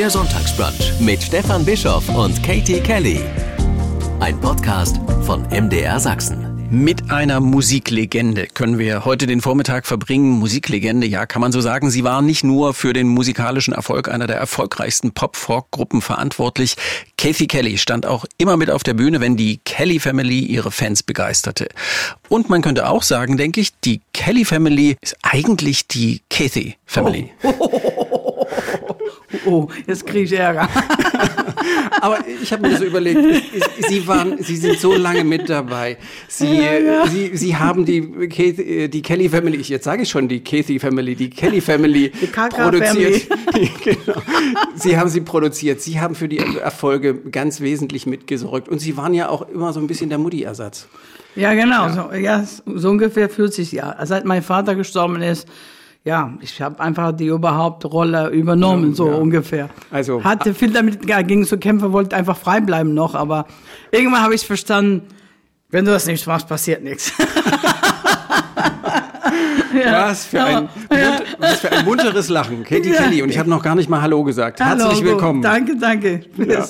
Der 0.00 0.08
Sonntagsbrunch 0.08 0.98
mit 0.98 1.22
Stefan 1.22 1.62
Bischoff 1.62 2.08
und 2.08 2.42
Katie 2.42 2.80
Kelly. 2.80 3.20
Ein 4.18 4.40
Podcast 4.40 4.98
von 5.26 5.42
MDR 5.50 6.00
Sachsen. 6.00 6.66
Mit 6.70 7.10
einer 7.10 7.40
Musiklegende 7.40 8.46
können 8.46 8.78
wir 8.78 9.04
heute 9.04 9.26
den 9.26 9.42
Vormittag 9.42 9.84
verbringen. 9.84 10.30
Musiklegende, 10.38 11.06
ja, 11.06 11.26
kann 11.26 11.42
man 11.42 11.52
so 11.52 11.60
sagen. 11.60 11.90
Sie 11.90 12.02
war 12.02 12.22
nicht 12.22 12.44
nur 12.44 12.72
für 12.72 12.94
den 12.94 13.08
musikalischen 13.08 13.74
Erfolg 13.74 14.08
einer 14.08 14.26
der 14.26 14.36
erfolgreichsten 14.38 15.12
Pop-Folk-Gruppen 15.12 16.00
verantwortlich. 16.00 16.76
Kathy 17.18 17.46
Kelly 17.46 17.76
stand 17.76 18.06
auch 18.06 18.24
immer 18.38 18.56
mit 18.56 18.70
auf 18.70 18.82
der 18.82 18.94
Bühne, 18.94 19.20
wenn 19.20 19.36
die 19.36 19.60
Kelly 19.66 19.98
Family 19.98 20.38
ihre 20.38 20.70
Fans 20.70 21.02
begeisterte. 21.02 21.68
Und 22.30 22.48
man 22.48 22.62
könnte 22.62 22.88
auch 22.88 23.02
sagen, 23.02 23.36
denke 23.36 23.60
ich, 23.60 23.78
die 23.84 24.00
Kelly 24.14 24.46
Family 24.46 24.96
ist 25.02 25.18
eigentlich 25.20 25.88
die 25.88 26.22
Kathy 26.30 26.76
Family. 26.86 27.32
Oh, 27.42 28.28
oh 29.46 29.68
jetzt 29.86 30.06
kriege 30.06 30.24
ich 30.24 30.32
Ärger. 30.32 30.68
Aber 32.00 32.18
ich 32.42 32.52
habe 32.52 32.68
mir 32.68 32.76
so 32.76 32.84
überlegt, 32.84 33.20
Sie 33.88 34.06
waren, 34.06 34.42
Sie 34.42 34.56
sind 34.56 34.78
so 34.78 34.94
lange 34.94 35.24
mit 35.24 35.48
dabei. 35.48 35.98
Sie, 36.28 36.56
ja, 36.56 36.78
ja. 36.78 37.06
Sie, 37.06 37.36
Sie 37.36 37.56
haben 37.56 37.84
die, 37.84 37.98
äh, 37.98 38.88
die 38.88 39.02
Kelly 39.02 39.28
Family, 39.28 39.60
jetzt 39.60 39.84
sage 39.84 40.02
ich 40.02 40.08
schon 40.08 40.28
die 40.28 40.42
Kathy 40.42 40.78
Family, 40.78 41.14
die 41.14 41.30
Kelly 41.30 41.60
Family 41.60 42.10
die 42.10 42.26
produziert. 42.26 43.22
Family. 43.22 43.70
genau. 43.84 44.22
Sie 44.74 44.96
haben 44.96 45.10
sie 45.10 45.20
produziert. 45.20 45.80
Sie 45.80 46.00
haben 46.00 46.14
für 46.14 46.28
die 46.28 46.38
Erfolge 46.38 47.14
ganz 47.14 47.60
wesentlich 47.60 48.06
mitgesorgt. 48.06 48.68
Und 48.68 48.78
Sie 48.78 48.96
waren 48.96 49.14
ja 49.14 49.28
auch 49.28 49.48
immer 49.48 49.72
so 49.72 49.80
ein 49.80 49.86
bisschen 49.86 50.08
der 50.08 50.18
Mutti-Ersatz. 50.18 50.88
Ja, 51.36 51.54
genau. 51.54 51.86
Ja. 51.86 51.92
So, 51.92 52.16
ja, 52.16 52.44
so 52.78 52.90
ungefähr 52.90 53.28
40 53.28 53.72
Jahre. 53.72 54.06
Seit 54.06 54.24
mein 54.24 54.42
Vater 54.42 54.74
gestorben 54.74 55.20
ist, 55.22 55.46
ja, 56.04 56.32
ich 56.40 56.62
habe 56.62 56.80
einfach 56.80 57.12
die 57.12 57.26
Überhauptrolle 57.26 58.28
übernommen, 58.30 58.90
ja, 58.90 58.94
so 58.94 59.08
ja. 59.08 59.14
ungefähr. 59.16 59.68
Also 59.90 60.24
hatte 60.24 60.54
viel 60.54 60.72
damit 60.72 61.08
ja, 61.08 61.20
gegen 61.22 61.44
zu 61.44 61.58
kämpfen, 61.58 61.92
wollte 61.92 62.16
einfach 62.16 62.36
frei 62.36 62.60
bleiben 62.60 62.94
noch, 62.94 63.14
aber 63.14 63.46
irgendwann 63.90 64.22
habe 64.22 64.34
ich 64.34 64.46
verstanden, 64.46 65.02
wenn 65.68 65.84
du 65.84 65.90
das 65.90 66.06
nicht 66.06 66.26
machst, 66.26 66.48
passiert 66.48 66.82
nichts. 66.82 67.12
Ja, 69.74 70.08
was, 70.08 70.26
für 70.26 70.42
ein, 70.42 70.68
ja. 70.92 71.20
was 71.38 71.60
für 71.60 71.72
ein 71.72 71.84
munteres 71.84 72.28
Lachen. 72.28 72.64
Katie. 72.64 72.90
Kelly. 72.90 73.22
Und 73.22 73.30
ich 73.30 73.38
habe 73.38 73.48
noch 73.48 73.62
gar 73.62 73.74
nicht 73.74 73.88
mal 73.88 74.02
Hallo 74.02 74.24
gesagt. 74.24 74.60
Hallo, 74.60 74.84
Herzlich 74.84 75.04
willkommen. 75.04 75.42
Danke, 75.42 75.76
danke. 75.76 76.22
Ja. 76.36 76.66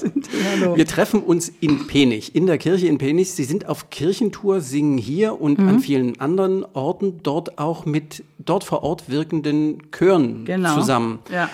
Hallo. 0.53 0.77
Wir 0.77 0.87
treffen 0.87 1.23
uns 1.23 1.51
in 1.61 1.87
Penich, 1.87 2.35
in 2.35 2.47
der 2.47 2.59
Kirche 2.59 2.87
in 2.87 2.99
Penich. 2.99 3.33
Sie 3.33 3.45
sind 3.45 3.69
auf 3.69 3.91
Kirchentour, 3.91 4.61
singen 4.61 4.99
hier 4.99 5.41
und 5.41 5.59
mhm. 5.59 5.69
an 5.69 5.81
vielen 5.81 6.21
anderen 6.21 6.65
Orten 6.75 7.23
dort 7.23 7.59
auch 7.59 7.87
mit 7.87 8.25
dort 8.39 8.65
vor 8.65 8.83
Ort 8.83 9.09
wirkenden 9.09 9.91
Chören 9.93 10.45
genau. 10.45 10.75
zusammen. 10.75 11.21
Ja. 11.33 11.49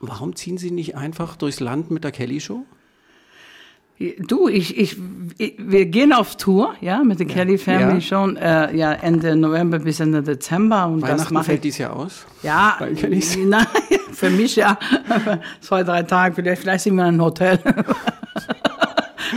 Warum 0.00 0.34
ziehen 0.34 0.58
Sie 0.58 0.70
nicht 0.70 0.96
einfach 0.96 1.36
durchs 1.36 1.60
Land 1.60 1.90
mit 1.90 2.02
der 2.04 2.10
Kelly 2.10 2.40
Show? 2.40 2.64
Du, 3.98 4.48
ich, 4.48 4.76
ich, 4.76 4.96
ich, 5.38 5.54
wir 5.58 5.86
gehen 5.86 6.12
auf 6.12 6.36
Tour, 6.36 6.74
ja, 6.80 7.04
mit 7.04 7.20
der 7.20 7.26
ja. 7.28 7.34
Kelly 7.34 7.56
Family 7.56 7.94
ja. 7.94 8.00
schon, 8.00 8.36
äh, 8.36 8.74
ja, 8.74 8.92
Ende 8.92 9.36
November 9.36 9.78
bis 9.78 10.00
Ende 10.00 10.22
Dezember. 10.22 10.86
Und 10.86 11.02
Weihnachten 11.02 11.34
das 11.34 11.46
fällt 11.46 11.58
ich, 11.58 11.62
dieses 11.62 11.78
Jahr 11.78 11.94
aus? 11.94 12.26
Ja, 12.42 12.78
nein, 12.80 13.66
für 14.12 14.30
mich 14.30 14.56
ja, 14.56 14.76
zwei, 15.60 15.84
drei 15.84 16.02
Tage, 16.02 16.34
vielleicht, 16.34 16.62
vielleicht 16.62 16.82
sind 16.82 16.96
wir 16.96 17.02
in 17.02 17.08
einem 17.08 17.22
Hotel. 17.22 17.60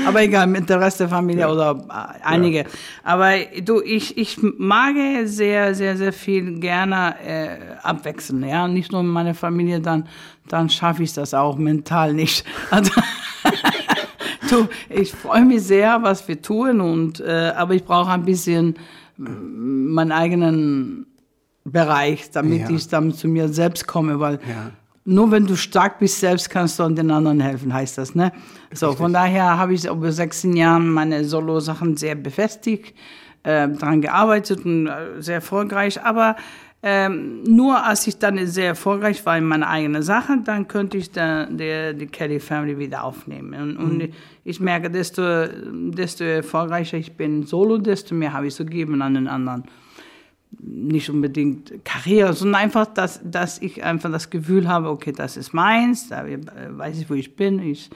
Aber 0.08 0.22
egal, 0.22 0.48
mit 0.48 0.70
der 0.70 0.80
Rest 0.82 1.00
der 1.00 1.10
Familie 1.10 1.42
ja. 1.42 1.52
oder 1.52 1.86
äh, 1.90 2.24
einige. 2.24 2.66
Aber 3.04 3.32
du, 3.64 3.82
ich, 3.82 4.18
ich 4.18 4.38
mag 4.42 4.96
sehr, 5.26 5.76
sehr, 5.76 5.96
sehr 5.96 6.14
viel 6.14 6.60
gerne 6.60 7.16
äh, 7.26 7.48
abwechseln. 7.84 8.44
Ja, 8.44 8.68
nicht 8.68 8.92
nur 8.92 9.04
meine 9.04 9.34
Familie, 9.34 9.80
dann, 9.80 10.08
dann 10.48 10.70
schaffe 10.70 11.04
ich 11.04 11.14
das 11.14 11.34
auch 11.34 11.58
mental 11.58 12.14
nicht. 12.14 12.46
Also, 12.72 12.92
du, 14.52 14.68
ich 14.90 15.12
freue 15.12 15.46
mich 15.46 15.64
sehr, 15.64 16.02
was 16.02 16.28
wir 16.28 16.42
tun, 16.42 16.82
und, 16.82 17.20
äh, 17.20 17.54
aber 17.56 17.74
ich 17.74 17.84
brauche 17.84 18.12
ein 18.12 18.26
bisschen 18.26 18.76
meinen 19.18 20.12
eigenen 20.12 21.08
Bereich, 21.64 22.30
damit 22.32 22.62
ja. 22.62 22.70
ich 22.70 22.88
dann 22.88 23.14
zu 23.14 23.28
mir 23.28 23.50
selbst 23.50 23.88
komme, 23.88 24.20
weil 24.20 24.40
ja. 24.48 24.72
nur 25.04 25.32
wenn 25.32 25.48
du 25.48 25.56
stark 25.56 26.00
bist 26.00 26.20
selbst, 26.20 26.50
kannst 26.50 26.80
du 26.80 26.84
an 26.84 26.96
den 26.96 27.10
anderen 27.12 27.40
helfen, 27.40 27.74
heißt 27.74 27.98
das, 27.98 28.14
ne? 28.14 28.32
So, 28.72 28.92
von 28.94 29.14
daher 29.14 29.58
habe 29.58 29.74
ich 29.74 29.86
über 29.86 30.12
16 30.12 30.56
Jahren 30.56 30.90
meine 30.90 31.24
Solo-Sachen 31.24 31.98
sehr 31.98 32.16
befestigt, 32.16 32.94
äh, 33.44 33.70
daran 33.70 34.02
gearbeitet 34.02 34.66
und 34.66 34.88
äh, 34.88 35.22
sehr 35.22 35.36
erfolgreich, 35.36 36.02
aber 36.04 36.36
ähm, 36.88 37.42
nur 37.42 37.84
als 37.84 38.06
ich 38.06 38.20
dann 38.20 38.46
sehr 38.46 38.68
erfolgreich 38.68 39.26
war 39.26 39.36
in 39.36 39.46
meiner 39.46 39.68
eigenen 39.68 40.04
Sache, 40.04 40.38
dann 40.44 40.68
könnte 40.68 41.00
ich 41.00 41.10
da, 41.10 41.48
der, 41.48 41.94
die 41.94 42.06
Kelly 42.06 42.40
Family 42.40 42.78
wieder 42.78 43.04
aufnehmen. 43.04 43.60
Und, 43.60 43.80
mhm. 43.80 44.02
und, 44.02 44.14
ich 44.44 44.60
merke, 44.60 44.92
desto, 44.92 45.48
desto 45.48 46.24
erfolgreicher 46.24 46.98
ich 46.98 47.14
bin 47.14 47.48
solo, 47.48 47.80
desto 47.80 48.14
mehr 48.14 48.34
habe 48.34 48.46
ich 48.46 48.54
zu 48.54 48.66
geben 48.66 49.02
an 49.02 49.16
den 49.16 49.28
anderen. 49.28 49.64
Nicht 50.60 51.10
unbedingt 51.10 51.84
Karriere, 51.84 52.34
sondern 52.34 52.62
einfach, 52.62 52.86
dass, 52.86 53.20
dass 53.24 53.60
ich 53.64 53.84
einfach 53.84 54.12
das 54.12 54.30
Gefühl 54.30 54.68
habe, 54.68 54.90
okay, 54.90 55.12
das 55.12 55.38
ist 55.38 55.54
meins, 55.54 56.10
da 56.10 56.24
weiß 56.24 57.00
ich, 57.00 57.10
wo 57.10 57.16
ich 57.16 57.36
bin. 57.36 57.64
Ich, 57.64 57.90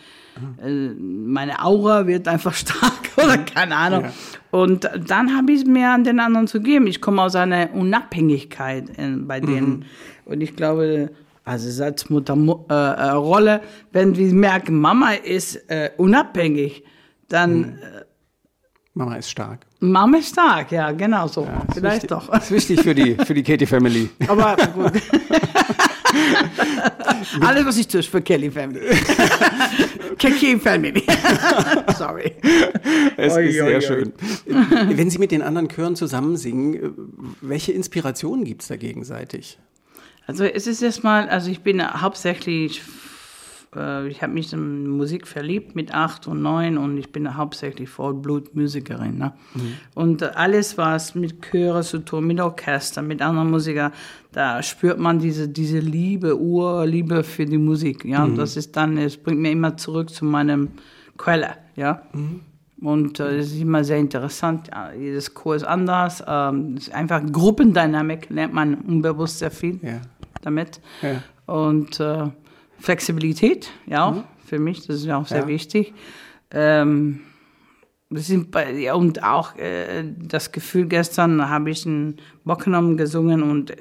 äh, 0.64 0.96
meine 0.98 1.64
Aura 1.64 2.08
wird 2.08 2.28
einfach 2.28 2.54
stark 2.56 3.09
oder 3.24 3.38
keine 3.38 3.76
Ahnung. 3.76 4.04
Ja. 4.04 4.12
Und 4.52 4.90
dann 5.08 5.36
habe 5.36 5.52
ich 5.52 5.66
mehr 5.66 5.94
an 5.94 6.04
den 6.04 6.20
anderen 6.20 6.48
zu 6.48 6.62
geben. 6.62 6.88
Ich 6.88 7.02
komme 7.02 7.22
aus 7.22 7.36
einer 7.36 7.74
Unabhängigkeit 7.74 8.90
in, 8.98 9.28
bei 9.28 9.40
denen. 9.40 9.70
Mhm. 9.70 9.86
Und 10.26 10.42
ich 10.42 10.56
glaube, 10.56 11.12
also 11.46 11.84
als 11.84 12.10
Mutterrolle, 12.10 13.56
äh, 13.56 13.60
wenn 13.92 14.16
wir 14.16 14.34
merken, 14.34 14.80
Mama 14.80 15.14
ist 15.14 15.56
äh, 15.70 15.92
unabhängig, 15.98 16.84
dann. 17.28 17.58
Mhm. 17.58 17.64
Äh, 17.64 18.06
Mama 18.94 19.16
ist 19.16 19.30
stark. 19.30 19.66
Mama 19.80 20.18
ist 20.18 20.30
stark, 20.30 20.72
ja, 20.72 20.92
genau 20.92 21.28
so. 21.28 21.44
Ja, 21.46 21.62
Vielleicht 21.74 22.04
wichtig, 22.04 22.10
doch. 22.10 22.28
Das 22.30 22.46
ist 22.46 22.52
wichtig 22.52 22.82
für 22.82 22.94
die, 22.94 23.16
für 23.16 23.34
die 23.34 23.44
Katie 23.44 23.66
Family. 23.66 24.10
Aber 24.28 24.58
gut. 24.74 24.92
Alles, 27.42 27.66
was 27.66 27.78
ich 27.78 27.88
tue, 27.88 28.00
ist 28.00 28.10
für 28.10 28.22
Kelly 28.22 28.52
Family. 28.52 28.82
Kelly 30.18 30.60
Family. 30.60 31.04
Sorry. 31.98 32.34
Es 33.18 33.34
oi, 33.34 33.46
ist 33.46 33.54
sehr 33.54 33.66
oi, 33.66 33.82
schön. 33.82 34.14
Wenn 34.98 35.10
Sie 35.10 35.18
mit 35.18 35.32
den 35.32 35.42
anderen 35.42 35.70
Chören 35.70 35.96
zusammen 35.96 36.38
singen, 36.38 37.36
welche 37.42 37.72
Inspirationen 37.72 38.46
gibt 38.46 38.62
es 38.62 38.68
da 38.68 38.76
gegenseitig? 38.76 39.58
Also 40.28 40.44
es 40.44 40.68
ist 40.68 40.82
erstmal, 40.82 41.28
also 41.30 41.50
ich 41.50 41.62
bin 41.62 41.84
hauptsächlich, 41.84 42.82
äh, 43.76 44.08
ich 44.08 44.22
habe 44.22 44.34
mich 44.34 44.52
in 44.54 44.88
Musik 44.88 45.28
verliebt 45.28 45.76
mit 45.76 45.94
acht 45.94 46.28
und 46.28 46.42
neun 46.42 46.78
und 46.78 46.98
ich 46.98 47.12
bin 47.12 47.38
hauptsächlich 47.38 47.90
Vollblut-Musikerin. 47.90 49.18
Ne? 49.18 49.34
Mhm. 49.54 49.74
Und 49.96 50.24
alles, 50.36 50.78
was 50.78 51.16
mit 51.16 51.42
Chöre 51.42 51.82
zu 51.82 52.00
tun, 52.00 52.28
mit 52.28 52.40
Orchester, 52.40 53.02
mit 53.02 53.22
anderen 53.22 53.52
Musikern, 53.52 53.92
da 54.32 54.62
spürt 54.64 55.00
man 55.00 55.20
diese, 55.20 55.48
diese 55.48 55.80
Liebe, 55.80 56.40
Urliebe 56.40 57.24
für 57.24 57.46
die 57.46 57.58
Musik. 57.58 58.06
Ja? 58.06 58.26
Mhm. 58.26 58.36
Das 58.36 58.58
ist 58.58 58.76
dann, 58.76 58.98
es 58.98 59.18
bringt 59.18 59.40
mir 59.40 59.52
immer 59.52 59.78
zurück 59.78 60.10
zu 60.10 60.26
meinem 60.26 60.70
Quelle. 61.18 61.56
Ja? 61.76 62.04
Mhm. 62.14 62.42
Und 62.82 63.20
äh, 63.20 63.40
ist 63.40 63.60
immer 63.60 63.84
sehr 63.84 63.98
interessant. 63.98 64.70
Ja, 64.72 64.94
jedes 64.94 65.34
Chor 65.34 65.56
ist 65.56 65.66
anders. 65.66 66.24
Ähm, 66.26 66.78
ist 66.78 66.94
einfach 66.94 67.22
Gruppendynamik 67.30 68.30
lernt 68.30 68.54
man 68.54 68.76
unbewusst 68.76 69.40
sehr 69.40 69.52
viel. 69.52 69.80
Ja 69.82 70.00
damit. 70.42 70.82
Ja. 71.02 71.22
Und 71.54 72.00
äh, 72.00 72.28
Flexibilität, 72.80 73.72
ja, 73.86 74.12
mhm. 74.12 74.24
für 74.46 74.60
mich, 74.60 74.86
das 74.88 74.98
ist 74.98 75.06
ja 75.06 75.18
auch 75.18 75.28
sehr 75.28 75.42
ja. 75.42 75.48
wichtig. 75.48 75.94
Ähm, 76.52 77.22
wir 78.12 78.22
sind 78.22 78.50
bei, 78.50 78.72
ja, 78.72 78.96
und 78.96 79.24
auch 79.24 79.56
äh, 79.58 80.04
das 80.18 80.52
Gefühl, 80.52 80.88
gestern 80.88 81.48
habe 81.48 81.70
ich 81.70 81.86
einen 81.86 82.18
Bockenum 82.44 82.98
gesungen 82.98 83.44
und 83.44 83.72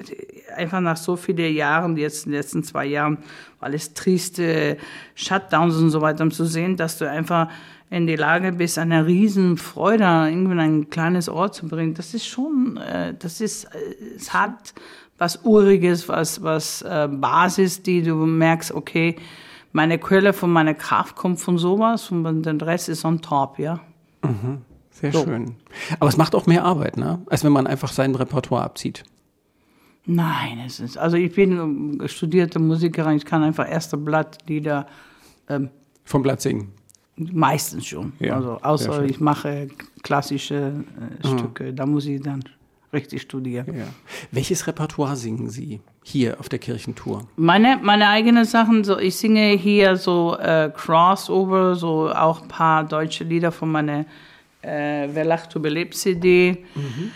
einfach 0.55 0.81
nach 0.81 0.97
so 0.97 1.15
vielen 1.15 1.55
Jahren, 1.55 1.97
jetzt 1.97 2.25
in 2.25 2.31
den 2.31 2.39
letzten 2.39 2.63
zwei 2.63 2.85
Jahren, 2.85 3.17
alles 3.59 3.95
triste 3.95 4.77
Shutdowns 5.15 5.77
und 5.77 5.89
so 5.89 6.01
weiter, 6.01 6.23
um 6.23 6.31
zu 6.31 6.45
sehen, 6.45 6.77
dass 6.77 6.99
du 6.99 7.09
einfach 7.09 7.49
in 7.89 8.05
die 8.05 8.15
Lage 8.15 8.51
bist, 8.51 8.77
eine 8.77 9.07
riesen 9.07 9.57
Freude 9.57 10.03
irgendwie 10.03 10.51
in 10.51 10.59
ein 10.59 10.89
kleines 10.91 11.27
Ort 11.27 11.55
zu 11.55 11.67
bringen, 11.67 11.95
das 11.95 12.13
ist 12.13 12.27
schon, 12.27 12.77
äh, 12.77 13.15
das 13.17 13.41
ist, 13.41 13.63
äh, 13.63 14.15
es 14.15 14.31
hat 14.31 14.75
was 15.19 15.43
Uriges, 15.43 16.07
was, 16.07 16.41
was 16.41 16.81
äh, 16.81 17.07
Basis, 17.11 17.83
die 17.83 18.01
du 18.01 18.15
merkst, 18.15 18.71
okay, 18.71 19.15
meine 19.71 19.99
Quelle 19.99 20.33
von 20.33 20.51
meiner 20.51 20.73
Kraft 20.73 21.15
kommt 21.15 21.39
von 21.39 21.57
sowas 21.57 22.09
und 22.09 22.43
der 22.43 22.61
Rest 22.61 22.89
ist 22.89 23.05
on 23.05 23.21
top, 23.21 23.59
ja. 23.59 23.79
Mhm. 24.23 24.61
Sehr 24.89 25.13
so. 25.13 25.23
schön. 25.23 25.55
Aber 25.99 26.09
es 26.09 26.17
macht 26.17 26.35
auch 26.35 26.47
mehr 26.47 26.65
Arbeit, 26.65 26.97
ne? 26.97 27.21
als 27.29 27.43
wenn 27.43 27.51
man 27.51 27.67
einfach 27.67 27.91
sein 27.91 28.15
Repertoire 28.15 28.63
abzieht. 28.63 29.03
Nein, 30.05 30.59
es 30.65 30.79
ist, 30.79 30.97
also 30.97 31.17
ich 31.17 31.33
bin 31.35 32.01
studierte 32.07 32.57
Musikerin, 32.57 33.17
ich 33.17 33.25
kann 33.25 33.43
einfach 33.43 33.69
erste 33.69 33.95
Blattlieder. 33.95 34.87
Ähm, 35.47 35.69
Vom 36.03 36.23
Blatt 36.23 36.41
singen? 36.41 36.71
Meistens 37.15 37.85
schon. 37.85 38.13
Ja, 38.19 38.35
also 38.35 38.57
außer 38.61 39.03
ich 39.03 39.19
mache 39.19 39.67
klassische 40.01 40.83
äh, 41.21 41.27
Stücke, 41.27 41.73
da 41.73 41.85
muss 41.85 42.05
ich 42.05 42.21
dann 42.21 42.43
richtig 42.93 43.21
studieren. 43.21 43.77
Ja. 43.77 43.87
Welches 44.31 44.67
Repertoire 44.67 45.15
singen 45.15 45.49
Sie 45.49 45.81
hier 46.03 46.39
auf 46.39 46.49
der 46.49 46.59
Kirchentour? 46.59 47.27
Meine, 47.35 47.79
meine 47.81 48.07
eigenen 48.07 48.45
Sachen, 48.45 48.83
so 48.83 48.97
ich 48.97 49.15
singe 49.15 49.51
hier 49.51 49.95
so 49.95 50.37
äh, 50.37 50.71
Crossover, 50.75 51.75
so 51.75 52.09
auch 52.09 52.41
ein 52.41 52.47
paar 52.47 52.83
deutsche 52.83 53.23
Lieder 53.23 53.51
von 53.51 53.71
meiner 53.71 54.05
äh, 54.61 55.07
Wer 55.13 55.25
lacht 55.25 55.55
überlebt 55.55 55.95
CD. 55.95 56.65
Mhm. 56.75 57.11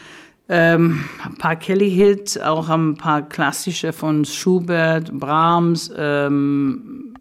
Ähm, 0.49 1.03
ein 1.23 1.35
paar 1.35 1.55
Kelly-Hits, 1.55 2.37
auch 2.37 2.69
ein 2.69 2.95
paar 2.95 3.21
klassische 3.21 3.93
von 3.93 4.25
Schubert, 4.25 5.11
Brahms. 5.11 5.91
Ähm, 5.95 7.15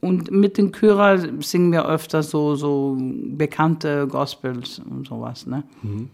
und 0.00 0.30
mit 0.30 0.58
den 0.58 0.72
Chörer 0.72 1.18
singen 1.42 1.72
wir 1.72 1.86
öfter 1.86 2.22
so, 2.22 2.54
so 2.54 2.96
bekannte 2.98 4.06
Gospels 4.06 4.78
und 4.78 5.08
sowas. 5.08 5.46
Ne? 5.46 5.64
Mhm. 5.82 6.10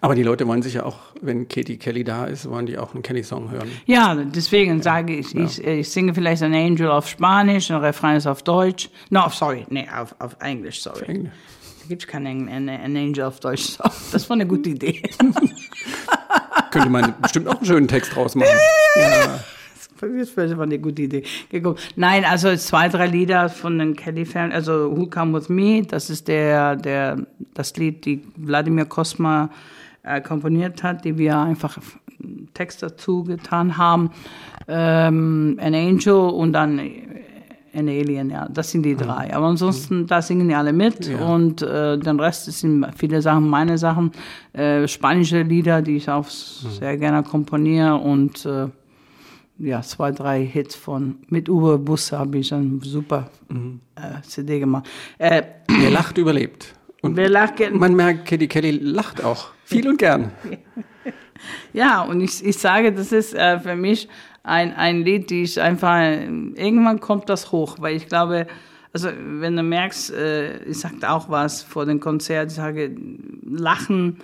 Aber 0.00 0.14
die 0.14 0.22
Leute 0.22 0.46
wollen 0.46 0.62
sich 0.62 0.74
ja 0.74 0.84
auch, 0.84 0.98
wenn 1.20 1.48
Katie 1.48 1.76
Kelly 1.76 2.04
da 2.04 2.26
ist, 2.26 2.48
wollen 2.48 2.66
die 2.66 2.78
auch 2.78 2.94
einen 2.94 3.02
Kelly-Song 3.02 3.50
hören. 3.50 3.68
Ja, 3.86 4.14
deswegen 4.14 4.76
ja. 4.78 4.82
sage 4.82 5.16
ich, 5.16 5.32
ja. 5.32 5.44
ich, 5.44 5.64
ich, 5.64 5.90
singe 5.90 6.14
vielleicht 6.14 6.42
ein 6.42 6.54
Angel 6.54 6.90
auf 6.90 7.08
Spanisch, 7.08 7.70
ein 7.70 7.78
Refrain 7.78 8.16
ist 8.16 8.26
auf 8.26 8.42
Deutsch. 8.42 8.90
No, 9.10 9.28
sorry, 9.30 9.66
nee, 9.70 9.86
auf, 9.88 10.14
auf 10.18 10.36
Englisch, 10.40 10.82
sorry. 10.82 11.02
Auf 11.02 11.08
Englisch. 11.08 11.32
Da 11.82 11.88
gibt 11.88 12.02
es 12.02 12.08
keinen 12.08 12.48
ein, 12.48 12.68
ein 12.68 12.96
Angel 12.96 13.24
auf 13.24 13.40
Deutsch. 13.40 13.76
Das 14.12 14.28
war 14.30 14.34
eine 14.34 14.46
gute 14.46 14.70
Idee. 14.70 15.02
Könnte 16.70 16.88
man 16.88 17.14
bestimmt 17.20 17.46
auch 17.48 17.56
einen 17.56 17.66
schönen 17.66 17.88
Text 17.88 18.14
draus 18.14 18.34
machen. 18.34 18.48
ja. 18.96 19.40
Das 20.00 20.36
war 20.36 20.64
eine 20.64 20.78
gute 20.78 21.02
Idee. 21.02 21.22
Nein, 21.96 22.24
also 22.24 22.54
zwei, 22.56 22.88
drei 22.88 23.06
Lieder 23.06 23.48
von 23.48 23.78
den 23.78 23.96
Kelly-Fans. 23.96 24.52
Also 24.52 24.94
Who 24.94 25.06
Come 25.06 25.38
With 25.38 25.48
Me, 25.48 25.82
das 25.82 26.10
ist 26.10 26.28
der, 26.28 26.76
der, 26.76 27.26
das 27.54 27.76
Lied, 27.76 28.04
die 28.04 28.22
Wladimir 28.36 28.84
Kosma 28.84 29.50
äh, 30.04 30.20
komponiert 30.20 30.82
hat, 30.82 31.04
die 31.04 31.18
wir 31.18 31.38
einfach 31.38 31.78
Text 32.54 32.82
dazu 32.82 33.24
getan 33.24 33.76
haben. 33.76 34.10
Ähm, 34.68 35.58
An 35.60 35.74
Angel 35.74 36.14
und 36.14 36.52
dann 36.52 36.78
An 36.78 37.88
Alien, 37.88 38.30
ja. 38.30 38.48
Das 38.48 38.70
sind 38.70 38.84
die 38.84 38.96
drei. 38.96 39.34
Aber 39.34 39.46
ansonsten, 39.46 40.06
da 40.06 40.22
singen 40.22 40.48
die 40.48 40.54
alle 40.54 40.72
mit 40.72 41.06
ja. 41.06 41.18
und 41.26 41.62
äh, 41.62 41.98
den 41.98 42.20
Rest 42.20 42.44
sind 42.46 42.86
viele 42.96 43.20
Sachen, 43.20 43.48
meine 43.48 43.78
Sachen, 43.78 44.12
äh, 44.52 44.86
spanische 44.86 45.42
Lieder, 45.42 45.82
die 45.82 45.96
ich 45.96 46.08
auch 46.08 46.26
mhm. 46.26 46.70
sehr 46.70 46.96
gerne 46.96 47.22
komponiere 47.22 47.96
und 47.96 48.46
äh, 48.46 48.68
ja, 49.58 49.82
zwei, 49.82 50.10
drei 50.10 50.44
Hits 50.44 50.74
von 50.74 51.16
mit 51.28 51.48
Uwe 51.48 51.78
Busse 51.78 52.18
habe 52.18 52.38
ich 52.38 52.52
eine 52.52 52.80
super 52.82 53.30
mhm. 53.48 53.80
äh, 53.94 54.20
CD 54.22 54.60
gemacht. 54.60 54.86
Äh, 55.18 55.42
Wer 55.68 55.90
lacht, 55.90 56.18
überlebt. 56.18 56.74
Und 57.02 57.16
wer 57.16 57.28
lacht, 57.28 57.54
man 57.72 57.94
merkt, 57.94 58.26
Katie 58.26 58.48
Kelly 58.48 58.70
lacht 58.70 59.22
auch 59.22 59.53
viel 59.64 59.88
und 59.88 59.98
gern. 59.98 60.30
ja, 61.72 62.02
und 62.02 62.20
ich, 62.20 62.44
ich 62.44 62.58
sage, 62.58 62.92
das 62.92 63.12
ist 63.12 63.34
äh, 63.34 63.58
für 63.60 63.76
mich 63.76 64.08
ein, 64.42 64.74
ein 64.74 65.02
Lied, 65.02 65.30
die 65.30 65.42
ich 65.42 65.60
einfach, 65.60 66.00
irgendwann 66.00 67.00
kommt 67.00 67.28
das 67.28 67.50
hoch, 67.50 67.76
weil 67.80 67.96
ich 67.96 68.08
glaube, 68.08 68.46
also 68.92 69.08
wenn 69.18 69.56
du 69.56 69.62
merkst, 69.62 70.12
äh, 70.12 70.62
ich 70.64 70.78
sagte 70.78 71.10
auch 71.10 71.28
was 71.28 71.62
vor 71.62 71.86
dem 71.86 71.98
Konzert, 71.98 72.50
ich 72.50 72.56
sage, 72.56 72.94
Lachen, 73.42 74.18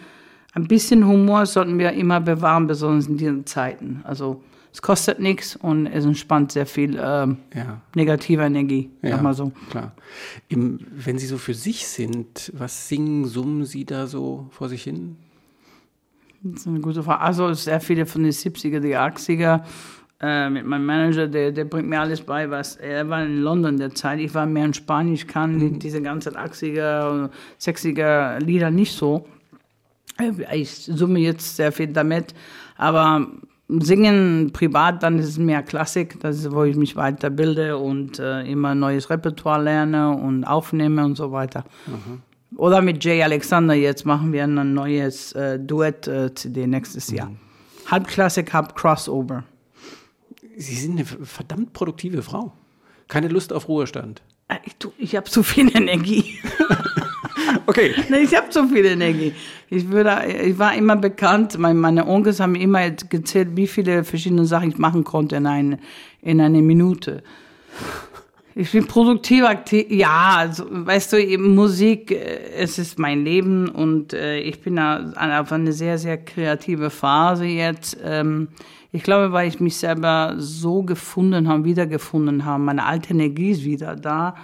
ein 0.52 0.68
bisschen 0.68 1.06
Humor 1.06 1.46
sollten 1.46 1.78
wir 1.78 1.92
immer 1.92 2.20
bewahren, 2.20 2.66
besonders 2.66 3.06
in 3.06 3.16
diesen 3.16 3.46
Zeiten. 3.46 4.00
Also 4.04 4.42
es 4.72 4.82
kostet 4.82 5.18
nichts 5.18 5.56
und 5.56 5.86
es 5.86 6.04
entspannt 6.04 6.52
sehr 6.52 6.66
viel 6.66 6.96
äh, 6.96 7.00
ja. 7.00 7.80
negative 7.94 8.42
Energie, 8.42 8.90
ja, 9.02 9.10
sag 9.10 9.22
mal 9.22 9.34
so. 9.34 9.52
Klar. 9.70 9.92
Im, 10.48 10.80
wenn 10.92 11.18
Sie 11.18 11.26
so 11.26 11.38
für 11.38 11.54
sich 11.54 11.86
sind, 11.88 12.52
was 12.54 12.88
singen, 12.88 13.24
summen 13.24 13.64
Sie 13.64 13.84
da 13.84 14.06
so 14.06 14.46
vor 14.50 14.68
sich 14.68 14.84
hin? 14.84 15.16
Das 16.42 16.60
ist 16.60 16.66
eine 16.66 16.80
gute 16.80 17.02
Frage. 17.02 17.20
Also 17.20 17.52
sehr 17.52 17.80
viele 17.80 18.06
von 18.06 18.22
den 18.22 18.32
70er, 18.32 18.80
die 18.80 18.96
80er. 18.96 19.62
Äh, 20.22 20.50
mit 20.50 20.66
meinem 20.66 20.84
Manager, 20.84 21.26
der, 21.26 21.50
der 21.50 21.64
bringt 21.64 21.88
mir 21.88 22.00
alles 22.00 22.20
bei, 22.20 22.50
was 22.50 22.76
er 22.76 23.08
war 23.08 23.24
in 23.24 23.38
London 23.38 23.78
der 23.78 23.94
Zeit. 23.94 24.20
Ich 24.20 24.34
war 24.34 24.44
mehr 24.44 24.66
in 24.66 24.74
Spanien, 24.74 25.14
ich 25.14 25.26
kann 25.26 25.56
mhm. 25.56 25.78
diese 25.78 26.02
ganzen 26.02 26.36
80er 26.36 27.10
und 27.10 27.30
60er 27.58 28.38
Lieder 28.40 28.70
nicht 28.70 28.92
so. 28.92 29.26
Ich 30.52 30.70
summe 30.70 31.20
jetzt 31.20 31.56
sehr 31.56 31.72
viel 31.72 31.86
damit, 31.86 32.34
aber 32.76 33.26
Singen 33.68 34.50
privat, 34.52 35.02
dann 35.02 35.18
ist 35.18 35.28
es 35.28 35.38
mehr 35.38 35.62
Klassik, 35.62 36.20
das 36.20 36.36
ist, 36.36 36.52
wo 36.52 36.64
ich 36.64 36.76
mich 36.76 36.96
weiterbilde 36.96 37.78
und 37.78 38.18
äh, 38.18 38.42
immer 38.42 38.74
neues 38.74 39.08
Repertoire 39.08 39.62
lerne 39.62 40.10
und 40.10 40.44
aufnehme 40.44 41.02
und 41.04 41.16
so 41.16 41.32
weiter. 41.32 41.64
Mhm. 41.86 42.20
Oder 42.56 42.82
mit 42.82 43.04
Jay 43.04 43.22
Alexander, 43.22 43.74
jetzt 43.74 44.04
machen 44.04 44.32
wir 44.32 44.44
ein 44.44 44.74
neues 44.74 45.32
äh, 45.32 45.58
Duett-CD 45.58 46.62
äh, 46.62 46.66
nächstes 46.66 47.10
Jahr. 47.10 47.30
Mhm. 47.30 47.38
Halb 47.86 48.08
Klassik, 48.08 48.52
halb 48.52 48.74
Crossover. 48.74 49.44
Sie 50.56 50.74
sind 50.74 50.92
eine 50.92 51.04
verdammt 51.04 51.72
produktive 51.72 52.22
Frau. 52.22 52.52
Keine 53.08 53.28
Lust 53.28 53.52
auf 53.52 53.68
Ruhestand. 53.68 54.22
Äh, 54.48 54.56
ich, 54.64 54.76
ich 54.98 55.16
habe 55.16 55.30
zu 55.30 55.42
viel 55.42 55.74
Energie. 55.74 56.38
Okay. 57.66 57.94
Ich 58.22 58.34
habe 58.34 58.48
so 58.50 58.66
viel 58.66 58.84
Energie. 58.84 59.32
Ich, 59.68 59.88
würde, 59.88 60.26
ich 60.26 60.58
war 60.58 60.74
immer 60.74 60.96
bekannt, 60.96 61.56
meine 61.58 62.06
Onkels 62.06 62.40
haben 62.40 62.56
immer 62.56 62.90
gezählt, 62.90 63.50
wie 63.54 63.68
viele 63.68 64.02
verschiedene 64.02 64.44
Sachen 64.44 64.70
ich 64.70 64.78
machen 64.78 65.04
konnte 65.04 65.36
in, 65.36 65.46
ein, 65.46 65.78
in 66.20 66.40
eine 66.40 66.62
Minute. 66.62 67.22
Ich 68.54 68.72
bin 68.72 68.86
produktiv 68.86 69.44
aktiv. 69.44 69.86
Ja, 69.90 70.34
also, 70.38 70.64
weißt 70.68 71.12
du, 71.12 71.38
Musik, 71.38 72.10
äh, 72.10 72.52
es 72.56 72.78
ist 72.78 72.98
mein 72.98 73.24
Leben 73.24 73.68
und 73.68 74.12
äh, 74.12 74.40
ich 74.40 74.60
bin 74.60 74.78
auf 74.78 75.52
eine 75.52 75.72
sehr, 75.72 75.98
sehr 75.98 76.18
kreative 76.18 76.90
Phase 76.90 77.44
jetzt. 77.44 77.96
Ähm, 78.04 78.48
ich 78.92 79.04
glaube, 79.04 79.32
weil 79.32 79.48
ich 79.48 79.60
mich 79.60 79.76
selber 79.76 80.34
so 80.38 80.82
gefunden 80.82 81.48
habe, 81.48 81.64
wiedergefunden 81.64 82.44
habe. 82.44 82.62
Meine 82.62 82.84
alte 82.84 83.12
Energie 83.12 83.50
ist 83.50 83.64
wieder 83.64 83.94
da 83.94 84.34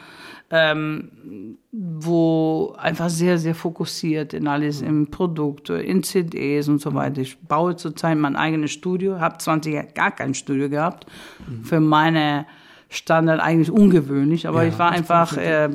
ähm, 0.51 1.59
wo 1.73 2.75
einfach 2.79 3.09
sehr, 3.09 3.39
sehr 3.39 3.55
fokussiert 3.55 4.33
in 4.33 4.47
alles, 4.47 4.81
mhm. 4.81 4.89
im 4.89 5.07
Produkt, 5.09 5.71
in 5.71 6.03
CDs 6.03 6.69
und 6.69 6.81
so 6.81 6.95
weiter. 6.95 7.21
Ich 7.21 7.39
baue 7.41 7.77
zurzeit 7.77 8.17
mein 8.17 8.37
eigenes 8.37 8.71
Studio, 8.73 9.19
habe 9.19 9.39
20 9.39 9.75
Jahre 9.75 9.89
gar 9.95 10.13
kein 10.13 10.35
Studio 10.35 10.69
gehabt. 10.69 11.07
Mhm. 11.49 11.65
Für 11.65 11.81
meine 11.81 12.47
Standard 12.89 13.41
eigentlich 13.41 13.71
ungewöhnlich, 13.71 14.47
aber 14.47 14.63
ja, 14.63 14.69
ich 14.69 14.79
war 14.79 14.91
einfach 14.91 15.37
äh, 15.37 15.69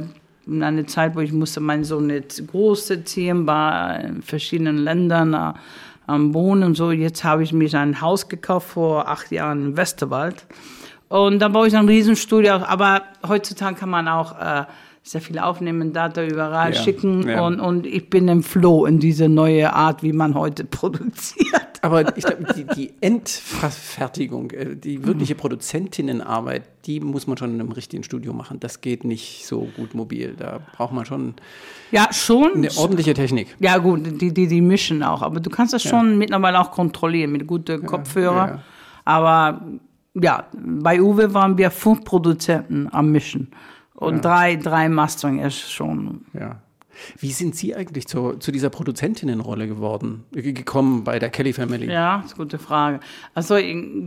in 0.48 0.64
einer 0.64 0.88
Zeit, 0.88 1.16
wo 1.16 1.20
ich 1.20 1.32
musste 1.32 1.60
meinen 1.60 1.84
Sohn 1.84 2.08
nicht 2.08 2.48
groß 2.48 2.94
ziehen, 3.06 3.46
war 3.48 4.00
in 4.00 4.22
verschiedenen 4.22 4.78
Ländern 4.78 5.34
äh, 5.34 5.54
am 6.08 6.34
Wohnen 6.34 6.64
und 6.64 6.76
so. 6.76 6.92
Jetzt 6.92 7.24
habe 7.24 7.44
ich 7.44 7.54
mir 7.54 7.72
ein 7.74 8.02
Haus 8.02 8.28
gekauft 8.28 8.70
vor 8.70 9.08
acht 9.08 9.32
Jahren 9.32 9.66
im 9.66 9.78
Westerwald 9.78 10.46
und 11.10 11.40
dann 11.40 11.52
baue 11.52 11.68
ich 11.68 11.76
ein 11.76 11.88
Riesenstudio. 11.88 12.54
Aber 12.54 13.04
heutzutage 13.28 13.76
kann 13.76 13.90
man 13.90 14.08
auch 14.08 14.40
äh, 14.40 14.64
sehr 15.04 15.22
viel 15.22 15.40
aufnehmen, 15.40 15.94
Data 15.94 16.24
überall 16.24 16.74
ja, 16.74 16.82
schicken. 16.82 17.28
Ja. 17.28 17.46
Und, 17.46 17.60
und 17.60 17.86
ich 17.86 18.10
bin 18.10 18.28
im 18.28 18.44
Flow 18.44 18.86
in 18.86 19.00
diese 19.00 19.28
neue 19.28 19.74
Art, 19.74 20.04
wie 20.04 20.14
man 20.14 20.36
heute 20.36 20.64
produziert. 20.66 21.61
Aber 21.82 22.16
ich 22.16 22.24
glaube, 22.24 22.54
die, 22.54 22.64
die 22.64 22.94
Endverfertigung, 23.02 24.52
äh, 24.52 24.76
die 24.76 25.04
wirkliche 25.04 25.36
Produzentinnenarbeit, 25.36 26.64
die 26.86 27.00
muss 27.00 27.26
man 27.26 27.38
schon 27.38 27.56
in 27.56 27.60
einem 27.60 27.72
richtigen 27.72 28.04
Studio 28.04 28.34
machen. 28.34 28.60
Das 28.60 28.82
geht 28.82 29.04
nicht 29.04 29.46
so 29.48 29.68
gut 29.76 29.96
mobil. 29.96 30.36
Da 30.38 30.60
braucht 30.76 30.94
man 30.94 31.06
schon, 31.06 31.36
ja, 31.92 32.08
schon 32.12 32.54
eine 32.56 32.70
ordentliche 32.78 33.14
Technik. 33.14 33.56
Ja, 33.60 33.78
gut, 33.78 34.22
die, 34.22 34.32
die, 34.34 34.48
die 34.48 34.62
mischen 34.62 35.02
auch. 35.02 35.22
Aber 35.24 35.40
du 35.40 35.50
kannst 35.50 35.74
das 35.74 35.84
ja. 35.84 35.90
schon 35.90 36.18
mittlerweile 36.18 36.60
auch 36.60 36.72
kontrollieren 36.72 37.32
mit 37.32 37.48
guten 37.48 37.86
Kopfhörern. 37.86 38.62
Aber 39.04 39.62
ja, 40.14 40.46
bei 40.54 41.02
Uwe 41.02 41.34
waren 41.34 41.58
wir 41.58 41.72
fünf 41.72 42.04
Produzenten 42.04 42.90
am 42.92 43.12
Mischen 43.12 43.52
und 43.96 44.16
ja. 44.16 44.22
drei, 44.22 44.56
drei 44.56 44.90
Mastering 44.90 45.40
ist 45.40 45.72
schon. 45.72 46.26
Ja. 46.34 46.62
Wie 47.18 47.32
sind 47.32 47.56
Sie 47.56 47.76
eigentlich 47.76 48.08
zu, 48.08 48.34
zu 48.34 48.52
dieser 48.52 48.70
Produzentinnenrolle 48.70 49.68
geworden, 49.68 50.24
gekommen 50.32 51.04
bei 51.04 51.20
der 51.20 51.30
Kelly 51.30 51.54
Family? 51.54 51.92
Ja, 51.92 52.18
das 52.18 52.28
ist 52.28 52.32
eine 52.34 52.46
gute 52.46 52.60
Frage. 52.60 53.00
Also 53.34 53.56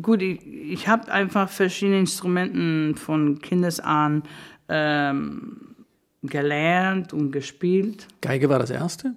gut, 0.02 0.22
ich, 0.22 0.46
ich 0.46 0.88
habe 0.88 1.10
einfach 1.10 1.48
verschiedene 1.48 2.00
Instrumenten 2.00 2.94
von 2.96 3.40
Kindesan 3.40 4.22
ähm, 4.68 5.74
gelernt 6.22 7.12
und 7.12 7.30
gespielt. 7.30 8.08
Geige 8.20 8.48
war 8.48 8.58
das 8.58 8.70
erste? 8.70 9.14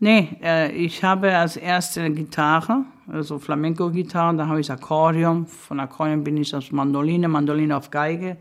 Nee, 0.00 0.36
äh, 0.42 0.72
ich 0.72 1.04
habe 1.04 1.34
als 1.36 1.56
erste 1.56 2.10
Gitarre, 2.10 2.84
also 3.06 3.38
Flamenco-Gitarre, 3.38 4.36
da 4.36 4.46
habe 4.48 4.60
ich 4.60 4.70
Akkordeon. 4.70 5.46
Von 5.46 5.80
Akkordeon 5.80 6.24
bin 6.24 6.36
ich 6.36 6.54
auf 6.54 6.72
Mandoline, 6.72 7.28
Mandoline 7.28 7.76
auf 7.76 7.90
Geige, 7.90 8.36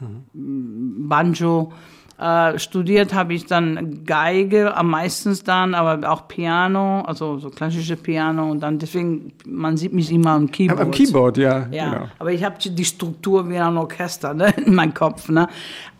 mhm. 0.00 1.08
Banjo. 1.08 1.72
Äh, 2.18 2.58
studiert 2.58 3.14
habe 3.14 3.34
ich 3.34 3.46
dann 3.46 4.04
Geige 4.04 4.76
am 4.76 4.90
meisten 4.90 5.36
dann, 5.44 5.74
aber 5.74 6.08
auch 6.10 6.28
Piano, 6.28 7.00
also 7.00 7.38
so 7.38 7.50
klassische 7.50 7.96
Piano 7.96 8.50
und 8.50 8.60
dann 8.60 8.78
deswegen, 8.78 9.32
man 9.46 9.76
sieht 9.76 9.92
mich 9.92 10.12
immer 10.12 10.32
am 10.32 10.50
Keyboard. 10.50 10.80
Am 10.80 10.90
Keyboard, 10.90 11.38
ja. 11.38 11.66
Ja, 11.70 11.90
genau. 11.90 12.08
aber 12.18 12.32
ich 12.32 12.44
habe 12.44 12.56
die 12.58 12.84
Struktur 12.84 13.48
wie 13.48 13.58
ein 13.58 13.76
Orchester 13.76 14.34
ne, 14.34 14.54
in 14.66 14.74
meinem 14.74 14.94
Kopf. 14.94 15.28
Ne. 15.28 15.48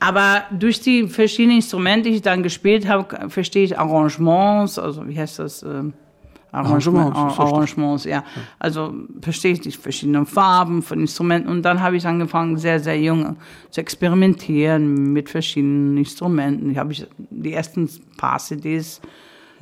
Aber 0.01 0.43
durch 0.51 0.81
die 0.81 1.09
verschiedenen 1.09 1.57
Instrumente, 1.57 2.11
die 2.11 2.17
ich 2.17 2.23
dann 2.23 2.43
gespielt 2.43 2.87
habe, 2.87 3.31
verstehe 3.31 3.65
ich 3.65 3.79
Arrangements, 3.79 4.79
also 4.79 5.09
wie 5.09 5.19
heißt 5.19 5.39
das? 5.39 5.63
Ähm, 5.63 5.95
Arrangement, 6.53 7.17
Arrangements. 7.17 7.39
Arrangements, 7.39 8.05
ja. 8.05 8.25
Also 8.59 8.95
verstehe 9.23 9.53
ich 9.53 9.61
die 9.61 9.71
verschiedenen 9.71 10.27
Farben 10.27 10.83
von 10.83 11.01
Instrumenten. 11.01 11.51
Und 11.51 11.63
dann 11.63 11.81
habe 11.81 11.97
ich 11.97 12.07
angefangen, 12.07 12.59
sehr, 12.59 12.79
sehr 12.79 13.01
jung 13.01 13.37
zu 13.71 13.81
experimentieren 13.81 15.13
mit 15.13 15.31
verschiedenen 15.31 15.97
Instrumenten. 15.97 16.71
Ich 16.71 16.79
habe 16.79 16.93
ich 16.93 17.07
die 17.17 17.55
ersten 17.55 17.89
paar 18.19 18.39
CDs, 18.39 19.01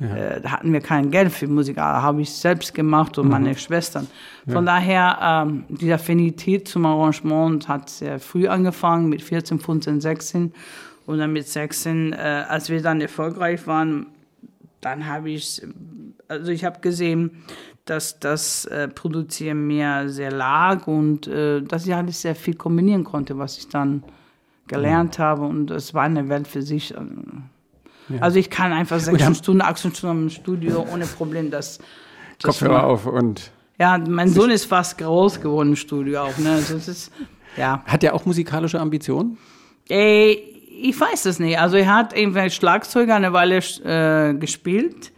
äh, 0.01 0.41
da 0.41 0.51
hatten 0.51 0.73
wir 0.73 0.81
kein 0.81 1.11
Geld 1.11 1.31
für 1.31 1.47
Musik, 1.47 1.77
aber 1.77 2.01
habe 2.01 2.21
ich 2.21 2.33
selbst 2.33 2.73
gemacht 2.73 3.17
und 3.17 3.29
meine 3.29 3.55
Schwestern. 3.55 4.07
Von 4.47 4.65
daher, 4.65 5.45
ähm, 5.47 5.63
diese 5.69 5.93
Affinität 5.93 6.67
zum 6.67 6.85
Arrangement 6.85 7.67
hat 7.67 7.89
sehr 7.89 8.19
früh 8.19 8.47
angefangen, 8.47 9.07
mit 9.09 9.21
14, 9.21 9.59
15, 9.59 10.01
16. 10.01 10.53
Und 11.05 11.19
dann 11.19 11.31
mit 11.31 11.47
16, 11.47 12.13
äh, 12.13 12.15
als 12.47 12.69
wir 12.69 12.81
dann 12.81 12.99
erfolgreich 12.99 13.65
waren, 13.67 14.07
dann 14.81 15.07
habe 15.07 15.29
ich, 15.29 15.61
also 16.27 16.51
ich 16.51 16.65
habe 16.65 16.79
gesehen, 16.81 17.43
dass 17.85 18.19
das 18.19 18.65
äh, 18.65 18.87
Produzieren 18.87 19.65
mir 19.67 20.09
sehr 20.09 20.31
lag 20.31 20.87
und 20.87 21.27
äh, 21.27 21.61
dass 21.61 21.85
ich 21.85 21.93
alles 21.95 22.21
sehr 22.21 22.35
viel 22.35 22.55
kombinieren 22.55 23.03
konnte, 23.03 23.37
was 23.37 23.57
ich 23.57 23.67
dann 23.69 24.03
gelernt 24.67 25.19
habe. 25.19 25.43
Und 25.43 25.71
es 25.71 25.93
war 25.93 26.03
eine 26.03 26.29
Welt 26.29 26.47
für 26.47 26.61
sich. 26.61 26.93
Also 28.19 28.39
ich 28.39 28.49
kann 28.49 28.71
einfach 28.73 28.99
sechs 28.99 29.23
haben- 29.23 29.35
Stunden, 29.35 29.61
acht 29.61 29.79
Stunden 29.79 30.23
im 30.23 30.29
Studio 30.29 30.85
ohne 30.91 31.05
Problem 31.05 31.49
das. 31.51 31.79
das 32.39 32.59
Kopfhörer 32.59 32.73
machen. 32.81 32.85
auf 32.85 33.05
und 33.07 33.51
Ja, 33.79 33.97
mein 33.97 34.29
Sohn 34.29 34.49
ist 34.51 34.65
fast 34.65 34.97
groß 34.97 35.41
geworden 35.41 35.69
im 35.69 35.75
Studio 35.75 36.21
auch. 36.23 36.37
Ne? 36.37 36.51
Also 36.51 36.75
es 36.75 36.87
ist, 36.87 37.11
ja. 37.57 37.83
hat 37.85 38.03
er 38.03 38.13
auch 38.13 38.25
musikalische 38.25 38.79
Ambitionen? 38.79 39.37
Äh, 39.89 40.37
ich 40.81 40.99
weiß 40.99 41.25
es 41.25 41.39
nicht. 41.39 41.59
Also 41.59 41.77
er 41.77 41.93
hat 41.93 42.17
irgendwie 42.17 42.49
Schlagzeuger 42.49 43.15
eine 43.15 43.33
Weile 43.33 43.57
äh, 43.57 44.33
gespielt, 44.33 45.11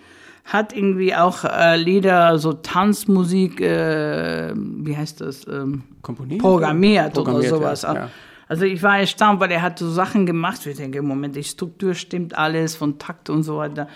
hat 0.45 0.75
irgendwie 0.75 1.15
auch 1.15 1.43
äh, 1.45 1.77
Lieder, 1.77 2.37
so 2.37 2.53
Tanzmusik, 2.53 3.61
äh, 3.61 4.53
wie 4.55 4.95
heißt 4.95 5.21
das, 5.21 5.47
ähm, 5.47 5.83
Komponiert? 6.01 6.41
programmiert, 6.41 7.13
Programmiert, 7.13 7.51
oder 7.51 7.59
sowas. 7.59 7.81
ja, 7.83 7.95
ja. 7.95 8.09
Also 8.47 8.65
ich 8.65 8.83
war 8.83 8.99
erstaunt, 8.99 9.39
weil 9.39 9.51
er 9.51 9.61
hat 9.61 9.79
so 9.79 9.89
Sachen 9.89 10.25
gemacht, 10.25 10.65
ich 10.65 10.77
denke, 10.77 10.99
im 10.99 11.07
Moment, 11.07 11.35
die 11.35 11.43
Struktur 11.43 11.95
stimmt 11.95 12.37
alles, 12.37 12.75
von 12.75 12.99
Takt 12.99 13.29
und 13.29 13.43
so 13.43 13.57
weiter. 13.57 13.87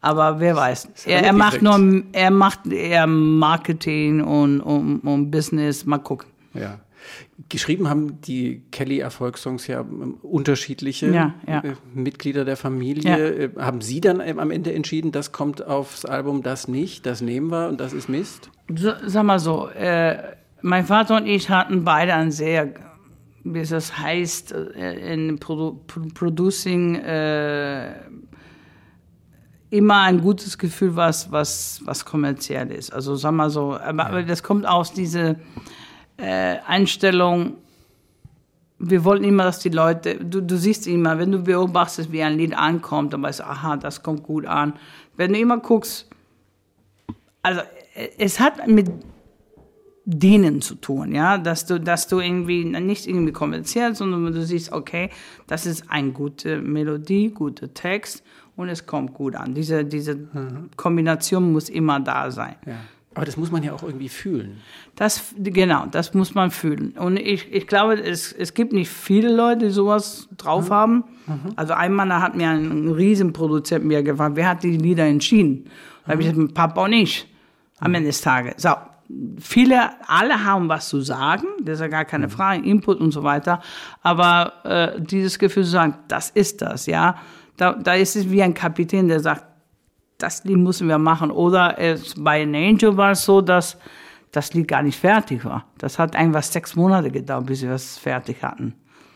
Aber 0.00 0.38
wer 0.38 0.54
weiß. 0.54 0.88
Er, 1.06 1.24
er 1.24 1.32
macht 1.32 1.62
nur, 1.62 2.02
er 2.12 2.30
macht 2.30 2.66
eher 2.66 3.06
Marketing 3.06 4.22
und, 4.22 4.60
und, 4.60 5.00
und 5.00 5.30
Business. 5.30 5.84
Mal 5.84 5.98
gucken. 5.98 6.28
Ja. 6.54 6.78
Geschrieben 7.48 7.88
haben 7.88 8.20
die 8.20 8.62
Kelly-Erfolgssongs 8.70 9.66
ja 9.66 9.80
ähm, 9.80 10.18
unterschiedliche 10.22 11.10
Ja, 11.10 11.34
ja. 11.46 11.60
äh, 11.60 11.74
Mitglieder 11.94 12.44
der 12.44 12.56
Familie. 12.56 13.10
Ja. 13.10 13.18
Äh, 13.18 13.50
Haben 13.58 13.80
Sie 13.80 14.00
dann 14.00 14.20
ähm, 14.20 14.38
am 14.38 14.50
Ende 14.50 14.72
entschieden, 14.72 15.12
das 15.12 15.32
kommt 15.32 15.64
aufs 15.66 16.04
Album, 16.04 16.42
das 16.42 16.68
nicht, 16.68 17.06
das 17.06 17.20
nehmen 17.20 17.50
wir 17.50 17.68
und 17.68 17.80
das 17.80 17.92
ist 17.92 18.08
Mist? 18.08 18.50
So, 18.74 18.92
sag 19.04 19.24
mal 19.24 19.38
so, 19.38 19.68
äh, 19.68 20.36
mein 20.62 20.84
Vater 20.86 21.16
und 21.16 21.26
ich 21.26 21.50
hatten 21.50 21.84
beide 21.84 22.14
ein 22.14 22.32
sehr, 22.32 22.74
wie 23.44 23.60
es 23.60 23.68
das 23.68 23.98
heißt, 23.98 24.52
äh, 24.52 25.14
in 25.14 25.38
Produ 25.38 25.80
Pro 25.86 26.00
Producing 26.14 26.96
äh, 26.96 27.92
immer 29.70 30.02
ein 30.02 30.20
gutes 30.20 30.58
Gefühl, 30.58 30.96
was, 30.96 31.30
was, 31.32 31.80
was 31.84 32.04
kommerziell 32.04 32.70
ist. 32.70 32.92
Also 32.92 33.16
sag 33.16 33.32
mal 33.32 33.50
so, 33.50 33.76
aber, 33.76 34.06
aber 34.06 34.22
das 34.22 34.42
kommt 34.42 34.66
aus 34.66 34.92
dieser 34.92 35.36
äh, 36.16 36.56
Einstellung, 36.66 37.54
wir 38.78 39.04
wollten 39.04 39.24
immer, 39.24 39.44
dass 39.44 39.60
die 39.60 39.70
Leute, 39.70 40.16
du, 40.16 40.42
du 40.42 40.56
siehst 40.56 40.86
immer, 40.86 41.18
wenn 41.18 41.32
du 41.32 41.42
beobachtest, 41.42 42.12
wie 42.12 42.22
ein 42.22 42.36
Lied 42.36 42.56
ankommt, 42.56 43.12
dann 43.12 43.22
weißt 43.22 43.40
du, 43.40 43.44
aha, 43.44 43.76
das 43.76 44.02
kommt 44.02 44.22
gut 44.22 44.46
an. 44.46 44.74
Wenn 45.16 45.32
du 45.32 45.38
immer 45.38 45.58
guckst, 45.58 46.08
also 47.42 47.62
es 48.18 48.38
hat 48.38 48.66
mit 48.66 48.90
denen 50.04 50.60
zu 50.60 50.74
tun, 50.76 51.14
ja, 51.14 51.38
dass 51.38 51.66
du, 51.66 51.80
dass 51.80 52.06
du 52.06 52.20
irgendwie 52.20 52.64
nicht 52.64 53.06
irgendwie 53.06 53.32
kommerziell, 53.32 53.94
sondern 53.94 54.32
du 54.32 54.44
siehst, 54.44 54.72
okay, 54.72 55.10
das 55.46 55.66
ist 55.66 55.90
eine 55.90 56.12
gute 56.12 56.60
Melodie, 56.60 57.30
guter 57.30 57.72
Text 57.72 58.22
und 58.56 58.68
es 58.68 58.86
kommt 58.86 59.14
gut 59.14 59.34
an. 59.34 59.54
Diese, 59.54 59.84
diese 59.84 60.16
Kombination 60.76 61.52
muss 61.52 61.68
immer 61.68 61.98
da 61.98 62.30
sein. 62.30 62.56
Ja. 62.66 62.74
Aber 63.16 63.24
das 63.24 63.38
muss 63.38 63.50
man 63.50 63.62
ja 63.62 63.72
auch 63.72 63.82
irgendwie 63.82 64.10
fühlen. 64.10 64.58
Das, 64.94 65.34
genau, 65.38 65.86
das 65.90 66.12
muss 66.12 66.34
man 66.34 66.50
fühlen. 66.50 66.92
Und 66.98 67.16
ich, 67.16 67.50
ich 67.50 67.66
glaube, 67.66 67.94
es, 67.94 68.30
es 68.30 68.52
gibt 68.52 68.74
nicht 68.74 68.90
viele 68.90 69.34
Leute, 69.34 69.64
die 69.64 69.70
sowas 69.70 70.28
drauf 70.36 70.70
haben. 70.70 71.02
Also 71.56 71.72
ein 71.72 71.94
Mann 71.94 72.10
da 72.10 72.20
hat 72.20 72.36
mir 72.36 72.50
ein 72.50 72.88
Riesenproduzent 72.88 73.86
mir 73.86 74.02
gefragt, 74.02 74.36
wer 74.36 74.50
hat 74.50 74.62
die 74.62 74.76
Lieder 74.76 75.06
entschieden? 75.06 75.64
Da 76.04 76.12
habe 76.12 76.22
ich 76.22 76.30
gesagt, 76.30 76.52
Papa 76.52 76.84
und 76.84 76.92
ich, 76.92 77.26
am 77.80 77.94
Ende 77.94 78.08
des 78.08 78.20
Tages. 78.20 78.62
So, 78.62 78.74
viele, 79.40 79.92
alle 80.08 80.44
haben 80.44 80.68
was 80.68 80.90
zu 80.90 81.00
sagen, 81.00 81.46
das 81.62 81.76
ist 81.76 81.80
ja 81.80 81.88
gar 81.88 82.04
keine 82.04 82.28
Frage, 82.28 82.68
Input 82.68 83.00
und 83.00 83.12
so 83.12 83.22
weiter. 83.22 83.62
Aber 84.02 84.52
äh, 84.64 85.00
dieses 85.00 85.38
Gefühl 85.38 85.64
zu 85.64 85.70
sagen, 85.70 85.94
das 86.08 86.28
ist 86.28 86.60
das, 86.60 86.84
ja, 86.84 87.16
da, 87.56 87.72
da 87.72 87.94
ist 87.94 88.14
es 88.14 88.30
wie 88.30 88.42
ein 88.42 88.52
Kapitän, 88.52 89.08
der 89.08 89.20
sagt, 89.20 89.42
das 90.18 90.44
Lied 90.44 90.58
müssen 90.58 90.88
wir 90.88 90.98
machen. 90.98 91.30
Oder 91.30 91.78
es, 91.78 92.14
bei 92.16 92.42
An 92.42 92.54
Angel 92.54 92.96
war 92.96 93.12
es 93.12 93.24
so, 93.24 93.40
dass 93.40 93.78
das 94.32 94.54
Lied 94.54 94.68
gar 94.68 94.82
nicht 94.82 94.98
fertig 94.98 95.44
war. 95.44 95.66
Das 95.78 95.98
hat 95.98 96.16
einfach 96.16 96.42
sechs 96.42 96.76
Monate 96.76 97.10
gedauert, 97.10 97.46
bis 97.46 97.62
wir 97.62 97.72
es 97.72 97.98
fertig 97.98 98.42
hatten. 98.42 98.74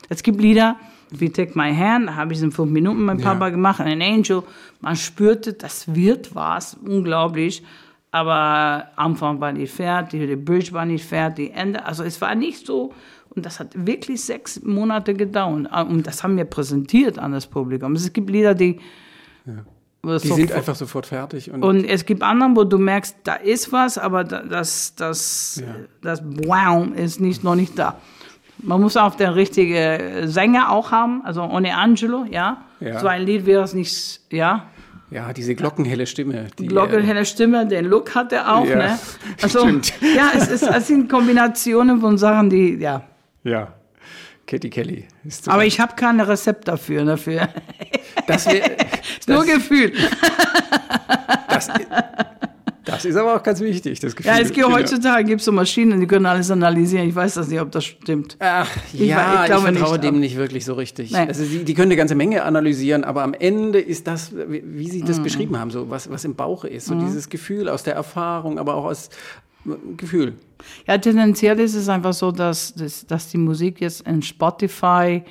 Es 0.09 0.23
gibt 0.23 0.41
Lieder, 0.41 0.77
wie 1.11 1.31
Take 1.31 1.59
My 1.59 1.75
Hand, 1.75 2.09
da 2.09 2.17
habe 2.17 2.33
ich 2.33 2.39
es 2.39 2.45
in 2.45 2.53
fünf 2.53 2.71
Minuten 2.71 3.05
mit 3.05 3.23
Papa 3.23 3.51
gemacht, 3.51 3.81
An 3.81 4.01
Angel, 4.03 4.43
man 4.81 4.97
spürte, 4.97 5.53
das 5.53 5.95
wird 5.95 6.35
was, 6.35 6.75
unglaublich. 6.75 7.63
Aber 8.13 8.89
Anfang 8.97 9.41
war 9.41 9.53
nicht 9.53 9.73
fertig, 9.73 10.27
die 10.27 10.37
Bridge 10.37 10.73
war 10.73 10.85
nicht 10.85 11.05
fertig, 11.05 11.53
Ende, 11.55 11.85
also 11.85 12.03
es 12.03 12.21
war 12.21 12.35
nicht 12.35 12.67
so, 12.67 12.93
und 13.29 13.47
das 13.47 13.61
hat 13.61 13.69
wirklich 13.87 14.25
sechs 14.25 14.61
Monate 14.63 15.15
gedauert. 15.15 15.69
Und 15.89 16.07
das 16.07 16.25
haben 16.25 16.37
wir 16.37 16.45
präsentiert 16.45 17.19
an 17.19 17.33
das 17.33 17.47
Publikum. 17.47 17.93
Es 17.93 18.13
gibt 18.13 18.29
Lieder, 18.29 18.55
die, 18.55 18.81
Die 20.03 20.19
sind 20.19 20.53
einfach 20.53 20.75
sofort 20.75 21.05
fertig. 21.07 21.51
Und, 21.51 21.63
und 21.63 21.85
es 21.85 22.07
gibt 22.07 22.23
andere, 22.23 22.51
wo 22.55 22.65
du 22.65 22.79
merkst, 22.79 23.17
da 23.25 23.35
ist 23.35 23.71
was, 23.71 23.99
aber 23.99 24.25
da- 24.25 24.43
das, 24.43 24.95
das, 24.95 25.61
Ja. 25.65 25.75
das 26.01 26.23
Wow 26.25 26.89
ist 26.97 27.21
nicht, 27.21 27.45
noch 27.45 27.55
nicht 27.55 27.79
da. 27.79 27.97
Man 28.63 28.81
muss 28.81 28.97
auch 28.97 29.15
den 29.15 29.31
richtigen 29.31 30.27
Sänger 30.29 30.71
auch 30.71 30.91
haben, 30.91 31.23
also 31.25 31.43
ohne 31.43 31.77
Angelo, 31.77 32.25
ja. 32.31 32.63
Ja. 32.81 32.99
So 33.01 33.09
ein 33.09 33.23
Lied 33.23 33.45
wäre 33.47 33.63
es 33.63 33.75
nicht, 33.75 34.21
ja. 34.31 34.67
ja, 35.11 35.33
diese 35.35 35.55
glockenhelle 35.55 36.07
Stimme. 36.07 36.47
Die, 36.59 36.67
Glockenhelle 36.67 37.25
Stimme, 37.27 37.67
den 37.67 37.85
Look 37.87 38.15
hat 38.15 38.33
er 38.33 38.55
auch, 38.57 38.67
Ja, 38.67 38.77
ne? 38.77 38.99
Also, 39.43 39.61
stimmt. 39.61 39.93
ja, 40.17 40.31
es, 40.35 40.49
ist, 40.49 40.63
es 40.63 40.87
sind 40.87 41.11
Kombinationen 41.11 42.01
von 42.01 42.17
Sachen, 42.17 42.49
die, 42.49 42.77
ja. 42.77 43.03
Äh, 43.45 43.51
ja, 43.51 43.69
Katie 44.47 44.69
Kelly. 44.71 45.07
Ist 45.25 45.49
Aber 45.49 45.65
ich 45.65 45.79
habe 45.79 45.95
kein 45.95 46.21
Rezept 46.21 46.67
dafür, 46.69 47.05
dafür. 47.05 47.49
das, 48.27 48.47
wär, 48.47 48.65
Ist 48.65 48.90
nur 49.27 49.45
Gefühl. 49.45 49.93
das, 51.49 51.69
das 52.85 53.05
ist 53.05 53.17
aber 53.17 53.37
auch 53.37 53.43
ganz 53.43 53.61
wichtig, 53.61 54.01
das 54.01 54.17
Gefühl. 54.17 54.33
Ja, 54.33 54.39
es 54.39 54.49
gibt 54.53 54.67
Genau. 54.67 54.77
heutzutage 54.77 55.25
gibt's 55.25 55.45
so 55.45 55.53
Maschinen, 55.53 56.01
die 56.01 56.07
können 56.07 56.27
alles 56.27 56.51
analysieren. 56.51 57.09
Ich 57.09 57.15
weiß 57.15 57.35
das 57.35 57.49
nicht, 57.49 57.61
ob 57.61 57.71
das 57.71 57.85
stimmt. 57.85 58.37
Ach, 58.41 58.69
Ich 58.93 59.01
ja, 59.01 59.35
ich 59.35 59.41
ich, 59.41 59.47
glaube 59.47 59.63
vertraue 59.73 59.93
nicht, 59.93 60.05
dem 60.05 60.21
nicht 60.21 60.37
wirklich 60.37 60.65
so 60.65 60.75
richtig. 60.75 61.11
Nein. 61.11 61.29
Also 61.29 61.45
die, 61.45 61.65
die 61.65 61.75
können 61.75 61.89
eine 61.89 61.97
ganze 61.97 62.15
Menge 62.15 62.43
analysieren, 62.43 63.05
aber 63.05 63.23
am 63.23 63.35
Ende 63.35 63.79
ist 63.81 64.07
das, 64.07 64.33
wie, 64.35 64.89
Sie 64.91 65.03
Mhm. 65.03 65.07
das 65.07 65.23
beschrieben 65.23 65.59
haben, 65.59 65.71
so 65.71 65.89
was, 65.91 66.11
was 66.11 66.25
im 66.25 66.35
Bauche 66.35 66.69
ist, 66.69 66.87
so 66.87 66.95
dieses 66.95 67.29
Gefühl 67.29 67.69
aus 67.69 67.83
der 67.83 67.95
Erfahrung, 67.95 68.59
aber 68.59 68.75
auch 68.75 68.85
aus 68.87 69.11
äh, 69.67 69.71
Gefühl. 69.97 70.35
Ja, 70.87 70.99
tendenziell 70.99 71.59
ist 71.61 71.75
es 71.75 71.89
einfach 71.89 72.13
so, 72.13 72.33
dass, 72.33 72.75
dass, 72.75 73.07
dass 73.07 73.29
die 73.29 73.39
Musik 73.39 73.81
jetzt 73.81 74.03
in 74.07 74.21
Spotify 74.23 75.23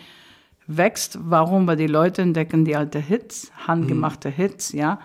wächst. 0.69 1.17
Warum? 1.21 1.67
Weil 1.67 1.75
die 1.77 1.87
Leute 1.87 2.21
entdecken 2.21 2.63
die 2.65 2.75
alten 2.75 3.01
Hits, 3.01 3.51
handgemachte 3.67 4.29
Hits, 4.29 4.71
ja. 4.71 4.99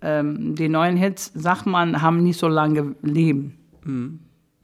Ähm, 0.00 0.54
die 0.54 0.68
neuen 0.68 0.96
Hits, 0.96 1.32
sagt 1.34 1.66
man, 1.66 2.00
haben 2.02 2.22
nicht 2.22 2.38
so 2.38 2.46
lange 2.48 2.94
Leben. 3.02 3.54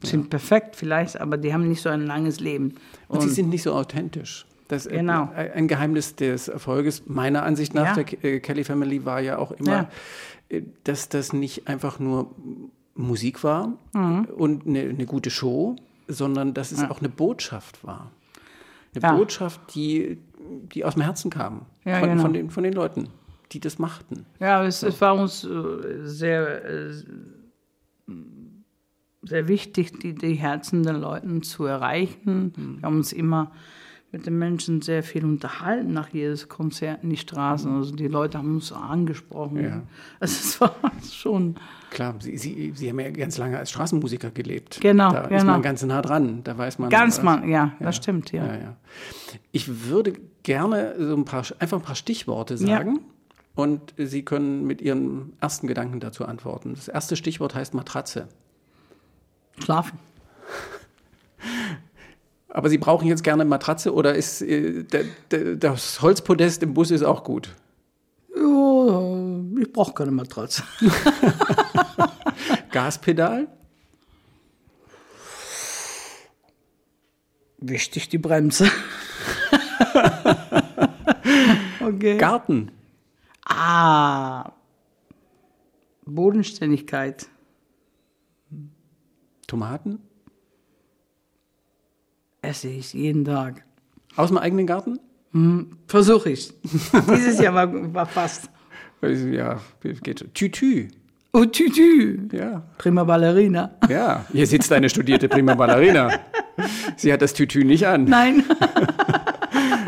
Sind 0.03 0.29
perfekt 0.29 0.75
vielleicht, 0.75 1.19
aber 1.19 1.37
die 1.37 1.53
haben 1.53 1.67
nicht 1.67 1.81
so 1.81 1.89
ein 1.89 2.05
langes 2.05 2.39
Leben. 2.39 2.75
Und, 3.07 3.21
sie 3.21 3.29
sind 3.29 3.49
nicht 3.49 3.63
so 3.63 3.73
authentisch. 3.73 4.45
Das, 4.67 4.85
äh, 4.85 4.97
Genau. 4.97 5.29
Ein 5.33 5.67
Geheimnis 5.67 6.15
des 6.15 6.47
Erfolges 6.47 7.03
meiner 7.07 7.43
Ansicht 7.43 7.73
nach 7.73 7.97
Ja. 7.97 8.03
der 8.03 8.23
äh, 8.23 8.39
Kelly 8.39 8.63
Family 8.63 9.03
war 9.05 9.19
ja 9.19 9.37
auch 9.37 9.51
immer, 9.51 9.71
Ja. 9.71 9.89
äh, 10.49 10.61
dass 10.83 11.09
das 11.09 11.33
nicht 11.33 11.67
einfach 11.67 11.99
nur 11.99 12.31
Musik 12.95 13.43
war 13.43 13.73
Mhm. 13.93 14.25
und 14.37 14.65
eine, 14.67 14.81
eine 14.81 15.05
gute 15.05 15.29
Show, 15.31 15.75
sondern 16.07 16.53
dass 16.53 16.71
es 16.71 16.83
auch 16.89 16.99
eine 16.99 17.09
Botschaft 17.09 17.83
war. 17.83 18.11
Eine 18.93 19.03
Ja. 19.03 19.15
Botschaft, 19.17 19.59
die, 19.75 20.17
die 20.61 20.83
aus 20.85 20.93
dem 20.95 21.03
Herzen 21.03 21.29
kam. 21.29 21.65
Ja, 21.83 21.99
von, 21.99 22.09
genau. 22.09 22.21
von, 22.21 22.33
den, 22.33 22.49
von 22.49 22.63
den 22.63 22.73
Leuten, 22.73 23.09
die 23.51 23.59
das 23.59 23.79
machten. 23.79 24.25
Ja, 24.39 24.63
es, 24.63 24.83
es 24.83 24.99
war 25.01 25.15
uns 25.15 25.43
äh, 25.43 25.49
sehr, 26.03 26.65
äh, 26.65 26.91
sehr 29.23 29.47
wichtig, 29.47 29.99
die, 29.99 30.13
die 30.13 30.33
Herzen 30.35 30.83
der 30.83 30.93
Leuten 30.93 31.41
zu 31.41 31.65
erreichen. 31.65 32.53
Wir 32.79 32.83
haben 32.83 32.97
uns 32.97 33.11
immer 33.11 33.51
mit 34.11 34.27
den 34.27 34.37
Menschen 34.37 34.81
sehr 34.81 35.03
viel 35.03 35.25
unterhalten 35.25 35.91
nach 35.91 36.09
jedes 36.09 36.47
Konzert 36.47 37.03
in 37.03 37.09
die 37.09 37.17
Straßen. 37.17 37.75
Also 37.75 37.95
die 37.95 38.07
Leute 38.07 38.37
haben 38.37 38.55
uns 38.55 38.71
angesprochen. 38.71 39.61
Ja. 39.63 39.81
Also 40.21 40.35
es 40.41 40.61
war 40.61 40.75
schon. 41.11 41.55
Klar, 41.89 42.15
Sie, 42.19 42.37
Sie, 42.37 42.71
Sie 42.75 42.89
haben 42.89 42.99
ja 42.99 43.09
ganz 43.09 43.37
lange 43.37 43.57
als 43.57 43.71
Straßenmusiker 43.71 44.31
gelebt. 44.31 44.79
Genau, 44.79 45.11
Da 45.11 45.21
ist 45.23 45.29
genau. 45.41 45.53
man 45.53 45.61
ganz 45.61 45.83
nah 45.83 46.01
dran. 46.01 46.41
Da 46.43 46.57
weiß 46.57 46.79
man. 46.79 46.89
Ganz 46.89 47.17
was- 47.17 47.23
mal, 47.23 47.49
ja, 47.49 47.73
das 47.79 47.97
stimmt, 47.97 48.31
ja. 48.31 48.45
Ja, 48.45 48.53
ja. 48.53 48.77
Ich 49.51 49.89
würde 49.89 50.13
gerne 50.45 50.95
so 50.97 51.15
ein 51.15 51.25
paar, 51.25 51.43
einfach 51.59 51.77
ein 51.77 51.83
paar 51.83 51.95
Stichworte 51.95 52.57
sagen. 52.57 53.01
Und 53.55 53.93
Sie 53.97 54.23
können 54.23 54.65
mit 54.65 54.81
Ihren 54.81 55.33
ersten 55.41 55.67
Gedanken 55.67 55.99
dazu 55.99 56.25
antworten. 56.25 56.75
Das 56.75 56.87
erste 56.87 57.15
Stichwort 57.15 57.55
heißt 57.55 57.73
Matratze. 57.73 58.27
Schlafen. 59.57 59.99
Aber 62.49 62.69
Sie 62.69 62.77
brauchen 62.77 63.07
jetzt 63.07 63.23
gerne 63.23 63.43
Matratze 63.43 63.93
oder 63.93 64.15
ist 64.15 64.41
äh, 64.41 64.85
das 65.57 66.01
Holzpodest 66.01 66.63
im 66.63 66.73
Bus 66.73 66.91
ist 66.91 67.03
auch 67.03 67.23
gut? 67.23 67.53
Ja, 68.35 69.17
ich 69.59 69.73
brauche 69.73 69.93
keine 69.93 70.11
Matratze. 70.11 70.63
Gaspedal? 72.71 73.47
Wichtig 77.57 78.09
die 78.09 78.17
Bremse. 78.17 78.69
okay. 81.81 82.17
Garten? 82.17 82.71
ah. 83.45 84.51
Bodenständigkeit. 86.05 87.27
Tomaten? 89.47 89.99
Esse 92.41 92.67
ich 92.67 92.93
jeden 92.93 93.25
Tag. 93.25 93.63
Aus 94.15 94.29
dem 94.29 94.37
eigenen 94.37 94.67
Garten? 94.67 94.99
Versuche 95.87 96.29
ich. 96.29 96.53
Dieses 97.09 97.39
Jahr 97.39 97.53
war, 97.53 97.93
war 97.93 98.05
fast. 98.05 98.49
Ja, 99.01 99.59
geht 99.81 100.19
schon. 100.19 100.33
Tütü. 100.33 100.87
Oh, 101.33 101.43
Tütü. 101.43 102.29
Ja. 102.31 102.63
Prima 102.77 103.03
Ballerina. 103.03 103.75
Ja, 103.89 104.25
hier 104.31 104.47
sitzt 104.47 104.71
eine 104.71 104.89
studierte 104.89 105.27
Prima 105.27 105.55
Ballerina. 105.55 106.19
Sie 106.95 107.11
hat 107.11 107.21
das 107.21 107.33
Tütü 107.33 107.65
nicht 107.65 107.85
an. 107.85 108.05
Nein. 108.05 108.43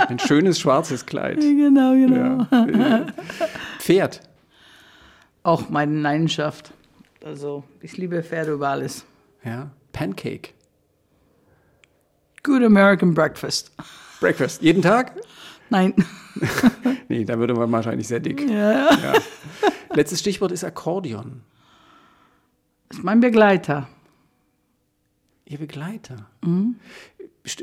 Ein 0.08 0.20
schönes 0.20 0.60
schwarzes 0.60 1.06
Kleid. 1.06 1.40
genau, 1.40 1.94
genau. 1.94 2.46
Ja. 2.52 3.06
Pferd. 3.80 4.22
Auch 5.44 5.70
meine 5.70 6.00
Leidenschaft. 6.00 6.74
Also, 7.24 7.64
ich 7.82 7.98
liebe 7.98 8.22
Pferde 8.24 8.54
über 8.54 8.70
alles. 8.70 9.06
Ja. 9.44 9.72
Pancake. 9.92 10.50
Good 12.44 12.64
American 12.64 13.14
Breakfast. 13.14 13.72
Breakfast. 14.20 14.62
Jeden 14.62 14.82
Tag? 14.82 15.14
Nein. 15.70 15.94
Nee, 17.10 17.24
da 17.26 17.40
würde 17.40 17.54
man 17.56 17.72
wahrscheinlich 17.72 18.08
sehr 18.08 18.20
dick. 18.20 18.48
Ja. 18.48 18.92
Ja. 18.92 19.14
Letztes 19.94 20.20
Stichwort 20.20 20.52
ist 20.52 20.64
Akkordeon. 20.66 21.42
Das 22.90 22.98
ist 23.00 23.04
mein 23.04 23.22
Begleiter. 23.22 23.88
Ihr 25.46 25.58
Begleiter. 25.58 26.28
St- 26.44 26.76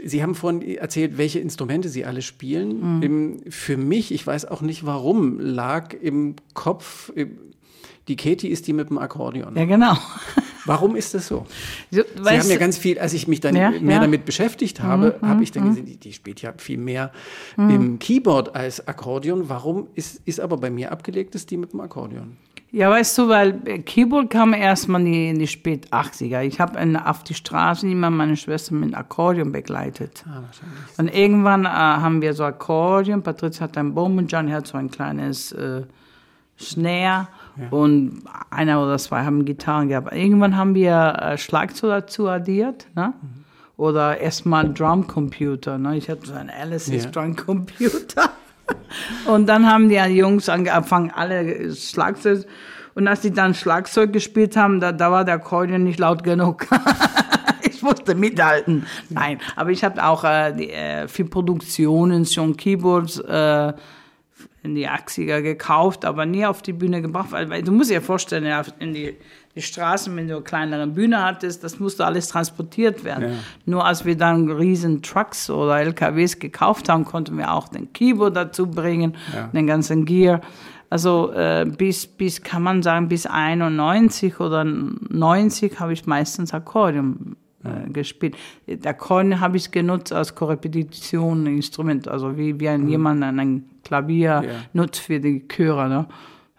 Sie 0.05 0.23
haben 0.23 0.35
vorhin 0.35 0.63
erzählt, 0.77 1.19
welche 1.19 1.41
Instrumente 1.41 1.89
Sie 1.89 2.05
alle 2.05 2.23
spielen. 2.23 3.03
Im, 3.03 3.41
für 3.51 3.77
mich, 3.77 4.13
ich 4.13 4.27
weiß 4.27 4.47
auch 4.47 4.63
nicht 4.63 4.87
warum, 4.87 5.39
lag 5.39 5.95
im 5.95 6.37
Kopf, 6.55 7.13
die 8.09 8.17
Katie 8.17 8.49
ist 8.49 8.67
die 8.67 8.73
mit 8.73 8.91
dem 8.91 8.99
Akkordeon. 8.99 9.57
Ja, 9.57 9.65
genau. 9.65 9.97
Warum 10.67 10.97
ist 10.97 11.13
das 11.13 11.27
so? 11.27 11.45
So, 11.91 12.03
Sie 12.15 12.39
haben 12.39 12.49
ja 12.49 12.57
ganz 12.57 12.79
viel, 12.79 12.99
als 12.99 13.13
ich 13.13 13.29
mich 13.29 13.41
dann 13.41 13.55
Ja, 13.55 13.71
mehr 13.71 13.81
ja. 13.81 13.99
Mhm, 13.99 14.03
damit 14.03 14.25
beschäftigt 14.25 14.81
habe, 14.81 15.19
habe 15.21 15.43
ich 15.43 15.53
dann 15.53 15.69
gesehen, 15.69 15.85
die, 15.85 15.99
die 15.99 16.13
spielt 16.15 16.41
ja 16.41 16.55
viel 16.57 16.79
mehr 16.79 17.13
im 17.59 17.99
Keyboard 17.99 18.55
als 18.55 18.87
Akkordeon. 18.87 19.49
Warum 19.49 19.89
ist, 19.95 20.23
ist 20.25 20.41
aber 20.41 20.57
bei 20.57 20.71
mir 20.71 20.91
abgelegt, 20.91 21.35
ist 21.35 21.51
die 21.51 21.59
mit 21.59 21.75
dem 21.75 21.81
Akkordeon? 21.81 22.39
Ja, 22.75 22.91
weißt 22.91 23.19
du, 23.19 23.29
weil 23.29 23.53
Keyboard 23.83 24.31
kam 24.31 24.53
erst 24.53 24.89
mal 24.89 25.07
in 25.07 25.39
die, 25.39 25.47
spät 25.47 25.93
80er. 25.93 26.43
Ich 26.43 26.59
habe 26.59 26.77
auf 27.05 27.23
die 27.23 27.35
Straße 27.35 27.89
immer 27.89 28.11
meine 28.11 28.37
Schwester 28.37 28.75
mit 28.75 28.97
Akkordeon 28.97 29.53
begleitet. 29.53 30.25
Ah. 30.29 30.43
Und 30.99 31.15
irgendwann 31.15 31.67
äh, 31.67 31.69
haben 31.69 32.21
wir 32.21 32.35
so 32.35 32.43
Akkordeon. 32.43 33.23
Patricia 33.23 33.61
hat 33.63 33.79
ein 33.79 33.95
Boom 33.95 34.19
und 34.19 34.33
Johnny 34.33 34.51
hat 34.51 34.67
so 34.67 34.77
ein 34.77 34.91
kleines 34.91 35.53
äh, 35.53 35.83
Snare. 36.59 37.29
Und 37.71 38.25
einer 38.51 38.83
oder 38.83 38.99
zwei 38.99 39.25
haben 39.25 39.45
Gitarren 39.45 39.89
gehabt. 39.89 40.13
Irgendwann 40.13 40.57
haben 40.57 40.75
wir 40.75 41.17
äh, 41.21 41.39
Schlagzeug 41.39 41.91
dazu 41.91 42.27
addiert. 42.29 42.89
Ne? 42.97 43.13
Oder 43.77 44.19
erstmal 44.19 44.75
Drumcomputer. 44.75 45.79
Ne? 45.79 45.97
Ich 45.97 46.11
hatte 46.11 46.27
so 46.27 46.35
einen 46.35 46.51
Alice's 46.51 47.05
Ja. 47.05 47.11
Drumcomputer. 47.11 48.31
Und 49.27 49.47
dann 49.47 49.71
haben 49.71 49.89
die 49.89 49.97
Jungs 49.97 50.49
angefangen, 50.49 51.11
alle 51.11 51.75
Schlagzeug. 51.75 52.47
Und 52.95 53.09
als 53.09 53.21
die 53.21 53.33
dann 53.33 53.55
Schlagzeug 53.55 54.13
gespielt 54.13 54.57
haben, 54.57 54.81
da, 54.81 54.93
da 54.93 55.11
war 55.11 55.25
der 55.25 55.35
Akkordeon 55.35 55.83
nicht 55.83 55.99
laut 55.99 56.23
genug. 56.23 56.67
ich 57.63 57.83
musste 57.83 58.15
mithalten. 58.15 58.87
Nein, 59.11 59.39
aber 59.57 59.71
ich 59.71 59.83
habe 59.83 60.05
auch 60.05 60.23
äh, 60.25 60.53
die, 60.53 60.71
äh, 60.71 61.09
viel 61.09 61.25
Produktionen, 61.25 62.25
schon 62.25 62.57
Keyboards 62.57 63.19
äh, 63.19 63.73
in 64.63 64.75
die 64.75 64.89
80er 64.89 65.43
gekauft, 65.43 66.05
aber 66.05 66.25
nie 66.25 66.47
auf 66.47 66.63
die 66.63 66.73
Bühne 66.73 67.03
gebracht. 67.03 67.33
Weil, 67.33 67.51
weil 67.51 67.63
du 67.63 67.73
musst 67.73 67.91
dir 67.91 68.01
vorstellen, 68.01 68.65
in 68.79 68.95
die, 68.95 69.17
die 69.57 69.63
Straßen, 69.63 70.15
wenn 70.17 70.27
du 70.27 70.35
eine 70.35 70.43
kleinere 70.43 70.87
Bühne 70.87 71.23
hattest, 71.23 71.63
das 71.63 71.79
musste 71.79 72.05
alles 72.05 72.29
transportiert 72.29 73.05
werden. 73.05 73.25
Ja. 73.25 73.35
Nur 73.67 73.85
als 73.87 74.05
wir 74.05 74.17
dann 74.17 74.51
riesen 74.51 75.01
Trucks 75.03 75.49
oder 75.49 75.79
LKWs 75.81 76.39
gekauft 76.41 76.89
haben, 76.89 77.05
konnten 77.05 77.39
wir 77.39 77.53
auch 77.53 77.69
den 77.69 77.93
Keyboard 77.93 78.35
dazu 78.37 78.67
bringen, 78.67 79.15
Ja. 79.35 79.47
den 79.49 79.67
ganzen 79.67 80.05
Gear. 80.05 80.41
Also 80.91 81.33
äh, 81.33 81.65
bis, 81.67 82.07
bis, 82.07 82.43
kann 82.43 82.63
man 82.63 82.83
sagen, 82.83 83.09
bis 83.09 83.27
91 83.27 84.39
oder 84.41 84.65
90 84.65 85.81
habe 85.81 85.93
ich 85.93 86.07
meistens 86.07 86.53
Akkordeon 86.53 87.37
äh, 87.65 87.91
gespielt. 87.91 88.37
Der 88.67 88.91
Akkordeon 88.91 89.41
habe 89.41 89.57
ich 89.57 89.71
genutzt 89.71 90.13
als 90.13 90.35
Korrepetition, 90.35 91.47
Instrument, 91.47 92.09
also 92.09 92.37
wie, 92.37 92.59
wie 92.61 92.69
ein, 92.69 92.89
jemand 92.89 93.23
ein 93.23 93.65
Klavier 93.85 94.43
Ja. 94.45 94.51
nutzt 94.73 95.01
für 95.01 95.21
die 95.21 95.47
Chöre. 95.49 95.89
Ne? 95.89 96.07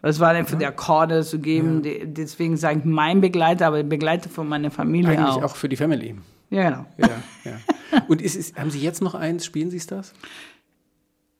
Das 0.06 0.20
war 0.20 0.28
einfach 0.30 0.56
die 0.56 0.66
Akkorde 0.66 1.24
zu 1.24 1.40
geben, 1.40 1.82
die, 1.82 2.02
deswegen 2.04 2.56
sage 2.56 2.78
ich 2.78 2.84
mein 2.84 3.20
Begleiter, 3.20 3.66
aber 3.66 3.82
Begleiter 3.82 4.30
von 4.30 4.48
meiner 4.48 4.70
Familie 4.70 5.10
Eigentlich 5.10 5.42
auch. 5.42 5.42
auch 5.42 5.56
für 5.56 5.68
die 5.68 5.74
Family. 5.74 6.14
Ja, 6.48 6.70
genau. 6.70 6.86
Ja, 6.98 7.50
ja. 7.50 8.00
Und 8.06 8.22
ist 8.22 8.36
es, 8.36 8.54
haben 8.54 8.70
Sie 8.70 8.78
jetzt 8.78 9.02
noch 9.02 9.16
eins? 9.16 9.44
Spielen 9.44 9.68
Sie 9.68 9.78
es 9.78 9.88
das? 9.88 10.12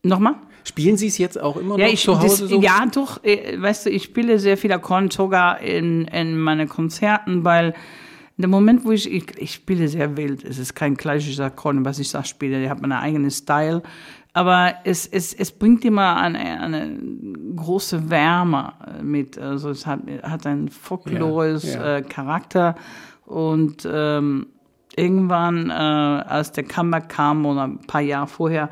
Nochmal? 0.03 0.35
Spielen 0.65 0.97
Sie 0.97 1.07
es 1.07 1.17
jetzt 1.17 1.41
auch 1.41 1.57
immer 1.57 1.79
Ja, 1.79 1.87
noch 1.87 1.93
ich, 1.93 2.03
zu 2.03 2.19
Hause 2.19 2.43
das, 2.43 2.51
so? 2.51 2.61
ja, 2.61 2.85
doch, 2.93 3.23
äh, 3.23 3.61
weißt 3.61 3.87
du, 3.87 3.91
ich 3.91 4.03
spiele 4.03 4.41
sehr 4.41 4.57
viel 4.57 4.73
Akkorden, 4.73 5.13
sogar 5.13 5.61
in, 5.61 6.07
in 6.07 6.37
meinen 6.37 6.69
Konzerten, 6.69 7.45
weil 7.45 7.73
in 8.37 8.43
dem 8.43 8.51
Moment, 8.51 8.85
wo 8.85 8.91
ich, 8.91 9.09
ich, 9.09 9.27
ich 9.39 9.55
spiele 9.55 9.87
sehr 9.87 10.17
wild, 10.17 10.45
es 10.45 10.59
ist 10.59 10.75
kein 10.75 10.97
klassisches 10.97 11.39
Akkorden, 11.39 11.85
was 11.85 12.01
ich 12.01 12.11
da 12.11 12.25
spiele, 12.25 12.63
ich 12.63 12.69
habe 12.69 12.81
meinen 12.81 12.93
eigenen 13.01 13.31
Style, 13.31 13.83
aber 14.37 14.75
es, 14.85 15.07
es, 15.07 15.33
es 15.33 15.51
bringt 15.51 15.83
immer 15.87 16.17
eine, 16.19 16.39
eine 16.61 16.99
große 17.57 18.11
Wärme 18.11 18.75
mit, 19.03 19.39
also 19.39 19.71
es 19.71 19.87
hat, 19.87 20.01
hat 20.23 20.47
einen 20.47 20.69
folklores 20.69 21.65
Ja, 21.73 21.81
ja. 21.81 21.97
Äh, 21.97 22.03
Charakter 22.03 22.75
und 23.25 23.89
ähm, 23.91 24.49
irgendwann, 24.95 25.71
äh, 25.71 25.73
als 25.73 26.53
der 26.53 26.65
Comeback 26.65 27.09
kam 27.09 27.47
oder 27.47 27.65
ein 27.65 27.79
paar 27.87 28.03
Jahre 28.03 28.27
vorher, 28.27 28.69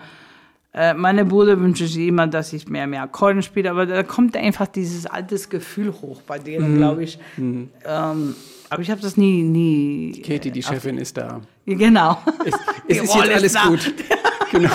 äh, 0.74 0.92
meine 0.92 1.24
Bruder 1.24 1.58
wünscht 1.58 1.78
sich 1.80 1.96
immer, 2.08 2.26
dass 2.26 2.52
ich 2.52 2.68
mehr 2.68 2.86
mehr 2.86 3.02
Akkorden 3.04 3.40
spiele, 3.42 3.70
aber 3.70 3.86
da 3.86 4.02
kommt 4.02 4.36
einfach 4.36 4.66
dieses 4.66 5.06
altes 5.06 5.48
Gefühl 5.48 5.92
hoch 6.02 6.20
bei 6.26 6.38
Mhm. 6.40 6.44
denen, 6.44 6.76
glaube 6.76 7.04
ich. 7.04 7.18
Ähm, 7.38 8.34
aber 8.68 8.82
ich 8.82 8.90
habe 8.90 9.00
das 9.00 9.16
nie, 9.16 9.42
nie. 9.44 10.20
Katie, 10.20 10.50
die 10.50 10.62
Chefin, 10.62 10.98
ist 10.98 11.16
da. 11.16 11.40
Genau. 11.64 12.18
Es, 12.44 12.54
es 12.88 13.02
ist 13.04 13.14
jetzt 13.14 13.30
alles 13.34 13.52
da. 13.54 13.66
gut. 13.66 13.94
Genau. 14.52 14.70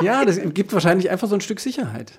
Ja, 0.00 0.24
das 0.24 0.40
gibt 0.54 0.72
wahrscheinlich 0.72 1.10
einfach 1.10 1.28
so 1.28 1.34
ein 1.34 1.40
Stück 1.40 1.60
Sicherheit. 1.60 2.12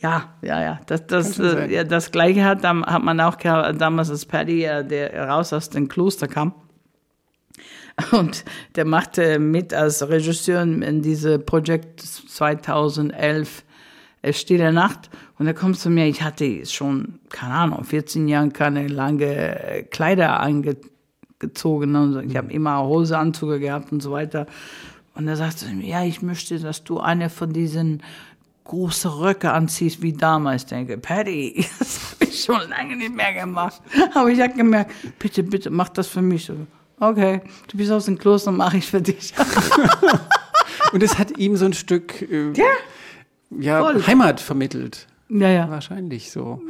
Ja, 0.00 0.34
ja, 0.42 0.62
ja. 0.62 0.80
Das, 0.86 1.06
das, 1.06 1.38
äh, 1.38 1.72
ja, 1.72 1.84
das 1.84 2.12
Gleiche 2.12 2.44
hat, 2.44 2.62
hat 2.64 3.02
man 3.02 3.20
auch 3.20 3.36
gehabt, 3.36 3.80
damals, 3.80 4.10
als 4.10 4.26
Paddy, 4.26 4.64
äh, 4.64 4.84
der 4.84 5.28
raus 5.28 5.52
aus 5.52 5.70
dem 5.70 5.88
Kloster 5.88 6.28
kam. 6.28 6.54
Und 8.12 8.44
der 8.76 8.84
machte 8.84 9.40
mit 9.40 9.74
als 9.74 10.08
Regisseur 10.08 10.62
in 10.62 11.02
diese 11.02 11.40
Projekt 11.40 12.00
2011 12.00 13.64
äh, 14.22 14.32
Stille 14.32 14.72
Nacht. 14.72 15.10
Und 15.38 15.48
er 15.48 15.54
kommt 15.54 15.78
zu 15.78 15.90
mir, 15.90 16.06
ich 16.06 16.22
hatte 16.22 16.64
schon, 16.66 17.18
keine 17.28 17.54
Ahnung, 17.54 17.82
14 17.82 18.28
Jahre 18.28 18.50
keine 18.50 18.86
lange 18.86 19.24
äh, 19.26 19.82
Kleider 19.82 20.38
angezogen. 20.38 21.96
Und 21.96 22.30
ich 22.30 22.36
habe 22.36 22.52
immer 22.52 22.84
Hoseanzüge 22.84 23.58
gehabt 23.58 23.90
und 23.90 24.00
so 24.00 24.12
weiter. 24.12 24.46
Und 25.18 25.26
er 25.26 25.36
sagte 25.36 25.66
zu 25.66 25.74
mir, 25.74 25.84
ja, 25.84 26.04
ich 26.04 26.22
möchte, 26.22 26.60
dass 26.60 26.84
du 26.84 27.00
eine 27.00 27.28
von 27.28 27.52
diesen 27.52 28.04
großen 28.64 29.10
Röcke 29.10 29.50
anziehst 29.50 30.00
wie 30.00 30.12
damals. 30.12 30.62
Ich 30.62 30.68
denke, 30.68 30.96
Patty, 30.96 31.66
das 31.80 32.12
habe 32.12 32.30
ich 32.30 32.44
schon 32.44 32.68
lange 32.70 32.96
nicht 32.96 33.12
mehr 33.14 33.32
gemacht. 33.34 33.82
Aber 34.14 34.28
ich 34.30 34.40
habe 34.40 34.54
gemerkt, 34.54 34.92
bitte, 35.18 35.42
bitte, 35.42 35.70
mach 35.70 35.88
das 35.88 36.06
für 36.06 36.22
mich. 36.22 36.50
Okay, 37.00 37.40
du 37.66 37.76
bist 37.76 37.90
aus 37.90 38.04
dem 38.04 38.16
Kloster, 38.16 38.52
mache 38.52 38.76
ich 38.76 38.86
für 38.86 39.02
dich. 39.02 39.34
Und 40.92 41.02
es 41.02 41.18
hat 41.18 41.36
ihm 41.36 41.56
so 41.56 41.64
ein 41.64 41.72
Stück 41.72 42.22
äh, 42.22 42.52
Ja. 42.52 42.66
ja. 43.58 44.06
Heimat 44.06 44.40
vermittelt. 44.40 45.08
Ja, 45.28 45.48
ja. 45.48 45.68
Wahrscheinlich 45.68 46.30
so. 46.30 46.62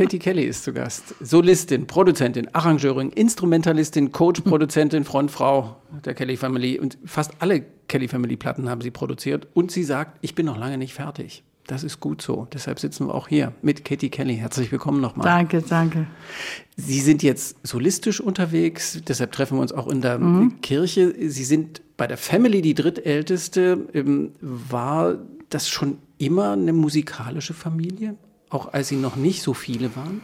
Katie 0.00 0.18
Kelly 0.18 0.44
ist 0.44 0.64
zu 0.64 0.72
Gast. 0.72 1.14
Solistin, 1.20 1.86
Produzentin, 1.86 2.48
Arrangeurin, 2.54 3.10
Instrumentalistin, 3.10 4.12
Coach, 4.12 4.40
Produzentin, 4.44 5.04
Frontfrau 5.04 5.76
der 6.06 6.14
Kelly 6.14 6.38
Family. 6.38 6.78
Und 6.80 6.96
fast 7.04 7.32
alle 7.40 7.66
Kelly 7.86 8.08
Family 8.08 8.38
Platten 8.38 8.70
haben 8.70 8.80
sie 8.80 8.90
produziert. 8.90 9.48
Und 9.52 9.70
sie 9.70 9.84
sagt, 9.84 10.16
ich 10.22 10.34
bin 10.34 10.46
noch 10.46 10.56
lange 10.56 10.78
nicht 10.78 10.94
fertig. 10.94 11.44
Das 11.66 11.84
ist 11.84 12.00
gut 12.00 12.22
so. 12.22 12.48
Deshalb 12.50 12.78
sitzen 12.80 13.08
wir 13.08 13.14
auch 13.14 13.28
hier 13.28 13.52
mit 13.60 13.84
Katie 13.84 14.08
Kelly. 14.08 14.36
Herzlich 14.36 14.72
willkommen 14.72 15.02
nochmal. 15.02 15.26
Danke, 15.26 15.60
danke. 15.60 16.06
Sie 16.78 17.00
sind 17.00 17.22
jetzt 17.22 17.56
solistisch 17.62 18.22
unterwegs, 18.22 19.02
deshalb 19.06 19.32
treffen 19.32 19.58
wir 19.58 19.60
uns 19.62 19.72
auch 19.72 19.86
in 19.86 20.00
der 20.00 20.18
Mhm. 20.18 20.62
Kirche. 20.62 21.14
Sie 21.28 21.44
sind 21.44 21.82
bei 21.98 22.06
der 22.06 22.16
Family 22.16 22.62
die 22.62 22.72
drittälteste. 22.72 23.86
Ähm, 23.92 24.30
War 24.40 25.18
das 25.50 25.68
schon 25.68 25.98
immer 26.16 26.52
eine 26.52 26.72
musikalische 26.72 27.52
Familie? 27.52 28.16
Auch 28.50 28.72
als 28.72 28.88
Sie 28.88 28.96
noch 28.96 29.16
nicht 29.16 29.42
so 29.42 29.54
viele 29.54 29.94
waren? 29.96 30.20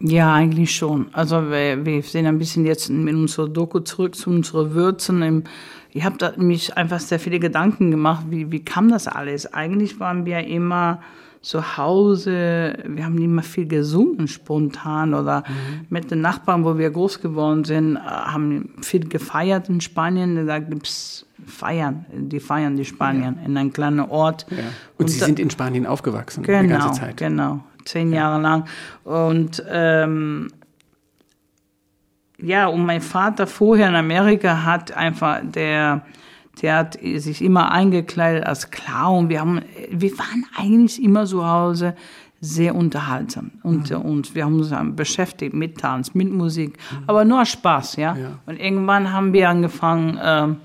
Ja, 0.00 0.32
eigentlich 0.32 0.76
schon. 0.76 1.08
Also 1.12 1.50
wir, 1.50 1.84
wir 1.84 2.02
sehen 2.02 2.26
ein 2.26 2.38
bisschen 2.38 2.64
jetzt 2.64 2.88
in 2.88 3.08
unserer 3.08 3.48
Doku 3.48 3.80
zurück 3.80 4.14
zu 4.14 4.30
unseren 4.30 4.74
Würzen. 4.74 5.22
Im, 5.22 5.44
ich 5.92 6.04
habe 6.04 6.34
mich 6.36 6.76
einfach 6.76 7.00
sehr 7.00 7.18
viele 7.18 7.40
Gedanken 7.40 7.90
gemacht, 7.90 8.26
wie, 8.30 8.52
wie 8.52 8.64
kam 8.64 8.90
das 8.90 9.08
alles? 9.08 9.52
Eigentlich 9.52 9.98
waren 9.98 10.24
wir 10.24 10.46
immer 10.46 11.02
zu 11.40 11.76
Hause, 11.76 12.76
wir 12.84 13.04
haben 13.04 13.18
immer 13.20 13.42
viel 13.42 13.66
gesungen 13.66 14.28
spontan 14.28 15.14
oder 15.14 15.44
mit 15.88 16.10
den 16.10 16.20
Nachbarn, 16.20 16.64
wo 16.64 16.78
wir 16.78 16.90
groß 16.90 17.20
geworden 17.20 17.64
sind, 17.64 17.96
äh, 17.96 18.00
haben 18.00 18.70
viel 18.82 19.08
gefeiert 19.08 19.68
in 19.68 19.80
Spanien. 19.80 20.46
Da 20.46 20.58
gibt's 20.58 21.26
Feiern, 21.48 22.06
die 22.12 22.38
feiern 22.40 22.76
die 22.76 22.84
Spanier 22.84 23.34
in 23.44 23.56
einem 23.56 23.72
kleinen 23.72 24.00
Ort. 24.00 24.46
Und, 24.96 25.08
Sie 25.10 25.18
da- 25.18 25.26
sind 25.26 25.40
in 25.40 25.50
Spanien 25.50 25.86
aufgewachsen, 25.86 26.42
die 26.42 26.46
Genau, 26.48 26.78
ganze 26.78 27.00
Zeit. 27.00 27.16
genau. 27.16 27.64
Zehn 27.84 28.12
Jahre 28.12 28.40
lang. 28.40 28.64
Und 29.04 29.62
ähm, 29.70 30.48
ja, 32.40 32.66
und 32.68 32.86
mein 32.86 33.00
Vater 33.00 33.46
vorher 33.46 33.88
in 33.88 33.96
Amerika 33.96 34.62
hat 34.64 34.92
einfach, 34.92 35.40
der, 35.42 36.02
der 36.62 36.76
hat 36.76 36.98
sich 37.16 37.42
immer 37.42 37.72
eingekleidet 37.72 38.44
als 38.46 38.70
Clown. 38.70 39.28
Wir 39.28 39.40
haben, 39.40 39.60
wir 39.90 40.12
waren 40.18 40.44
eigentlich 40.56 41.02
immer 41.02 41.24
zu 41.26 41.44
Hause 41.46 41.94
sehr 42.40 42.76
unterhaltsam 42.76 43.50
und, 43.64 43.90
und 43.90 44.36
wir 44.36 44.44
haben 44.44 44.60
uns 44.60 44.72
beschäftigt 44.94 45.54
mit 45.54 45.78
Tanz, 45.78 46.14
mit 46.14 46.30
Musik, 46.32 46.78
aber 47.08 47.24
nur 47.24 47.44
Spaß, 47.44 47.96
ja. 47.96 48.14
Ja. 48.16 48.38
Und 48.46 48.60
irgendwann 48.60 49.12
haben 49.12 49.32
wir 49.32 49.48
angefangen, 49.48 50.20
ähm, 50.22 50.56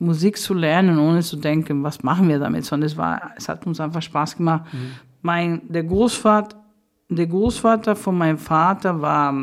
Musik 0.00 0.36
zu 0.38 0.54
lernen, 0.54 0.98
ohne 0.98 1.20
zu 1.20 1.36
denken, 1.36 1.82
was 1.84 2.02
machen 2.02 2.28
wir 2.28 2.38
damit, 2.38 2.64
sondern 2.64 2.86
es 2.86 2.96
war, 2.96 3.30
es 3.36 3.48
hat 3.48 3.66
uns 3.66 3.78
einfach 3.80 4.02
Spaß 4.02 4.36
gemacht. 4.36 4.64
Mein, 5.22 5.60
der 5.68 5.84
Großvater, 5.84 6.56
der 7.10 7.26
Großvater 7.26 7.94
von 7.96 8.16
meinem 8.18 8.38
Vater 8.38 9.00
war 9.00 9.34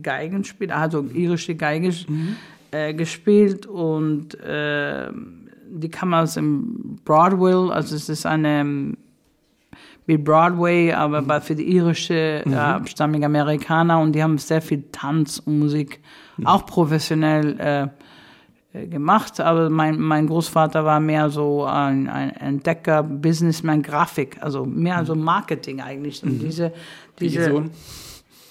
Geigenspieler, 0.00 0.76
also 0.76 1.04
irische 1.12 1.54
Geige 1.54 1.92
äh, 2.70 2.94
gespielt 2.94 3.66
und 3.66 4.38
äh, 4.40 5.10
die 5.74 5.88
kam 5.88 6.14
aus 6.14 6.34
dem 6.34 6.98
Broadway, 7.04 7.70
also 7.72 7.94
es 7.96 8.08
ist 8.08 8.26
eine 8.26 8.94
wie 10.06 10.16
Broadway, 10.18 10.92
aber 10.92 11.22
bei- 11.22 11.40
für 11.40 11.54
die 11.54 11.70
irische 11.76 12.42
äh, 12.44 12.54
abstammigen 12.54 13.24
Amerikaner 13.24 14.00
und 14.00 14.12
die 14.12 14.22
haben 14.22 14.36
sehr 14.38 14.60
viel 14.60 14.84
Tanz 14.90 15.38
und 15.44 15.58
Musik 15.60 16.00
auch 16.44 16.66
professionell 16.66 17.60
äh, 17.60 17.88
gemacht, 18.72 19.38
aber 19.40 19.68
mein, 19.68 20.00
mein 20.00 20.26
Großvater 20.26 20.84
war 20.84 20.98
mehr 20.98 21.28
so 21.28 21.64
ein, 21.64 22.08
ein 22.08 22.30
Entdecker, 22.30 23.02
Businessman, 23.02 23.82
Grafik, 23.82 24.38
also 24.40 24.64
mehr 24.64 25.04
so 25.04 25.14
Marketing 25.14 25.80
eigentlich. 25.80 26.22
Und 26.22 26.38
diese, 26.38 26.64
Ihr 26.64 26.72
diese, 27.18 27.50
Sohn? 27.50 27.70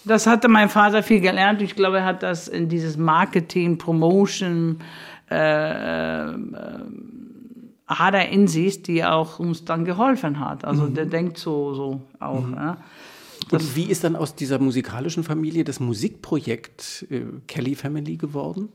das 0.06 0.28
hatte 0.28 0.48
mein 0.48 0.70
Vater 0.70 1.02
viel 1.02 1.22
gelernt. 1.22 1.62
Ich 1.62 1.76
glaube, 1.76 2.00
er 2.00 2.06
hat 2.06 2.22
das 2.22 2.48
in 2.48 2.70
dieses 2.70 2.98
Marketing, 2.98 3.80
Promotion, 3.80 4.78
äh, 5.32 6.30
äh, 6.30 6.36
hat 7.88 8.14
er 8.14 8.30
in 8.30 8.48
sich, 8.48 8.84
die 8.84 9.04
auch 9.04 9.40
uns 9.40 9.66
dann 9.66 9.86
geholfen 9.86 10.40
hat. 10.40 10.66
Also 10.66 10.88
der 10.88 11.06
denkt 11.06 11.38
so, 11.40 11.74
so 11.74 12.02
auch. 12.20 12.48
Ja. 12.52 12.78
Und 13.50 13.76
wie 13.76 13.86
ist 13.86 14.04
dann 14.04 14.16
aus 14.16 14.36
dieser 14.36 14.60
musikalischen 14.60 15.24
Familie 15.24 15.64
das 15.64 15.80
Musikprojekt 15.80 17.08
äh, 17.10 17.24
Kelly 17.48 17.76
Family 17.76 18.18
geworden? 18.18 18.70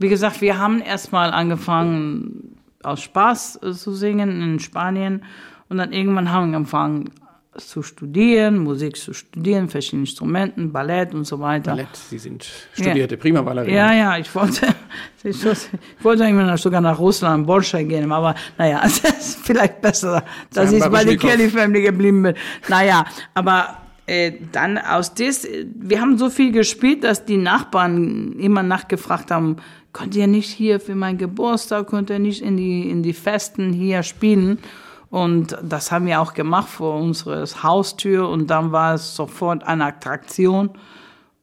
Wie 0.00 0.08
gesagt, 0.08 0.40
wir 0.40 0.58
haben 0.58 0.80
erstmal 0.80 1.30
angefangen 1.30 2.56
aus 2.82 3.02
Spaß 3.02 3.60
äh, 3.62 3.72
zu 3.72 3.92
singen 3.92 4.40
in 4.40 4.58
Spanien 4.58 5.22
und 5.68 5.76
dann 5.76 5.92
irgendwann 5.92 6.32
haben 6.32 6.50
wir 6.50 6.56
angefangen 6.56 7.10
zu 7.58 7.82
studieren, 7.82 8.60
Musik 8.60 8.96
zu 8.96 9.12
studieren, 9.12 9.68
verschiedene 9.68 10.04
Instrumenten, 10.04 10.72
Ballett 10.72 11.12
und 11.12 11.24
so 11.24 11.38
weiter. 11.38 11.72
Ballett, 11.72 11.94
Sie 11.94 12.18
sind 12.18 12.48
studierte 12.72 13.18
Prima-Ballerin. 13.18 13.74
Ja, 13.74 13.92
ja, 13.92 14.16
ich 14.16 14.34
wollte, 14.34 14.68
ich 15.22 15.44
wollte 16.02 16.24
irgendwann 16.24 16.56
sogar 16.56 16.80
nach 16.80 16.98
Russland, 16.98 17.46
Bolschoi 17.46 17.84
gehen, 17.84 18.10
aber 18.10 18.34
naja, 18.56 18.80
es 18.84 19.00
ist 19.00 19.46
vielleicht 19.46 19.82
besser, 19.82 20.24
dass 20.50 20.72
ich 20.72 20.82
bei 20.82 21.04
der. 21.04 21.18
Kelly 21.18 21.50
Family 21.50 21.82
geblieben 21.82 22.22
bin. 22.22 22.34
Naja, 22.68 23.04
aber 23.34 23.76
äh, 24.06 24.32
dann 24.50 24.78
aus 24.78 25.14
das, 25.14 25.46
wir 25.74 26.00
haben 26.00 26.18
so 26.18 26.30
viel 26.30 26.52
gespielt, 26.52 27.04
dass 27.04 27.26
die 27.26 27.36
Nachbarn 27.36 28.32
immer 28.38 28.62
nachgefragt 28.62 29.30
haben, 29.30 29.56
könnt 29.92 30.14
ihr 30.14 30.26
nicht 30.26 30.50
hier 30.50 30.80
für 30.80 30.94
meinen 30.94 31.18
Geburtstag, 31.18 31.88
könnt 31.88 32.10
ihr 32.10 32.18
nicht 32.18 32.42
in 32.42 32.56
die, 32.56 32.88
in 32.90 33.02
die 33.02 33.12
Festen 33.12 33.72
hier 33.72 34.02
spielen? 34.02 34.58
Und 35.10 35.56
das 35.62 35.90
haben 35.90 36.06
wir 36.06 36.20
auch 36.20 36.34
gemacht 36.34 36.68
vor 36.68 36.94
unserer 36.94 37.44
Haustür 37.62 38.28
und 38.28 38.48
dann 38.48 38.70
war 38.70 38.94
es 38.94 39.16
sofort 39.16 39.64
eine 39.64 39.86
Attraktion. 39.86 40.70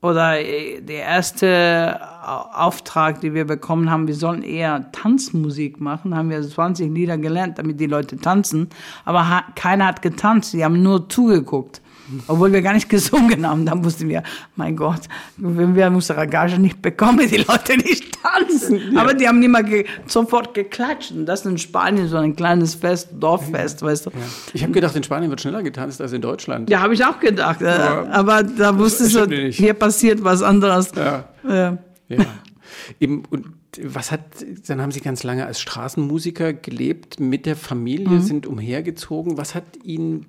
Oder 0.02 0.40
äh, 0.40 0.80
der 0.80 1.04
erste 1.04 2.00
Au- 2.24 2.66
Auftrag, 2.68 3.20
den 3.22 3.34
wir 3.34 3.46
bekommen 3.46 3.90
haben, 3.90 4.08
wir 4.08 4.16
sollen 4.16 4.44
eher 4.44 4.92
Tanzmusik 4.92 5.82
machen, 5.82 6.16
haben 6.16 6.30
wir 6.30 6.42
20 6.42 6.94
Lieder 6.94 7.18
gelernt, 7.18 7.58
damit 7.58 7.80
die 7.80 7.88
Leute 7.88 8.16
tanzen. 8.18 8.70
Aber 9.06 9.44
keiner 9.56 9.88
hat 9.88 10.02
getanzt, 10.02 10.54
die 10.54 10.64
haben 10.64 10.82
nur 10.84 11.10
zugeguckt. 11.10 11.82
Obwohl 12.28 12.52
wir 12.54 12.62
gar 12.62 12.74
nicht 12.74 12.90
gesungen 12.98 13.46
haben, 13.48 13.66
dann 13.66 13.84
wussten 13.84 14.08
wir, 14.10 14.24
mein 14.56 14.76
Gott, 14.76 15.02
wenn 15.38 15.76
wir 15.76 15.88
unsere 15.88 16.28
Gage 16.28 16.60
nicht 16.60 16.82
bekommen, 16.82 17.28
die 17.30 17.38
Leute 17.38 17.78
nicht 17.78 18.18
tanzen. 18.22 18.98
Aber 18.98 19.14
die 19.14 19.28
haben 19.28 19.42
immer 19.44 19.64
ge 19.64 19.86
sofort 20.06 20.54
geklatscht. 20.54 21.12
Und 21.12 21.26
das 21.26 21.42
ist 21.42 21.46
in 21.48 21.58
Spanien 21.58 22.08
so 22.08 22.18
ein 22.18 22.36
kleines 22.36 22.76
Fest, 22.76 23.10
Dorffest, 23.20 23.82
weißt 23.82 24.06
du. 24.08 24.12
Ich 24.54 24.64
habe 24.64 24.72
gedacht, 24.74 24.96
in 24.96 25.04
Spanien 25.04 25.30
wird 25.30 25.42
schneller 25.42 25.64
getanzt 25.64 26.02
als 26.02 26.14
in 26.14 26.22
Deutschland. 26.22 26.70
Ja, 26.70 26.82
habe 26.82 26.94
ich 26.94 27.04
auch 27.06 27.20
gedacht. 27.20 27.62
äh, 27.62 27.68
Aber- 27.68 28.44
da 28.44 28.78
wusstest 28.78 29.16
du, 29.16 29.26
hier 29.50 29.74
passiert 29.74 30.24
was 30.24 30.42
anderes. 30.42 30.92
Ja. 30.96 31.26
Ja. 31.48 31.78
Eben, 33.00 33.24
und 33.30 33.48
was 33.84 34.12
hat, 34.12 34.22
dann 34.68 34.82
haben 34.82 34.92
Sie 34.92 35.02
ganz 35.02 35.24
lange 35.24 35.46
als 35.46 35.60
Straßenmusiker 35.60 36.54
gelebt, 36.54 37.20
mit 37.20 37.46
der 37.46 37.56
Familie, 37.56 38.10
Mhm. 38.10 38.22
sind 38.22 38.48
umhergezogen. 38.48 39.38
Was 39.38 39.56
hat 39.56 39.66
Ihnen 39.84 40.26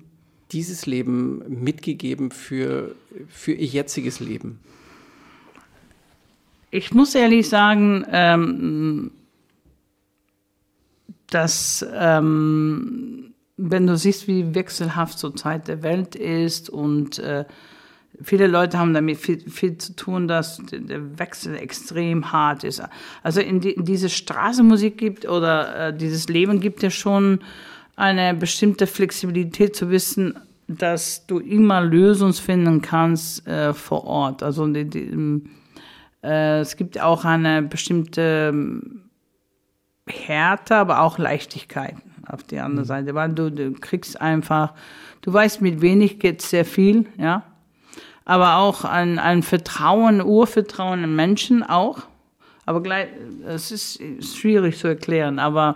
dieses 0.51 0.85
Leben 0.85 1.63
mitgegeben 1.63 2.31
für, 2.31 2.95
für 3.27 3.53
Ihr 3.53 3.67
jetziges 3.67 4.19
Leben? 4.19 4.59
Ich 6.71 6.93
muss 6.93 7.15
ehrlich 7.15 7.49
sagen, 7.49 8.05
ähm, 8.11 9.11
dass 11.29 11.85
ähm, 11.93 13.33
wenn 13.57 13.87
du 13.87 13.97
siehst, 13.97 14.27
wie 14.27 14.55
wechselhaft 14.55 15.19
zurzeit 15.19 15.67
der 15.67 15.83
Welt 15.83 16.15
ist 16.15 16.69
und 16.69 17.19
äh, 17.19 17.45
viele 18.21 18.47
Leute 18.47 18.79
haben 18.79 18.93
damit 18.93 19.17
viel, 19.17 19.39
viel 19.49 19.77
zu 19.77 19.95
tun, 19.95 20.27
dass 20.27 20.61
der 20.71 21.19
Wechsel 21.19 21.55
extrem 21.55 22.31
hart 22.31 22.63
ist. 22.63 22.81
Also 23.23 23.41
in, 23.41 23.59
die, 23.59 23.71
in 23.71 23.85
diese 23.85 24.09
Straßenmusik 24.09 24.97
gibt 24.97 25.27
oder 25.27 25.87
äh, 25.87 25.97
dieses 25.97 26.29
Leben 26.29 26.59
gibt 26.59 26.83
ja 26.83 26.89
schon 26.89 27.39
eine 27.99 28.33
bestimmte 28.33 28.87
Flexibilität 28.87 29.75
zu 29.75 29.89
wissen, 29.89 30.39
dass 30.67 31.27
du 31.27 31.39
immer 31.39 31.81
Lösungen 31.81 32.33
finden 32.33 32.81
kannst 32.81 33.45
äh, 33.45 33.73
vor 33.73 34.05
Ort. 34.05 34.41
Also 34.41 34.65
die, 34.67 34.85
die, 34.85 35.43
äh, 36.23 36.59
es 36.59 36.77
gibt 36.77 36.99
auch 37.01 37.25
eine 37.25 37.61
bestimmte 37.61 38.51
ähm, 38.53 39.01
Härte, 40.07 40.77
aber 40.77 41.01
auch 41.01 41.17
Leichtigkeit 41.17 41.95
auf 42.25 42.43
der 42.43 42.63
anderen 42.63 42.85
Seite, 42.85 43.15
weil 43.15 43.33
du, 43.33 43.51
du 43.51 43.73
kriegst 43.73 44.21
einfach, 44.21 44.73
du 45.21 45.33
weißt, 45.33 45.61
mit 45.61 45.81
wenig 45.81 46.19
geht 46.19 46.41
sehr 46.41 46.65
viel, 46.65 47.05
ja, 47.17 47.43
aber 48.23 48.57
auch 48.57 48.85
ein, 48.85 49.19
ein 49.19 49.43
Vertrauen, 49.43 50.21
Urvertrauen 50.21 51.03
in 51.03 51.15
Menschen 51.15 51.63
auch, 51.63 52.03
aber 52.65 52.81
gleich, 52.81 53.07
es 53.45 53.71
ist 53.71 53.99
schwierig 54.23 54.77
zu 54.77 54.87
erklären, 54.87 55.39
aber 55.39 55.75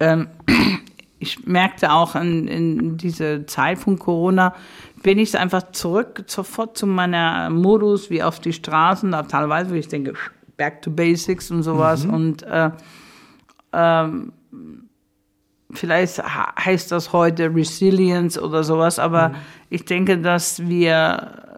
ähm, 0.00 0.28
ich 1.22 1.46
merkte 1.46 1.92
auch 1.92 2.16
in, 2.16 2.48
in 2.48 2.96
dieser 2.96 3.46
Zeit 3.46 3.78
von 3.78 3.96
Corona, 3.98 4.54
bin 5.02 5.18
ich 5.18 5.38
einfach 5.38 5.70
zurück, 5.70 6.24
sofort 6.26 6.76
zu 6.76 6.86
meiner 6.86 7.48
Modus, 7.48 8.10
wie 8.10 8.22
auf 8.22 8.40
die 8.40 8.52
Straßen, 8.52 9.12
da 9.12 9.22
teilweise, 9.22 9.70
wo 9.70 9.74
ich 9.74 9.88
denke, 9.88 10.14
back 10.56 10.82
to 10.82 10.90
basics 10.90 11.50
und 11.50 11.62
sowas. 11.62 12.04
Und 12.04 12.42
äh, 12.42 12.70
ähm, 13.72 14.32
vielleicht 15.70 16.22
heißt 16.22 16.90
das 16.90 17.12
heute 17.12 17.54
Resilience 17.54 18.36
oder 18.36 18.64
sowas, 18.64 18.98
aber 18.98 19.30
mhm. 19.30 19.34
ich 19.70 19.84
denke, 19.84 20.18
dass 20.18 20.66
wir 20.66 21.52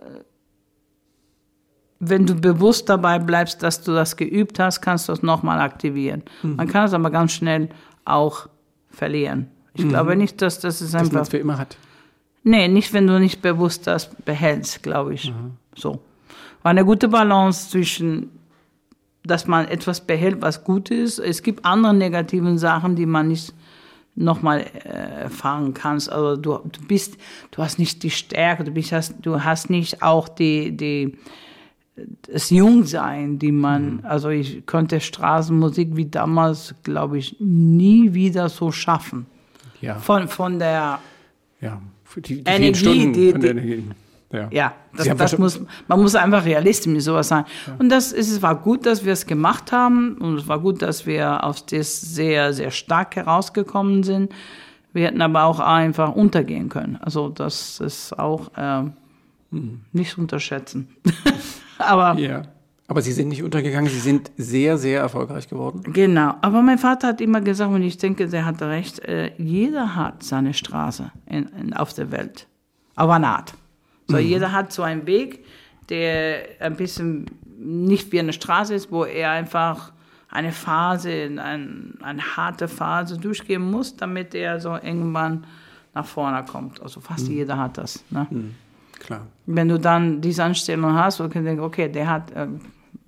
wenn 2.07 2.27
du 2.27 2.35
bewusst 2.35 2.91
dabei 2.91 3.19
bleibst, 3.19 3.63
dass 3.63 3.83
du 3.83 3.93
das 3.93 4.17
geübt 4.17 4.59
hast, 4.59 4.83
kannst 4.83 5.09
du 5.09 5.13
es 5.13 5.23
nochmal 5.23 5.59
aktivieren. 5.61 6.23
Mhm. 6.43 6.57
Man 6.57 6.69
kann 6.69 6.85
es 6.85 6.93
aber 6.93 7.11
ganz 7.11 7.33
schnell 7.33 7.71
auch 8.05 8.49
verlieren. 8.91 9.49
Ich 9.75 9.85
mhm. 9.85 9.91
glaube 9.91 10.17
nicht, 10.17 10.41
dass 10.43 10.61
das 10.61 10.81
ist 10.81 10.95
einfach. 10.95 11.07
Dass 11.07 11.13
man 11.13 11.23
es 11.23 11.29
für 11.29 11.39
immer 11.39 11.59
hat. 11.59 11.77
Nee, 12.45 12.69
nicht, 12.69 12.93
wenn 12.93 13.07
du 13.07 13.19
nicht 13.19 13.41
bewusst 13.41 13.87
das 13.87 14.15
behältst, 14.15 14.83
glaube 14.83 15.15
ich. 15.15 15.31
Mhm. 15.31 15.53
So. 15.75 16.01
War 16.63 16.71
eine 16.71 16.85
gute 16.85 17.09
Balance 17.09 17.71
zwischen, 17.71 18.31
dass 19.25 19.47
man 19.47 19.67
etwas 19.67 20.01
behält, 20.01 20.43
was 20.43 20.63
gut 20.63 20.91
ist. 20.91 21.19
Es 21.19 21.43
gibt 21.43 21.65
andere 21.65 21.95
negative 21.95 22.57
Sachen, 22.59 22.97
die 22.97 23.07
man 23.07 23.29
nicht 23.29 23.55
nochmal 24.15 24.61
äh, 24.85 25.23
erfahren 25.23 25.75
kannst. 25.75 26.11
Also 26.11 26.41
du, 26.41 26.59
du 26.71 26.87
bist, 26.87 27.17
du 27.51 27.63
hast 27.63 27.79
nicht 27.79 28.03
die 28.03 28.11
Stärke, 28.11 28.65
du 28.65 28.71
bist, 28.71 28.93
hast, 28.93 29.15
du 29.23 29.43
hast 29.43 29.71
nicht 29.71 30.03
auch 30.03 30.29
die, 30.29 30.77
die, 30.77 31.17
das 32.31 32.51
Jungsein, 32.51 33.39
die 33.39 33.53
man, 33.53 33.97
mhm. 33.97 34.01
also 34.05 34.29
ich 34.29 34.67
konnte 34.67 35.01
Straßenmusik 35.01 35.97
wie 35.97 36.07
damals, 36.07 36.75
glaube 36.83 37.19
ich, 37.19 37.37
nie 37.41 38.15
wieder 38.15 38.49
so 38.49 38.71
schaffen. 38.71 39.27
Ja. 39.85 39.97
Von, 39.97 40.29
von 40.29 40.59
der 40.59 40.99
ja, 41.61 41.81
die, 42.17 42.21
die 42.23 42.43
Energie, 42.45 42.75
Stunden, 42.75 43.13
die, 43.13 43.33
die, 43.33 43.47
Energie. 43.47 43.85
Ja, 44.33 44.49
ja 44.51 44.75
das, 44.97 45.09
das 45.17 45.39
muss, 45.39 45.61
man 45.87 46.01
muss 46.01 46.15
einfach 46.15 46.45
realistisch 46.45 46.93
mit 46.93 47.03
sowas 47.03 47.29
sein. 47.29 47.45
Ja. 47.67 47.75
Und 47.79 47.89
das 47.89 48.13
ist, 48.13 48.31
es 48.31 48.43
war 48.43 48.57
gut, 48.57 48.87
dass 48.87 49.05
wir 49.05 49.13
es 49.13 49.27
gemacht 49.27 49.73
haben 49.73 50.17
und 50.19 50.39
es 50.39 50.49
war 50.49 50.59
gut, 50.59 50.83
dass 50.83 51.07
wir 51.07 51.45
aus 51.45 51.67
das 51.67 52.01
sehr, 52.01 52.53
sehr 52.53 52.71
stark 52.71 53.17
herausgekommen 53.17 54.03
sind. 54.03 54.33
Wir 54.93 55.07
hätten 55.07 55.23
aber 55.23 55.45
auch 55.45 55.61
einfach 55.61 56.15
untergehen 56.15 56.69
können. 56.69 56.99
Also 57.01 57.29
das 57.29 57.81
ist 57.81 58.19
auch 58.19 58.51
äh, 58.57 58.83
mhm. 59.51 59.81
nicht 59.93 60.19
unterschätzen. 60.19 60.89
Aber 61.79 62.19
ja. 62.19 62.43
Aber 62.87 63.01
Sie 63.01 63.13
sind 63.13 63.29
nicht 63.29 63.43
untergegangen, 63.43 63.91
Sie 63.91 63.99
sind 63.99 64.31
sehr, 64.37 64.77
sehr 64.77 65.01
erfolgreich 65.01 65.49
geworden. 65.49 65.83
Genau. 65.93 66.35
Aber 66.43 66.61
mein 66.61 66.79
Vater 66.79 67.09
hat 67.09 67.21
immer 67.21 67.41
gesagt, 67.41 67.73
und 67.73 67.83
ich 67.83 67.97
denke, 67.97 68.29
der 68.29 68.45
hatte 68.45 68.69
recht, 68.69 68.99
äh, 69.01 69.33
jeder 69.39 69.97
hat 69.97 70.23
seine 70.23 70.53
Straße 70.53 71.11
in, 71.27 71.47
in, 71.59 71.73
auf 71.73 71.95
der 71.95 72.11
Welt. 72.11 72.47
Auf 72.95 73.11
eine 73.11 73.29
Art. 73.29 73.55
So, 74.07 74.17
mhm. 74.17 74.23
jeder 74.23 74.53
hat 74.53 74.73
so 74.73 74.83
einen 74.83 75.07
Weg, 75.07 75.45
der 75.89 76.43
ein 76.61 76.77
bisschen 76.77 77.27
nicht 77.59 78.13
wie 78.13 78.21
eine 78.21 78.35
Straße 78.35 78.75
ist, 78.75 78.93
wo 78.93 79.05
er 79.05 79.31
einfach 79.31 79.93
eine 80.29 80.53
Phase, 80.53 81.31
ein, 81.39 81.95
eine 82.03 82.37
harte 82.37 82.69
Phase 82.69 83.17
durchgehen 83.17 83.71
muss, 83.71 83.97
damit 83.97 84.35
er 84.35 84.61
so 84.61 84.75
irgendwann 84.75 85.47
nach 85.95 86.05
vorne 86.05 86.45
kommt. 86.45 86.83
Also 86.83 87.01
fast 87.01 87.29
mhm. 87.29 87.35
jeder 87.35 87.57
hat 87.57 87.79
das. 87.79 88.05
Ne? 88.11 88.27
Mhm. 88.29 88.55
Klar. 89.05 89.27
Wenn 89.47 89.69
du 89.69 89.79
dann 89.79 90.21
diese 90.21 90.45
Anstellung 90.45 90.95
hast, 90.95 91.21
und 91.21 91.35
denkst, 91.35 91.63
okay, 91.63 91.89
der 91.89 92.09
hat 92.09 92.31
äh, 92.33 92.47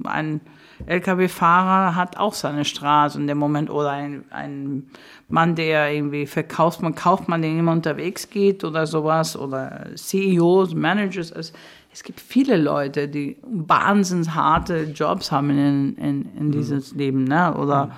ein 0.05 0.41
LKW-Fahrer 0.87 1.95
hat 1.95 2.19
auch 2.19 2.35
seine 2.35 2.65
Straße 2.65 3.19
in 3.19 3.27
dem 3.27 3.39
Moment 3.39 3.71
oder 3.71 3.91
ein, 3.93 4.25
ein 4.31 4.89
Mann, 5.29 5.55
der 5.55 5.93
irgendwie 5.93 6.27
verkauft, 6.27 6.83
man 6.83 6.95
kauft 6.95 7.29
man, 7.29 7.41
den 7.41 7.59
immer 7.59 7.73
unterwegs 7.73 8.29
geht 8.29 8.63
oder 8.63 8.87
sowas 8.87 9.37
oder 9.37 9.87
CEOs, 9.95 10.75
Managers. 10.75 11.31
Es, 11.31 11.55
es 11.93 12.03
gibt 12.03 12.21
viele 12.21 12.59
Leute, 12.59 13.09
die 13.09 13.39
wahnsinnig 13.43 14.35
harte 14.35 14.85
Jobs 14.85 15.33
haben 15.33 15.51
in, 15.51 15.97
in, 15.97 16.37
in 16.37 16.47
mhm. 16.49 16.53
dieses 16.53 16.93
mhm. 16.93 16.99
Leben, 16.99 17.25
ne? 17.25 17.57
Oder 17.57 17.87
mhm. 17.87 17.93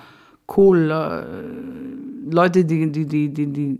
cool, 0.55 0.89
äh, 0.89 2.31
Leute, 2.31 2.63
die, 2.63 2.89
die, 2.89 3.05
die, 3.05 3.33
die, 3.33 3.47
die 3.47 3.79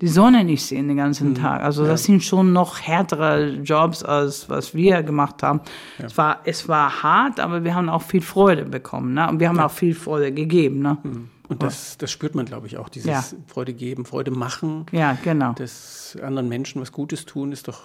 die 0.00 0.08
Sonne 0.08 0.44
nicht 0.44 0.64
sehen 0.64 0.88
den 0.88 0.98
ganzen 0.98 1.30
mhm. 1.30 1.34
Tag. 1.36 1.62
Also 1.62 1.82
ja. 1.82 1.88
das 1.88 2.04
sind 2.04 2.22
schon 2.22 2.52
noch 2.52 2.80
härtere 2.80 3.54
Jobs, 3.62 4.02
als 4.02 4.50
was 4.50 4.74
wir 4.74 5.02
gemacht 5.02 5.42
haben. 5.42 5.60
Ja. 5.98 6.06
Es, 6.06 6.18
war, 6.18 6.40
es 6.44 6.68
war 6.68 7.02
hart, 7.02 7.40
aber 7.40 7.64
wir 7.64 7.74
haben 7.74 7.88
auch 7.88 8.02
viel 8.02 8.20
Freude 8.20 8.64
bekommen. 8.66 9.14
Ne? 9.14 9.28
Und 9.28 9.40
wir 9.40 9.48
haben 9.48 9.56
ja. 9.56 9.66
auch 9.66 9.70
viel 9.70 9.94
Freude 9.94 10.32
gegeben. 10.32 10.80
Ne? 10.80 10.98
Mhm. 11.02 11.30
Und 11.48 11.62
das, 11.62 11.96
das 11.96 12.10
spürt 12.10 12.34
man, 12.34 12.44
glaube 12.44 12.66
ich, 12.66 12.76
auch. 12.76 12.88
Dieses 12.88 13.36
Freude 13.46 13.72
geben, 13.72 14.04
Freude 14.04 14.32
machen. 14.32 14.86
Ja, 14.92 15.16
genau. 15.22 15.52
Das 15.52 16.18
anderen 16.20 16.48
Menschen 16.48 16.82
was 16.82 16.92
Gutes 16.92 17.24
tun, 17.24 17.52
ist 17.52 17.68
doch 17.68 17.80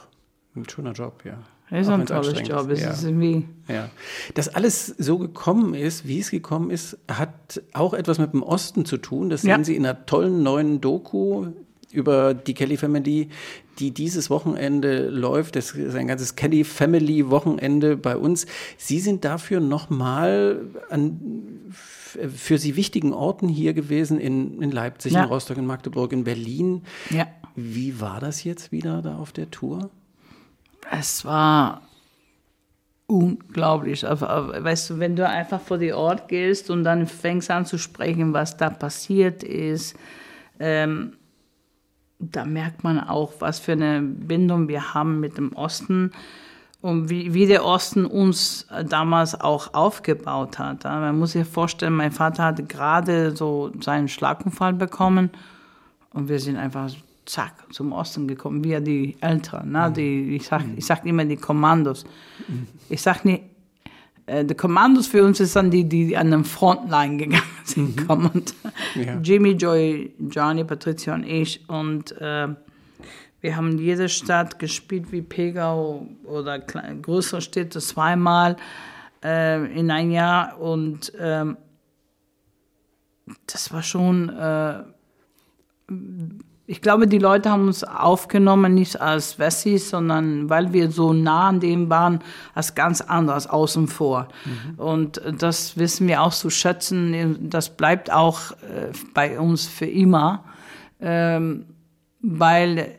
ein 0.56 0.68
schöner 0.68 0.94
Job, 0.94 1.24
ja. 1.24 1.38
Das 1.70 1.88
ist 1.88 1.88
auch 1.88 2.00
ein 2.00 2.06
tolles 2.06 2.48
Job. 2.48 2.70
Ist. 2.70 2.82
Ja. 2.82 2.90
Ist 2.90 3.04
irgendwie 3.06 3.48
ja. 3.70 3.90
Dass 4.34 4.50
alles 4.50 4.88
so 4.88 5.18
gekommen 5.18 5.74
ist, 5.74 6.06
wie 6.06 6.20
es 6.20 6.30
gekommen 6.30 6.70
ist, 6.70 6.98
hat 7.10 7.62
auch 7.72 7.94
etwas 7.94 8.20
mit 8.20 8.34
dem 8.34 8.44
Osten 8.44 8.84
zu 8.84 8.98
tun. 8.98 9.30
Das 9.30 9.44
sehen 9.44 9.64
Sie 9.64 9.78
in 9.78 9.86
einer 9.86 10.06
tollen 10.06 10.44
neuen 10.44 10.82
Doku, 10.82 11.48
über 11.94 12.34
die 12.34 12.54
Kelly 12.54 12.78
Family, 12.78 13.30
die 13.80 13.92
dieses 13.92 14.30
Wochenende 14.30 15.10
läuft. 15.10 15.56
Das 15.56 15.72
ist 15.72 15.96
ein 15.96 16.08
ganzes 16.08 16.36
Kelly 16.36 16.64
Family 16.64 17.30
Wochenende 17.30 17.98
bei 17.98 18.16
uns. 18.16 18.46
Sie 18.78 19.00
sind 19.00 19.26
dafür 19.26 19.60
nochmal 19.60 20.62
an 20.90 21.72
für 22.12 22.58
Sie 22.58 22.76
wichtigen 22.76 23.14
Orten 23.14 23.48
hier 23.48 23.74
gewesen, 23.74 24.20
in, 24.20 24.62
in 24.62 24.72
Leipzig, 24.72 25.14
ja. 25.14 25.24
in 25.24 25.30
Rostock, 25.30 25.58
in 25.58 25.66
Magdeburg, 25.66 26.12
in 26.12 26.24
Berlin. 26.26 26.84
Ja. 27.10 27.28
Wie 27.56 28.00
war 28.02 28.20
das 28.20 28.44
jetzt 28.44 28.72
wieder 28.72 29.02
da 29.02 29.18
auf 29.18 29.32
der 29.32 29.50
Tour? 29.50 29.90
Es 30.92 31.24
war 31.26 31.82
unglaublich. 33.08 34.04
Weißt 34.04 34.90
du, 34.90 35.00
wenn 35.00 35.16
du 35.16 35.28
einfach 35.28 35.62
vor 35.62 35.78
die 35.78 35.94
Ort 35.94 36.28
gehst 36.28 36.70
und 36.70 36.84
dann 36.84 37.08
fängst 37.08 37.52
an 37.52 37.66
zu 37.66 37.78
sprechen, 37.78 38.34
was 38.34 38.58
da 38.58 38.70
passiert 38.70 39.44
ist, 39.44 39.96
ähm, 40.60 41.14
da 42.22 42.46
merkt 42.46 42.84
man 42.84 43.00
auch, 43.00 43.34
was 43.40 43.60
für 43.60 43.74
eine 43.74 44.02
Bindung 44.02 44.68
wir 44.68 44.94
haben 44.94 45.20
mit 45.20 45.38
dem 45.38 45.54
Osten 45.54 46.12
und 46.82 47.10
wie, 47.10 47.34
wie 47.34 47.48
der 47.48 47.66
Osten 47.66 48.06
uns 48.06 48.68
damals 48.90 49.40
auch 49.40 49.74
aufgebaut 49.74 50.60
hat. 50.60 50.84
Man 50.84 51.18
muss 51.18 51.34
sich 51.34 51.48
vorstellen, 51.48 51.94
mein 51.94 52.12
Vater 52.12 52.44
hatte 52.44 52.64
gerade 52.64 53.36
so 53.36 53.72
seinen 53.82 54.08
Schlaganfall 54.08 54.74
bekommen 54.74 55.30
und 56.14 56.30
wir 56.30 56.40
sind 56.40 56.58
einfach 56.58 56.90
zack 57.26 57.54
zum 57.72 57.94
Osten 57.94 58.28
gekommen, 58.28 58.64
wir 58.64 58.82
die 58.82 59.16
Älteren. 59.22 59.72
Ne? 59.72 59.92
Die, 59.96 60.36
ich 60.36 60.48
sage 60.48 60.66
ich 60.76 60.86
sag 60.86 61.06
immer 61.06 61.24
die 61.26 61.38
Kommandos. 61.38 62.04
Ich 62.90 63.02
sage 63.02 63.20
nicht, 63.24 63.44
die 64.28 64.56
Kommandos 64.56 65.08
für 65.08 65.24
uns 65.24 65.40
ist 65.40 65.56
dann 65.56 65.72
die, 65.72 65.84
die 65.84 66.16
an 66.16 66.32
den 66.32 66.44
Frontline 66.44 67.18
gegangen 67.18 67.44
sind. 67.64 68.08
Mhm. 68.08 68.30
Und 68.34 68.56
ja. 68.96 69.20
Jimmy, 69.22 69.52
Joy, 69.52 70.14
Johnny, 70.30 70.64
Patricia 70.64 71.14
und 71.14 71.24
ich. 71.24 71.68
Und 71.68 72.12
äh, 72.22 72.48
wir 73.42 73.56
haben 73.56 73.72
in 73.72 73.80
jeder 73.80 74.08
Stadt 74.08 74.60
gespielt 74.60 75.12
wie 75.12 75.22
Pegau 75.22 76.08
oder 76.24 76.60
größere 76.60 77.42
Städte 77.42 77.80
zweimal 77.80 78.56
äh, 79.24 79.66
in 79.78 79.90
ein 79.90 80.12
Jahr. 80.12 80.60
Und 80.60 81.14
äh, 81.16 81.46
das 83.48 83.74
war 83.74 83.84
schon 83.84 84.30
äh, 84.30 84.84
ich 86.72 86.82
glaube, 86.82 87.06
die 87.06 87.18
Leute 87.18 87.52
haben 87.52 87.68
uns 87.68 87.84
aufgenommen, 87.84 88.74
nicht 88.74 89.02
als 89.02 89.38
Wessis, 89.38 89.90
sondern 89.90 90.50
weil 90.50 90.72
wir 90.72 90.90
so 90.90 91.12
nah 91.12 91.50
an 91.50 91.60
dem 91.60 91.90
waren, 91.90 92.20
als 92.56 92.76
ganz 92.76 93.02
anders 93.02 93.46
außen 93.46 93.90
vor. 93.90 94.30
Mhm. 94.46 94.80
Und 94.80 95.22
das 95.38 95.78
wissen 95.78 96.08
wir 96.08 96.22
auch 96.22 96.32
zu 96.32 96.50
schätzen. 96.50 97.50
Das 97.50 97.76
bleibt 97.76 98.10
auch 98.10 98.52
äh, 98.52 98.94
bei 99.14 99.38
uns 99.38 99.68
für 99.68 99.86
immer, 99.86 100.46
ähm, 101.02 101.66
weil 102.22 102.96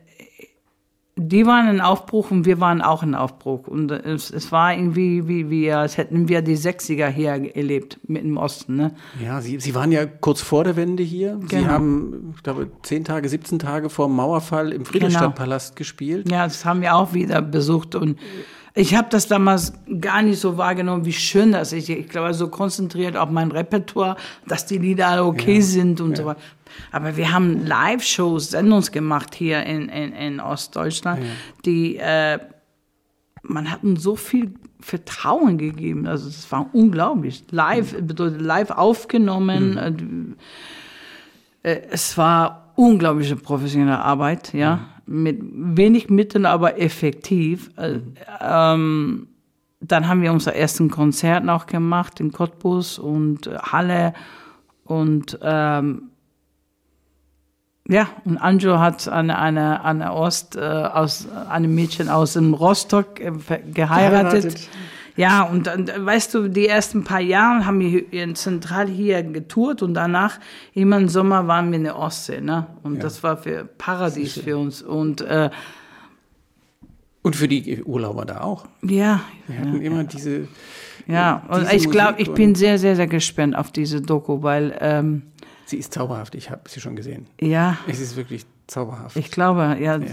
die 1.16 1.46
waren 1.46 1.68
in 1.68 1.80
Aufbruch 1.82 2.30
und 2.30 2.46
wir 2.46 2.58
waren 2.58 2.80
auch 2.80 3.02
in 3.02 3.14
Aufbruch. 3.14 3.66
Und 3.66 3.90
es, 3.90 4.30
es 4.30 4.50
war 4.50 4.72
irgendwie, 4.72 5.28
wie, 5.28 5.50
wie, 5.50 5.70
als 5.70 5.98
hätten 5.98 6.28
wir 6.28 6.40
die 6.40 6.56
60er 6.56 7.08
hier 7.08 7.32
erlebt, 7.54 8.00
mit 8.06 8.24
dem 8.24 8.38
Osten. 8.38 8.76
Ne? 8.76 8.94
Ja, 9.22 9.42
Sie, 9.42 9.60
Sie 9.60 9.74
waren 9.74 9.92
ja 9.92 10.06
kurz 10.06 10.40
vor 10.40 10.64
der 10.64 10.76
Wende 10.76 11.02
hier. 11.02 11.32
Genau. 11.32 11.48
Sie 11.48 11.66
haben, 11.66 12.32
ich 12.34 12.42
glaube, 12.42 12.70
10 12.82 13.04
Tage, 13.04 13.28
17 13.28 13.58
Tage 13.58 13.90
vor 13.90 14.06
dem 14.06 14.16
Mauerfall 14.16 14.72
im 14.72 14.86
Friedrichstadtpalast 14.86 15.72
genau. 15.72 15.78
gespielt. 15.78 16.30
Ja, 16.30 16.44
das 16.44 16.64
haben 16.64 16.80
wir 16.80 16.94
auch 16.94 17.12
wieder 17.12 17.42
besucht. 17.42 17.94
Und 17.94 18.18
ich 18.74 18.94
habe 18.94 19.08
das 19.10 19.28
damals 19.28 19.74
gar 20.00 20.22
nicht 20.22 20.40
so 20.40 20.56
wahrgenommen, 20.56 21.04
wie 21.04 21.12
schön 21.12 21.52
das 21.52 21.74
ist. 21.74 21.90
Ich 21.90 22.08
glaube, 22.08 22.32
so 22.32 22.48
konzentriert 22.48 23.18
auf 23.18 23.28
mein 23.28 23.50
Repertoire, 23.50 24.16
dass 24.46 24.64
die 24.64 24.78
Lieder 24.78 25.08
alle 25.08 25.24
okay 25.24 25.56
ja. 25.56 25.62
sind 25.62 26.00
und 26.00 26.12
ja. 26.12 26.16
so 26.16 26.24
weiter. 26.24 26.40
Aber 26.90 27.16
wir 27.16 27.32
haben 27.32 27.66
Live-Shows, 27.66 28.50
Sendungen 28.50 28.90
gemacht 28.92 29.34
hier 29.34 29.64
in, 29.64 29.88
in, 29.88 30.12
in 30.12 30.40
Ostdeutschland, 30.40 31.22
ja. 31.22 31.30
die, 31.64 31.96
äh, 31.96 32.38
man 33.42 33.70
hat 33.70 33.82
uns 33.82 34.02
so 34.02 34.16
viel 34.16 34.54
Vertrauen 34.80 35.58
gegeben. 35.58 36.06
Also 36.06 36.26
das 36.26 36.50
war 36.50 36.70
unglaublich. 36.72 37.44
Live 37.50 37.94
bedeutet 38.00 38.40
live 38.40 38.70
aufgenommen. 38.70 39.74
Mhm. 39.74 40.36
Äh, 41.62 41.82
es 41.90 42.16
war 42.18 42.72
unglaubliche 42.76 43.36
professionelle 43.36 44.00
Arbeit, 44.00 44.52
ja, 44.52 44.88
mhm. 45.06 45.22
mit 45.22 45.40
wenig 45.76 46.10
Mitteln, 46.10 46.46
aber 46.46 46.80
effektiv. 46.80 47.70
Mhm. 47.76 48.14
Ähm, 48.40 49.26
dann 49.80 50.06
haben 50.06 50.22
wir 50.22 50.32
unser 50.32 50.54
ersten 50.54 50.90
Konzert 50.90 51.44
noch 51.44 51.66
gemacht 51.66 52.20
in 52.20 52.30
Cottbus 52.30 52.98
und 52.98 53.48
Halle 53.48 54.14
Und 54.84 55.38
ähm, 55.42 56.11
ja, 57.88 58.08
und 58.24 58.38
Angelo 58.38 58.78
hat 58.78 59.08
eine, 59.08 59.38
eine, 59.38 59.84
eine 59.84 60.12
Ost, 60.12 60.56
äh, 60.56 60.60
aus, 60.60 61.26
einem 61.48 61.74
Mädchen 61.74 62.08
aus 62.08 62.34
dem 62.34 62.54
Rostock 62.54 63.18
äh, 63.20 63.30
geheiratet. 63.30 63.74
Geheiratet. 63.74 64.68
Ja, 65.14 65.42
und 65.42 65.66
dann, 65.66 65.86
weißt 66.06 66.32
du, 66.32 66.48
die 66.48 66.66
ersten 66.68 67.04
paar 67.04 67.20
Jahre 67.20 67.66
haben 67.66 67.80
wir 67.80 67.88
hier- 68.08 68.34
zentral 68.34 68.88
hier 68.88 69.22
getourt 69.22 69.82
und 69.82 69.92
danach, 69.92 70.38
immer 70.72 70.96
im 70.96 71.08
Sommer 71.08 71.46
waren 71.48 71.70
wir 71.70 71.76
in 71.76 71.84
der 71.84 71.98
Ostsee, 71.98 72.40
ne? 72.40 72.66
Und 72.82 72.94
Ja. 72.96 73.02
das 73.02 73.22
war 73.22 73.36
für 73.36 73.66
Paradies 73.66 74.38
für 74.38 74.56
uns. 74.56 74.80
Und 74.80 75.20
äh, 75.20 75.50
Und 77.22 77.36
für 77.36 77.46
die 77.46 77.82
Urlauber 77.84 78.24
da 78.24 78.40
auch. 78.40 78.64
ja, 78.82 79.20
Wir 79.46 79.58
hatten 79.58 79.82
immer 79.82 80.04
diese. 80.04 80.48
ja. 81.06 81.42
Und 81.48 81.60
diese 81.62 81.76
ich 81.76 81.90
glaube, 81.90 82.20
ich 82.20 82.32
bin 82.32 82.54
sehr, 82.54 82.78
sehr, 82.78 82.96
sehr 82.96 83.06
gespannt 83.06 83.54
auf 83.54 83.70
diese 83.70 84.00
Doku, 84.00 84.42
weil, 84.42 84.76
ähm, 84.80 85.22
Sie 85.72 85.78
ist 85.78 85.94
zauberhaft. 85.94 86.34
Ich 86.34 86.50
habe 86.50 86.68
sie 86.68 86.80
schon 86.80 86.96
gesehen. 86.96 87.26
ja, 87.40 87.78
Es 87.88 87.98
ist 87.98 88.14
wirklich 88.16 88.44
zauberhaft. 88.66 89.16
ich 89.16 89.30
glaube, 89.30 89.78
ja, 89.80 89.96
ja. 89.96 90.06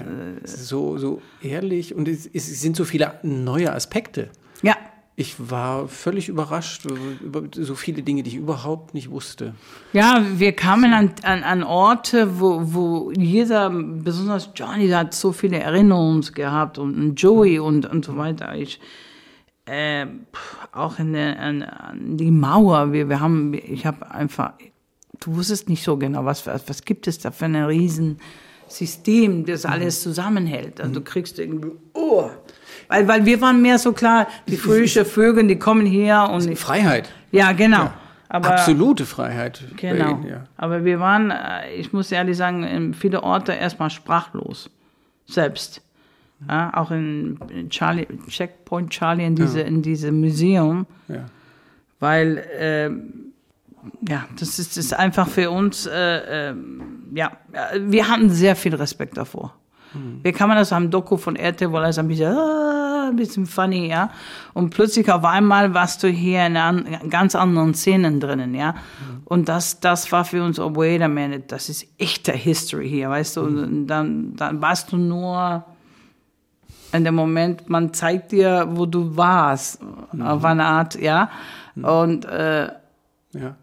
So, 0.46 0.98
so 0.98 1.22
ehrlich 1.42 1.94
und 1.94 2.08
es, 2.08 2.26
es 2.26 2.62
sind 2.62 2.76
so 2.78 2.86
viele 2.86 3.14
neue 3.24 3.72
Aspekte. 3.74 4.30
ja, 4.62 4.76
Ich 5.18 5.36
war 5.38 5.90
völlig 5.90 6.30
überrascht 6.30 6.86
über 7.22 7.44
so 7.52 7.76
viele 7.76 8.04
Dinge, 8.04 8.24
die 8.24 8.30
ich 8.30 8.36
überhaupt 8.38 8.94
nicht 8.94 9.10
wusste. 9.12 9.54
Ja, 9.92 10.26
wir 10.38 10.54
kamen 10.54 10.94
an, 10.94 11.12
an, 11.24 11.44
an 11.44 11.64
Orte, 11.64 12.40
wo, 12.40 12.62
wo 12.74 13.12
jeder, 13.12 13.70
besonders 13.70 14.52
Johnny, 14.56 14.88
hat 14.90 15.14
so 15.14 15.34
viele 15.34 15.60
Erinnerungen 15.60 16.22
gehabt 16.34 16.78
und, 16.78 17.16
Joey 17.16 17.60
und, 17.60 17.86
und 17.86 18.06
so 18.06 18.16
weiter. 18.16 18.56
Ich, 18.56 18.80
äh, 19.66 20.06
auch 20.72 21.00
in 21.00 21.12
der, 21.14 21.38
an, 21.38 21.64
an 21.64 22.18
die 22.18 22.32
Mauer, 22.32 22.94
wir, 22.94 23.10
wir 23.10 23.20
haben, 23.20 23.54
ich 23.54 23.86
habe 23.86 24.10
einfach, 24.10 24.54
du 25.20 25.36
wusstest 25.36 25.70
nicht 25.70 25.84
so 25.84 25.98
genau, 25.98 26.26
was, 26.26 26.46
was, 26.48 26.68
was 26.68 26.84
gibt 26.84 27.08
es 27.08 27.20
da 27.20 27.32
für 27.32 27.46
ein 27.46 27.56
Riesensystem, 27.56 29.46
das 29.46 29.66
alles 29.66 30.02
zusammenhält. 30.02 30.80
Also 30.82 30.96
du 30.96 31.02
kriegst 31.02 31.40
irgendwie, 31.40 31.72
oh, 31.94 32.30
weil, 32.88 33.08
weil 33.08 33.26
wir 33.26 33.40
waren 33.42 33.62
mehr 33.62 33.78
so 33.78 33.94
klar, 33.94 34.28
die 34.48 34.58
fröhliche 34.58 35.06
Vögel, 35.06 35.48
die 35.48 35.60
kommen 35.60 35.86
her 35.86 36.30
und, 36.32 36.58
Freiheit. 36.58 37.10
ja, 37.32 37.52
genau. 37.52 37.92
Aber, 38.32 38.52
Absolute 38.52 39.08
Freiheit. 39.08 39.64
Genau. 39.76 40.12
Ihnen, 40.12 40.28
ja. 40.28 40.44
Aber 40.56 40.86
wir 40.86 41.00
waren, 41.00 41.32
äh, 41.32 41.74
ich 41.74 41.94
muss 41.94 42.12
ehrlich 42.12 42.38
sagen, 42.38 42.64
in 42.64 42.94
viele 42.94 43.24
Orte 43.24 43.54
erstmal 43.54 43.90
sprachlos. 43.90 44.70
Selbst. 45.26 45.82
Ja, 46.48 46.72
auch 46.76 46.92
in 46.92 47.38
Charlie, 47.70 48.08
Checkpoint 48.30 48.92
Charlie, 48.92 49.26
in 49.26 49.36
diese, 49.36 49.62
in 49.62 49.82
diesem 49.82 50.22
Museum. 50.22 50.86
Ja. 51.08 51.26
Weil, 52.00 52.46
ähm, 52.58 53.29
ja, 54.08 54.26
das 54.40 54.60
ist, 54.60 54.78
ist 54.78 54.94
einfach 54.94 55.28
für 55.28 55.52
uns, 55.52 55.86
äh, 55.86 56.50
ähm, 56.50 57.04
ja, 57.14 57.32
äh, 57.52 57.80
wir 57.82 58.08
hatten 58.08 58.30
sehr 58.30 58.56
viel 58.56 58.76
Respekt 58.76 59.18
davor. 59.18 59.56
Wie 60.22 60.32
kann 60.32 60.50
man 60.50 60.58
das 60.58 60.72
am 60.72 60.92
Doku 60.92 61.18
von 61.18 61.36
RTL, 61.36 61.72
weil 61.72 61.84
das 61.84 61.98
ein 61.98 62.08
bisschen, 62.08 62.32
ah, 62.32 63.08
ein 63.10 63.16
bisschen 63.16 63.48
funny, 63.48 63.88
ja. 63.88 64.12
Und 64.54 64.70
plötzlich 64.70 65.12
auf 65.12 65.26
einmal 65.26 65.74
warst 65.74 66.04
du 66.04 66.08
hier 66.08 66.46
in 66.46 66.58
an, 66.58 66.86
ganz 67.10 67.34
anderen 67.34 67.74
Szenen 67.74 68.20
drinnen, 68.20 68.54
ja. 68.54 68.76
Und 69.26 69.50
das, 69.50 69.80
das 69.80 70.12
war 70.12 70.26
für 70.26 70.44
uns, 70.44 70.60
oh, 70.60 70.76
wait 70.76 71.02
a 71.02 71.08
minute, 71.08 71.46
das 71.48 71.70
ist 71.70 71.88
echte 71.98 72.32
History 72.34 72.88
hier, 72.88 73.10
weißt 73.10 73.38
du. 73.38 73.42
Und 73.42 73.88
dann, 73.88 74.36
dann 74.36 74.62
warst 74.62 74.92
du 74.92 74.98
nur 74.98 75.64
in 76.92 77.04
dem 77.04 77.16
Moment, 77.16 77.68
man 77.70 77.94
zeigt 77.94 78.32
dir, 78.32 78.68
wo 78.70 78.86
du 78.86 79.16
warst, 79.18 79.80
auf 80.20 80.46
eine 80.46 80.66
Art, 80.66 81.00
ja. 81.02 81.32
Und, 81.76 82.26
äh, 82.26 82.70
ja. 83.34 83.56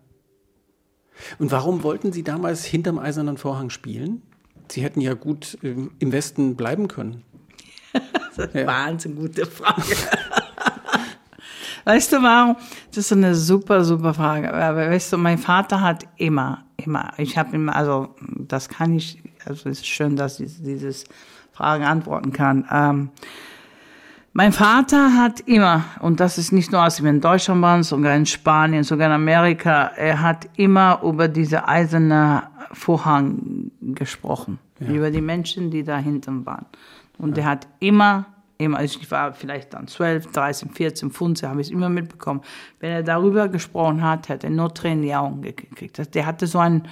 Und 1.39 1.51
warum 1.51 1.83
wollten 1.83 2.13
Sie 2.13 2.23
damals 2.23 2.65
hinterm 2.65 2.99
Eisernen 2.99 3.37
Vorhang 3.37 3.71
spielen? 3.71 4.23
Sie 4.71 4.83
hätten 4.83 5.01
ja 5.01 5.15
gut 5.15 5.59
ähm, 5.63 5.93
im 5.99 6.13
Westen 6.13 6.57
bleiben 6.57 6.89
können. 6.89 7.23
Das 8.37 8.49
ist 8.49 8.55
eine 8.55 8.67
Wahnsinn 8.67 9.17
gute 9.17 9.47
Frage. 9.47 9.97
weißt 11.85 12.13
du 12.13 12.23
warum? 12.23 12.57
Das 12.91 12.99
ist 12.99 13.13
eine 13.13 13.35
super, 13.35 13.83
super 13.83 14.13
Frage. 14.13 14.53
Aber 14.53 14.77
weißt 14.77 15.15
du, 15.15 15.17
mein 15.17 15.39
Vater 15.39 15.81
hat 15.81 16.05
immer, 16.19 16.65
immer, 16.77 17.15
ich 17.17 17.39
habe 17.39 17.57
ihm, 17.57 17.71
also 17.71 18.15
das 18.21 18.69
kann 18.69 18.95
ich, 18.95 19.23
also 19.47 19.71
es 19.71 19.79
ist 19.79 19.87
schön, 19.87 20.17
dass 20.17 20.41
ich 20.41 20.63
dieses 20.63 21.05
Fragen 21.53 21.85
antworten 21.85 22.33
kann. 22.33 22.69
Ähm, 22.71 23.11
mein 24.37 24.53
Vater 24.53 25.15
hat 25.15 25.41
immer, 25.41 25.85
und 26.01 26.21
das 26.21 26.37
ist 26.37 26.53
nicht 26.53 26.71
nur, 26.71 26.83
als 26.83 27.03
wir 27.03 27.09
in 27.09 27.21
Deutschland 27.23 27.63
waren, 27.63 27.83
sogar 27.83 28.15
in 28.15 28.27
Spanien, 28.27 28.85
sogar 28.85 29.07
in 29.09 29.13
Amerika, 29.15 29.87
er 29.97 30.21
hat 30.21 30.47
immer 30.57 31.01
über 31.03 31.27
diese 31.29 31.67
eiserne 31.67 32.43
Vorhang 32.73 33.71
gesprochen, 33.81 34.59
über 34.81 35.11
die 35.11 35.23
Menschen, 35.23 35.71
die 35.71 35.83
da 35.83 35.97
hinten 35.97 36.45
waren. 36.45 36.67
Und 37.19 37.39
er 37.39 37.47
hat 37.47 37.67
immer, 37.81 38.27
immer, 38.59 38.77
also 38.79 38.99
ich 39.01 39.11
war 39.11 39.33
vielleicht 39.33 39.73
dann 39.73 39.89
12, 39.89 40.31
13, 40.33 40.69
14, 40.71 41.11
15, 41.11 41.49
habe 41.49 41.61
ich 41.63 41.69
es 41.69 41.73
immer 41.73 41.89
mitbekommen. 41.89 42.43
Wenn 42.81 42.91
er 42.91 43.03
darüber 43.03 43.49
gesprochen 43.49 44.03
hat, 44.03 44.29
hat 44.29 44.45
er 44.45 44.51
nur 44.51 44.75
Tränen 44.75 44.99
in 44.99 45.03
die 45.09 45.15
Augen 45.15 45.41
gekriegt. 45.41 45.99
Das- 45.99 46.11
Der 46.11 46.27
hatte 46.27 46.47
so 46.47 46.59
einen, 46.59 46.83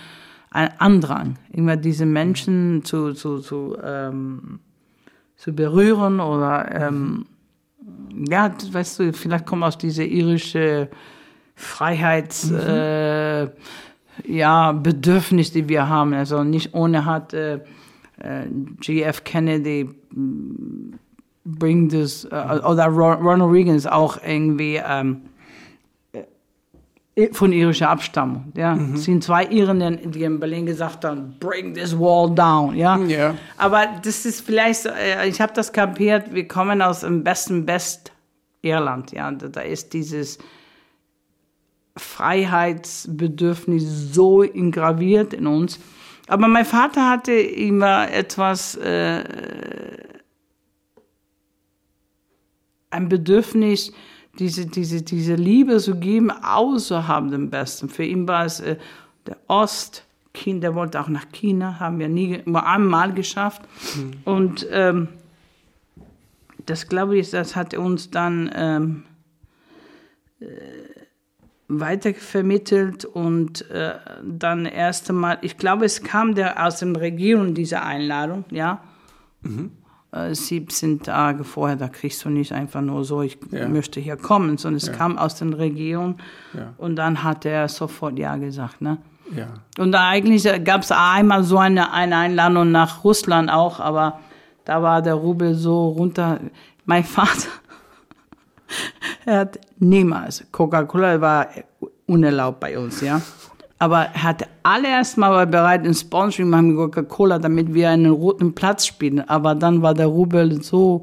einen 0.50 0.70
Andrang, 0.78 1.36
immer 1.52 1.76
diese 1.76 2.06
Menschen 2.06 2.84
zu, 2.84 3.12
zu, 3.12 3.40
zu, 3.40 3.76
ähm, 3.84 4.60
zu 5.36 5.52
berühren 5.52 6.20
oder 6.20 6.70
ähm, 6.88 7.26
ja, 8.28 8.52
weißt 8.72 8.98
du, 9.00 9.12
vielleicht 9.12 9.46
kommt 9.46 9.62
aus 9.64 9.76
dieser 9.78 10.04
irische 10.04 10.88
Freiheits 11.56 12.50
äh, 12.50 13.48
ja, 14.26 14.72
Bedürfnis, 14.72 15.52
die 15.52 15.68
wir 15.68 15.88
haben. 15.88 16.14
Also 16.14 16.44
nicht 16.44 16.74
ohne 16.74 17.04
hat 17.04 17.34
äh, 17.34 17.54
äh, 18.18 18.46
GF 18.80 19.24
Kennedy 19.24 19.90
mm, 20.10 20.94
bringt 21.44 21.92
es, 21.92 22.24
äh, 22.24 22.60
oder 22.66 22.86
Ro- 22.86 23.14
Ronald 23.14 23.52
Reagan 23.52 23.74
ist 23.74 23.90
auch 23.90 24.18
irgendwie 24.24 24.80
ähm, 24.86 25.22
äh, 25.22 25.33
von 27.32 27.52
irischer 27.52 27.90
Abstammung. 27.90 28.52
Ja, 28.56 28.76
es 28.94 29.04
sind 29.04 29.22
zwei 29.22 29.44
Iren, 29.44 30.10
die 30.10 30.24
in 30.24 30.40
Berlin 30.40 30.66
gesagt 30.66 31.04
haben, 31.04 31.36
bring 31.38 31.72
this 31.74 31.96
wall 31.96 32.34
down. 32.34 32.74
Ja, 32.74 32.98
Ja. 32.98 33.34
aber 33.56 33.86
das 34.02 34.26
ist 34.26 34.40
vielleicht, 34.40 34.86
äh, 34.86 35.28
ich 35.28 35.40
habe 35.40 35.52
das 35.54 35.72
kapiert, 35.72 36.34
wir 36.34 36.48
kommen 36.48 36.82
aus 36.82 37.00
dem 37.00 37.22
besten 37.22 37.66
West-Irland, 37.68 39.12
ja, 39.12 39.30
da, 39.30 39.46
da 39.48 39.60
ist 39.60 39.92
dieses 39.92 40.38
Freiheitsbedürfnis 41.96 44.12
so 44.12 44.42
ingraviert 44.42 45.32
in 45.32 45.46
uns. 45.46 45.78
Aber 46.26 46.48
mein 46.48 46.64
Vater 46.64 47.08
hatte 47.10 47.32
immer 47.32 48.10
etwas, 48.10 48.74
äh, 48.76 49.22
ein 52.90 53.08
Bedürfnis, 53.08 53.92
diese, 54.38 54.66
diese, 54.66 55.02
diese 55.02 55.34
Liebe 55.34 55.78
zu 55.78 55.96
geben, 55.96 56.30
außerhalb 56.30 57.30
dem 57.30 57.50
Besten. 57.50 57.88
Für 57.88 58.04
ihn 58.04 58.26
war 58.26 58.44
es 58.44 58.60
äh, 58.60 58.76
der 59.26 59.36
Ost, 59.48 60.04
China, 60.32 60.60
der 60.60 60.74
wollte 60.74 61.00
auch 61.00 61.08
nach 61.08 61.26
China, 61.32 61.78
haben 61.78 61.98
wir 61.98 62.08
nie, 62.08 62.42
nur 62.44 62.66
einmal 62.66 63.12
geschafft. 63.12 63.62
Und 64.24 64.66
ähm, 64.70 65.08
das 66.66 66.88
glaube 66.88 67.18
ich, 67.18 67.30
das 67.30 67.54
hat 67.56 67.74
uns 67.74 68.10
dann 68.10 68.50
ähm, 68.54 69.02
äh, 70.40 70.46
weitervermittelt 71.68 73.04
und 73.04 73.70
äh, 73.70 73.94
dann 74.22 74.66
erste 74.66 75.12
Mal, 75.12 75.38
ich 75.42 75.56
glaube, 75.56 75.84
es 75.84 76.02
kam 76.02 76.34
der 76.34 76.64
aus 76.64 76.80
der 76.80 76.94
Regierung 77.00 77.54
diese 77.54 77.82
Einladung, 77.82 78.44
ja. 78.50 78.82
Äh, 80.14 80.34
17 80.34 81.02
Tage 81.02 81.42
vorher, 81.42 81.76
da 81.76 81.88
kriegst 81.88 82.24
du 82.24 82.28
nicht 82.30 82.52
einfach 82.52 82.80
nur 82.80 83.04
so, 83.04 83.22
ich 83.22 83.36
Ja. 83.50 83.66
möchte 83.68 83.98
hier 84.00 84.16
kommen, 84.16 84.58
sondern 84.58 84.76
es 84.76 84.92
kam 84.92 85.18
aus 85.18 85.34
den 85.34 85.52
Regierungen 85.52 86.16
Ja. 86.52 86.72
und 86.78 86.94
dann 86.96 87.24
hat 87.24 87.44
er 87.44 87.68
sofort 87.68 88.16
Ja 88.18 88.36
gesagt, 88.36 88.80
ne? 88.80 88.98
Ja. 89.34 89.46
Und 89.78 89.90
da 89.92 90.06
eigentlich 90.08 90.44
gab 90.64 90.82
es 90.82 90.92
einmal 90.92 91.42
so 91.42 91.58
eine, 91.58 91.92
eine 91.92 92.16
Einladung 92.16 92.70
nach 92.70 93.02
Russland 93.02 93.50
auch, 93.50 93.80
aber 93.80 94.20
da 94.64 94.82
war 94.82 95.02
der 95.02 95.14
Rubel 95.14 95.54
so 95.54 95.88
runter. 95.88 96.38
Mein 96.84 97.02
Vater, 97.16 97.48
er 99.24 99.38
hat 99.40 99.58
niemals, 99.78 100.44
Coca-Cola 100.52 101.20
war 101.20 101.48
unerlaubt 102.06 102.60
bei 102.60 102.78
uns, 102.78 103.00
ja. 103.00 103.20
Aber 103.78 104.02
er 104.14 104.22
hatte 104.22 104.46
allererst 104.62 105.18
mal 105.18 105.30
war 105.32 105.46
bereit, 105.46 105.84
ein 105.84 105.94
Sponsoring 105.94 106.48
machen 106.48 106.68
mit 106.68 106.76
Coca-Cola, 106.76 107.38
damit 107.38 107.74
wir 107.74 107.90
einen 107.90 108.10
roten 108.12 108.54
Platz 108.54 108.86
spielen. 108.86 109.20
Aber 109.28 109.54
dann 109.54 109.82
war 109.82 109.94
der 109.94 110.06
Rubel 110.06 110.62
so 110.62 111.02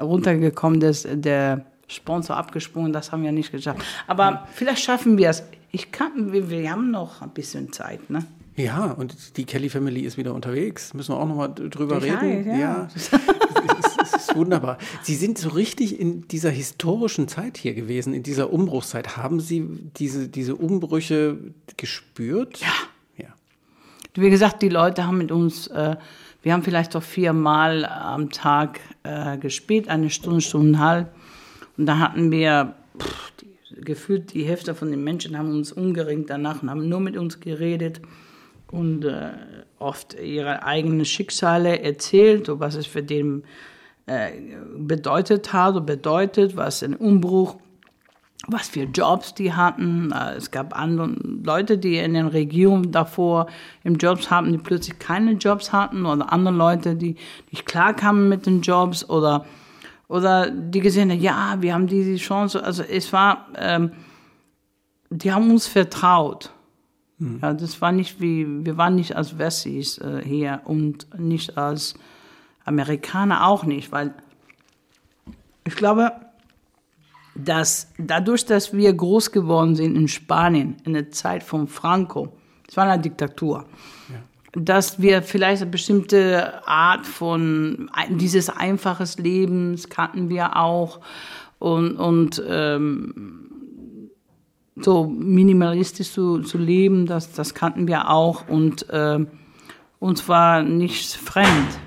runtergekommen, 0.00 0.80
dass 0.80 1.06
der 1.10 1.64
Sponsor 1.88 2.36
abgesprungen, 2.36 2.92
das 2.92 3.12
haben 3.12 3.22
wir 3.22 3.32
nicht 3.32 3.50
geschafft. 3.50 3.80
Aber 4.06 4.46
vielleicht 4.52 4.82
schaffen 4.84 5.16
wir 5.18 5.30
es. 5.30 5.42
Ich 5.70 5.90
kann, 5.90 6.32
wir, 6.32 6.50
wir 6.50 6.70
haben 6.70 6.90
noch 6.90 7.22
ein 7.22 7.30
bisschen 7.30 7.72
Zeit, 7.72 8.08
ne? 8.10 8.24
Ja, 8.56 8.86
und 8.86 9.36
die 9.36 9.44
Kelly 9.44 9.68
Family 9.68 10.00
ist 10.00 10.16
wieder 10.16 10.34
unterwegs. 10.34 10.92
Müssen 10.92 11.14
wir 11.14 11.18
auch 11.20 11.28
nochmal 11.28 11.52
drüber 11.54 11.98
Ich 11.98 12.04
reden. 12.04 12.46
weiß, 12.50 12.58
ja. 12.58 12.88
Es, 12.94 13.10
Das 14.12 14.28
ist 14.28 14.36
wunderbar. 14.36 14.78
Sie 15.02 15.14
sind 15.14 15.38
so 15.38 15.50
richtig 15.50 15.98
in 15.98 16.26
dieser 16.28 16.50
historischen 16.50 17.28
Zeit 17.28 17.56
hier 17.56 17.74
gewesen, 17.74 18.14
in 18.14 18.22
dieser 18.22 18.52
Umbruchszeit. 18.52 19.16
Haben 19.16 19.40
Sie 19.40 19.66
diese, 19.96 20.28
diese 20.28 20.56
Umbrüche 20.56 21.38
gespürt? 21.76 22.58
Ja. 22.58 23.24
ja. 23.24 23.34
Wie 24.14 24.30
gesagt, 24.30 24.62
die 24.62 24.68
Leute 24.68 25.06
haben 25.06 25.18
mit 25.18 25.32
uns, 25.32 25.66
äh, 25.68 25.96
wir 26.42 26.52
haben 26.52 26.62
vielleicht 26.62 26.94
doch 26.94 27.02
viermal 27.02 27.84
am 27.84 28.30
Tag 28.30 28.80
äh, 29.02 29.36
gespielt, 29.38 29.88
eine 29.88 30.10
Stunde, 30.10 30.40
Stunde 30.40 30.78
halb. 30.78 31.14
Und 31.76 31.86
da 31.86 31.98
hatten 31.98 32.30
wir 32.30 32.74
pff, 32.98 33.32
die, 33.40 33.80
gefühlt 33.82 34.34
die 34.34 34.44
Hälfte 34.44 34.74
von 34.74 34.90
den 34.90 35.04
Menschen 35.04 35.36
haben 35.36 35.50
uns 35.50 35.72
umgeringt 35.72 36.30
danach 36.30 36.62
und 36.62 36.70
haben 36.70 36.88
nur 36.88 37.00
mit 37.00 37.16
uns 37.16 37.40
geredet 37.40 38.00
und 38.70 39.04
äh, 39.04 39.30
oft 39.78 40.14
ihre 40.14 40.64
eigenen 40.64 41.04
Schicksale 41.04 41.80
erzählt, 41.80 42.48
was 42.48 42.74
es 42.74 42.86
für 42.86 43.02
den 43.02 43.44
bedeutet 44.76 45.52
hat 45.52 45.74
oder 45.74 45.84
bedeutet, 45.84 46.56
was 46.56 46.82
ein 46.82 46.94
Umbruch, 46.94 47.56
was 48.46 48.68
für 48.68 48.84
Jobs 48.84 49.34
die 49.34 49.52
hatten. 49.52 50.12
Äh, 50.12 50.36
es 50.36 50.50
gab 50.50 50.78
andere 50.78 51.14
Leute, 51.44 51.78
die 51.78 51.96
in 51.98 52.14
den 52.14 52.28
Regionen 52.28 52.90
davor 52.92 53.48
im 53.84 53.96
Jobs 53.96 54.30
hatten, 54.30 54.52
die 54.52 54.58
plötzlich 54.58 54.98
keine 54.98 55.32
Jobs 55.32 55.72
hatten 55.72 56.06
oder 56.06 56.32
andere 56.32 56.54
Leute, 56.54 56.96
die 56.96 57.16
nicht 57.50 57.66
klarkamen 57.66 58.28
mit 58.28 58.46
den 58.46 58.62
Jobs 58.62 59.08
oder 59.08 59.44
oder 60.08 60.50
die 60.50 60.80
gesehen 60.80 61.10
haben, 61.10 61.20
ja, 61.20 61.56
wir 61.60 61.74
haben 61.74 61.86
diese 61.86 62.16
Chance. 62.16 62.64
Also 62.64 62.82
es 62.82 63.12
war, 63.12 63.48
ähm, 63.56 63.92
die 65.10 65.30
haben 65.30 65.50
uns 65.50 65.66
vertraut. 65.66 66.50
Mhm. 67.18 67.40
Ja, 67.42 67.52
das 67.52 67.82
war 67.82 67.92
nicht 67.92 68.18
wie, 68.18 68.46
wir 68.64 68.78
waren 68.78 68.94
nicht 68.94 69.14
als 69.14 69.38
Wessis 69.38 69.98
äh, 69.98 70.22
hier 70.24 70.62
und 70.64 71.06
nicht 71.18 71.58
als 71.58 71.94
Amerikaner 72.68 73.46
auch 73.46 73.64
nicht, 73.64 73.90
weil 73.90 74.14
ich 75.64 75.74
glaube, 75.74 76.12
dass 77.34 77.92
dadurch, 77.98 78.44
dass 78.44 78.72
wir 78.72 78.92
groß 78.92 79.32
geworden 79.32 79.76
sind 79.76 79.96
in 79.96 80.08
Spanien, 80.08 80.76
in 80.84 80.94
der 80.94 81.10
Zeit 81.10 81.42
von 81.42 81.68
Franco, 81.68 82.32
es 82.68 82.76
war 82.76 82.84
eine 82.84 83.00
Diktatur, 83.00 83.64
ja. 84.08 84.60
dass 84.60 85.00
wir 85.00 85.22
vielleicht 85.22 85.62
eine 85.62 85.70
bestimmte 85.70 86.66
Art 86.66 87.06
von 87.06 87.90
dieses 88.10 88.50
einfaches 88.50 89.18
Lebens 89.18 89.88
kannten 89.88 90.28
wir 90.28 90.56
auch 90.56 91.00
und, 91.58 91.96
und 91.96 92.42
ähm, 92.46 93.48
so 94.76 95.06
minimalistisch 95.06 96.12
zu, 96.12 96.40
zu 96.40 96.58
leben, 96.58 97.06
das, 97.06 97.32
das 97.32 97.54
kannten 97.54 97.88
wir 97.88 98.10
auch 98.10 98.48
und 98.48 98.88
äh, 98.90 99.18
uns 99.98 100.28
war 100.28 100.62
nichts 100.62 101.14
fremd. 101.14 101.78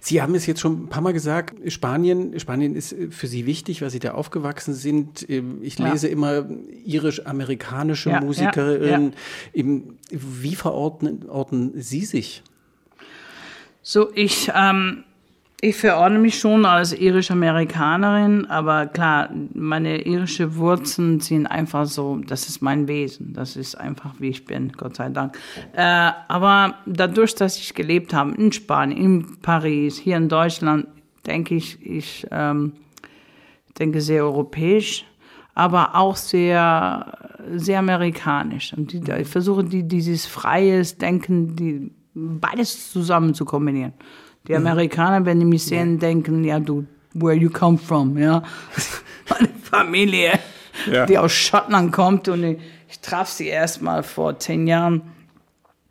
Sie 0.00 0.22
haben 0.22 0.34
es 0.34 0.46
jetzt 0.46 0.60
schon 0.60 0.84
ein 0.84 0.88
paar 0.88 1.02
Mal 1.02 1.12
gesagt, 1.12 1.54
Spanien, 1.70 2.38
Spanien 2.38 2.74
ist 2.74 2.94
für 3.10 3.26
Sie 3.26 3.46
wichtig, 3.46 3.82
weil 3.82 3.90
Sie 3.90 3.98
da 3.98 4.12
aufgewachsen 4.12 4.74
sind. 4.74 5.28
Ich 5.28 5.78
lese 5.78 6.06
ja. 6.06 6.12
immer 6.12 6.46
irisch-amerikanische 6.84 8.10
ja, 8.10 8.20
Musikerinnen. 8.20 9.14
Ja, 9.52 9.64
Wie 10.10 10.54
verorten 10.54 11.72
Sie 11.74 12.04
sich? 12.04 12.42
So, 13.82 14.10
ich, 14.14 14.50
ähm, 14.54 15.04
ich 15.60 15.76
verordne 15.76 16.20
mich 16.20 16.38
schon 16.38 16.64
als 16.64 16.92
irisch-Amerikanerin, 16.92 18.46
aber 18.46 18.86
klar, 18.86 19.30
meine 19.54 20.02
irische 20.02 20.54
Wurzeln 20.54 21.18
sind 21.18 21.46
einfach 21.46 21.86
so, 21.86 22.18
das 22.18 22.48
ist 22.48 22.62
mein 22.62 22.86
Wesen, 22.86 23.32
das 23.32 23.56
ist 23.56 23.74
einfach 23.74 24.14
wie 24.20 24.28
ich 24.28 24.44
bin, 24.44 24.70
Gott 24.72 24.96
sei 24.96 25.08
Dank. 25.08 25.36
Äh, 25.72 26.12
aber 26.28 26.76
dadurch, 26.86 27.34
dass 27.34 27.58
ich 27.58 27.74
gelebt 27.74 28.14
habe 28.14 28.36
in 28.36 28.52
Spanien, 28.52 28.98
in 28.98 29.40
Paris, 29.42 29.98
hier 29.98 30.16
in 30.16 30.28
Deutschland, 30.28 30.86
denke 31.26 31.56
ich, 31.56 31.84
ich 31.84 32.24
ähm, 32.30 32.74
denke 33.80 34.00
sehr 34.00 34.22
europäisch, 34.22 35.04
aber 35.56 35.96
auch 35.96 36.14
sehr, 36.14 37.34
sehr 37.56 37.80
amerikanisch. 37.80 38.74
Und 38.74 38.92
die, 38.92 39.02
ich 39.10 39.26
versuche 39.26 39.64
die, 39.64 39.82
dieses 39.82 40.24
freies 40.24 40.98
Denken, 40.98 41.56
die, 41.56 41.90
beides 42.14 42.92
zusammen 42.92 43.34
zu 43.34 43.44
kombinieren. 43.44 43.92
Die 44.48 44.56
Amerikaner, 44.56 45.26
wenn 45.26 45.40
die 45.40 45.46
mich 45.46 45.64
sehen, 45.64 45.98
denken, 45.98 46.42
ja, 46.42 46.58
du, 46.58 46.86
where 47.12 47.34
you 47.34 47.50
come 47.50 47.76
from, 47.76 48.16
ja. 48.16 48.42
Meine 49.28 49.48
Familie, 49.62 50.38
ja. 50.90 51.04
die 51.04 51.18
aus 51.18 51.32
Schottland 51.32 51.92
kommt 51.92 52.28
und 52.28 52.42
ich, 52.42 52.58
ich 52.88 53.00
traf 53.00 53.28
sie 53.28 53.48
erst 53.48 53.82
mal 53.82 54.02
vor 54.02 54.38
zehn 54.38 54.66
Jahren, 54.66 55.02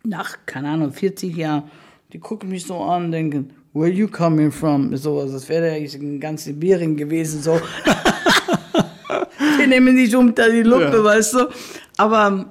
nach, 0.02 0.38
keine 0.44 0.70
Ahnung, 0.70 0.92
40 0.92 1.36
Jahren. 1.36 1.70
Die 2.12 2.18
gucken 2.18 2.48
mich 2.48 2.66
so 2.66 2.80
an 2.80 3.12
denken, 3.12 3.50
where 3.74 3.90
you 3.90 4.08
coming 4.08 4.50
from? 4.50 4.96
So, 4.96 5.20
also 5.20 5.34
das 5.34 5.48
wäre 5.48 5.78
ich 5.78 5.94
in 5.94 6.18
ganz 6.18 6.44
Sibirien 6.44 6.96
gewesen, 6.96 7.40
so. 7.40 7.60
die 9.62 9.66
nehmen 9.66 9.94
dich 9.94 10.16
unter 10.16 10.50
die 10.50 10.62
Lupe, 10.62 10.96
ja. 10.96 11.04
weißt 11.04 11.34
du. 11.34 11.48
Aber. 11.96 12.46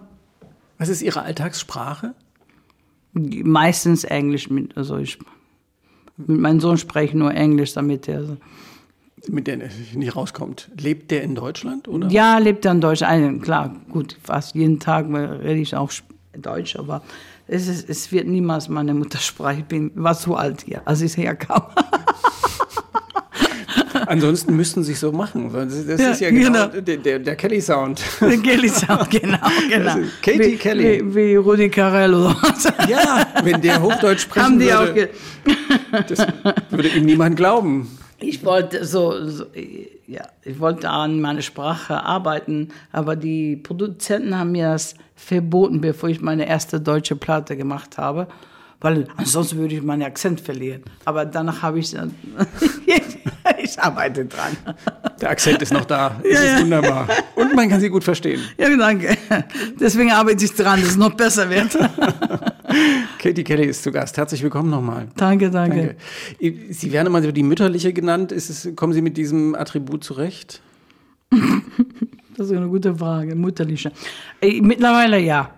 Was 0.79 0.89
ist 0.89 1.01
Ihre 1.01 1.23
Alltagssprache? 1.23 2.13
Meistens 3.13 4.03
Englisch 4.03 4.51
mit, 4.51 4.77
also 4.77 4.97
ich 4.97 5.17
mit 6.17 6.39
meinem 6.39 6.59
Sohn 6.59 6.77
spreche 6.77 7.09
ich 7.09 7.13
nur 7.13 7.33
Englisch, 7.33 7.73
damit 7.73 8.07
er. 8.07 8.37
Mit 9.27 9.47
der 9.47 9.57
nicht 9.57 10.15
rauskommt. 10.15 10.69
Lebt 10.77 11.11
der 11.11 11.23
in 11.23 11.35
Deutschland, 11.35 11.87
oder? 11.87 12.07
Ja, 12.09 12.37
lebt 12.37 12.65
er 12.65 12.71
in 12.71 12.81
Deutschland. 12.81 13.43
Klar, 13.43 13.75
gut, 13.89 14.17
fast 14.23 14.55
jeden 14.55 14.79
Tag 14.79 15.07
rede 15.09 15.59
ich 15.59 15.75
auch 15.75 15.91
Deutsch, 16.33 16.75
aber 16.75 17.01
es, 17.47 17.67
ist, 17.67 17.89
es 17.89 18.11
wird 18.11 18.27
niemals 18.27 18.69
meine 18.69 18.93
Muttersprache. 18.93 19.59
Ich 19.59 19.65
bin, 19.65 19.91
war 19.95 20.17
zu 20.17 20.35
alt 20.35 20.61
hier, 20.61 20.81
als 20.85 21.01
ich 21.01 21.17
herkam. 21.17 21.63
Ansonsten 24.07 24.55
müssten 24.55 24.83
sie 24.83 24.93
es 24.93 25.01
so 25.01 25.11
machen. 25.11 25.51
Das 25.53 25.99
ja, 25.99 26.11
ist 26.11 26.21
ja 26.21 26.29
genau, 26.29 26.67
genau. 26.69 26.81
Der, 26.81 26.97
der, 26.97 27.19
der, 27.19 27.35
Kelly 27.35 27.61
Sound. 27.61 28.01
Der 28.21 28.37
Kelly 28.37 28.69
Sound, 28.69 29.09
genau, 29.09 29.37
genau. 29.69 29.95
Katie 30.21 30.39
wie, 30.39 30.55
Kelly. 30.55 31.01
Wie, 31.03 31.15
wie 31.15 31.35
Rudi 31.35 31.69
Carell 31.69 32.13
oder 32.13 32.35
was. 32.41 32.63
Ja, 32.87 33.27
wenn 33.43 33.61
der 33.61 33.81
Hochdeutsch 33.81 34.21
sprechen 34.21 34.45
Haben 34.45 34.59
die 34.59 34.65
würde, 34.67 35.09
auch 35.91 36.03
das 36.03 36.25
würde 36.69 36.87
ihm 36.89 37.05
niemand 37.05 37.35
glauben. 37.35 37.97
Ich 38.19 38.43
wollte 38.43 38.85
so, 38.85 39.27
so, 39.27 39.45
ja, 40.07 40.23
ich 40.43 40.59
wollte 40.59 40.89
an 40.89 41.21
meiner 41.21 41.41
Sprache 41.41 42.01
arbeiten, 42.03 42.69
aber 42.91 43.15
die 43.15 43.57
Produzenten 43.57 44.37
haben 44.37 44.53
mir 44.53 44.71
das 44.71 44.95
verboten, 45.15 45.81
bevor 45.81 46.09
ich 46.09 46.21
meine 46.21 46.47
erste 46.47 46.79
deutsche 46.79 47.15
Platte 47.15 47.55
gemacht 47.57 47.97
habe, 47.97 48.27
weil 48.79 49.07
ansonsten 49.17 49.57
würde 49.57 49.75
ich 49.75 49.81
meinen 49.81 50.03
Akzent 50.03 50.39
verlieren. 50.39 50.83
Aber 51.05 51.25
danach 51.25 51.61
habe 51.61 51.79
ich 51.79 51.91
dann 51.91 52.13
ich 53.63 53.79
arbeite 53.79 54.25
dran. 54.25 54.57
Der 55.19 55.31
Akzent 55.31 55.61
ist 55.61 55.73
noch 55.73 55.85
da. 55.85 56.19
Das 56.23 56.31
ja, 56.31 56.55
ist 56.55 56.61
wunderbar. 56.61 57.07
Und 57.35 57.55
man 57.55 57.69
kann 57.69 57.79
sie 57.79 57.89
gut 57.89 58.03
verstehen. 58.03 58.41
Ja, 58.57 58.75
danke. 58.75 59.17
Deswegen 59.79 60.11
arbeite 60.11 60.45
ich 60.45 60.53
dran, 60.53 60.79
dass 60.79 60.91
es 60.91 60.97
noch 60.97 61.13
besser 61.13 61.49
wird. 61.49 61.77
Katie 63.19 63.43
Kelly 63.43 63.65
ist 63.65 63.83
zu 63.83 63.91
Gast. 63.91 64.17
Herzlich 64.17 64.43
willkommen 64.43 64.69
nochmal. 64.69 65.07
Danke, 65.15 65.49
danke, 65.49 65.95
danke. 66.39 66.73
Sie 66.73 66.91
werden 66.91 67.07
immer 67.07 67.21
so 67.21 67.31
die 67.31 67.43
mütterliche 67.43 67.93
genannt. 67.93 68.31
Es, 68.31 68.69
kommen 68.75 68.93
Sie 68.93 69.01
mit 69.01 69.17
diesem 69.17 69.55
Attribut 69.55 70.03
zurecht? 70.03 70.61
Das 72.37 72.51
ist 72.51 72.55
eine 72.55 72.67
gute 72.67 72.95
Frage. 72.95 73.33
Mütterliche. 73.33 73.91
Äh, 74.39 74.61
mittlerweile 74.61 75.17
ja. 75.17 75.56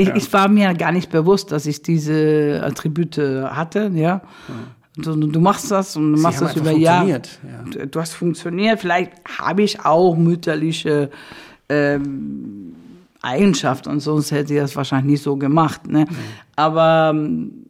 Ich, 0.00 0.06
ja. 0.06 0.14
ich, 0.14 0.32
war 0.32 0.46
mir 0.46 0.72
gar 0.74 0.92
nicht 0.92 1.10
bewusst, 1.10 1.50
dass 1.50 1.66
ich 1.66 1.82
diese 1.82 2.60
Attribute 2.62 3.18
hatte, 3.18 3.90
ja. 3.92 4.22
Du, 4.96 5.14
du, 5.14 5.40
machst 5.40 5.72
das 5.72 5.96
und 5.96 6.12
du 6.12 6.20
machst 6.20 6.40
das 6.40 6.54
über 6.54 6.70
Jahre. 6.70 7.08
Ja. 7.08 7.20
Du, 7.68 7.84
du, 7.84 8.00
hast 8.00 8.14
funktioniert. 8.14 8.78
Vielleicht 8.78 9.12
habe 9.38 9.62
ich 9.62 9.84
auch 9.84 10.16
mütterliche 10.16 11.10
ähm, 11.68 12.76
Eigenschaften 13.22 13.88
und 13.90 13.98
sonst 13.98 14.30
hätte 14.30 14.54
ich 14.54 14.60
das 14.60 14.76
wahrscheinlich 14.76 15.12
nicht 15.12 15.22
so 15.24 15.36
gemacht. 15.36 15.88
Ne? 15.88 16.06
Mhm. 16.08 16.16
Aber 16.54 17.10
ähm, 17.12 17.66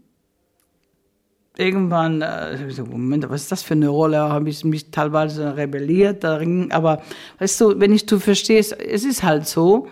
irgendwann, 1.56 2.20
äh, 2.20 2.70
so, 2.70 2.84
Moment, 2.84 3.28
was 3.30 3.42
ist 3.42 3.52
das 3.52 3.62
für 3.62 3.72
eine 3.72 3.88
Rolle? 3.88 4.18
Habe 4.18 4.50
ich 4.50 4.64
mich 4.64 4.90
teilweise 4.90 5.56
rebelliert 5.56 6.24
darin. 6.24 6.72
Aber 6.72 7.02
weißt 7.38 7.58
du, 7.62 7.80
wenn 7.80 7.94
ich 7.94 8.04
du 8.04 8.18
verstehst, 8.18 8.78
es 8.78 9.04
ist 9.04 9.22
halt 9.22 9.46
so. 9.46 9.88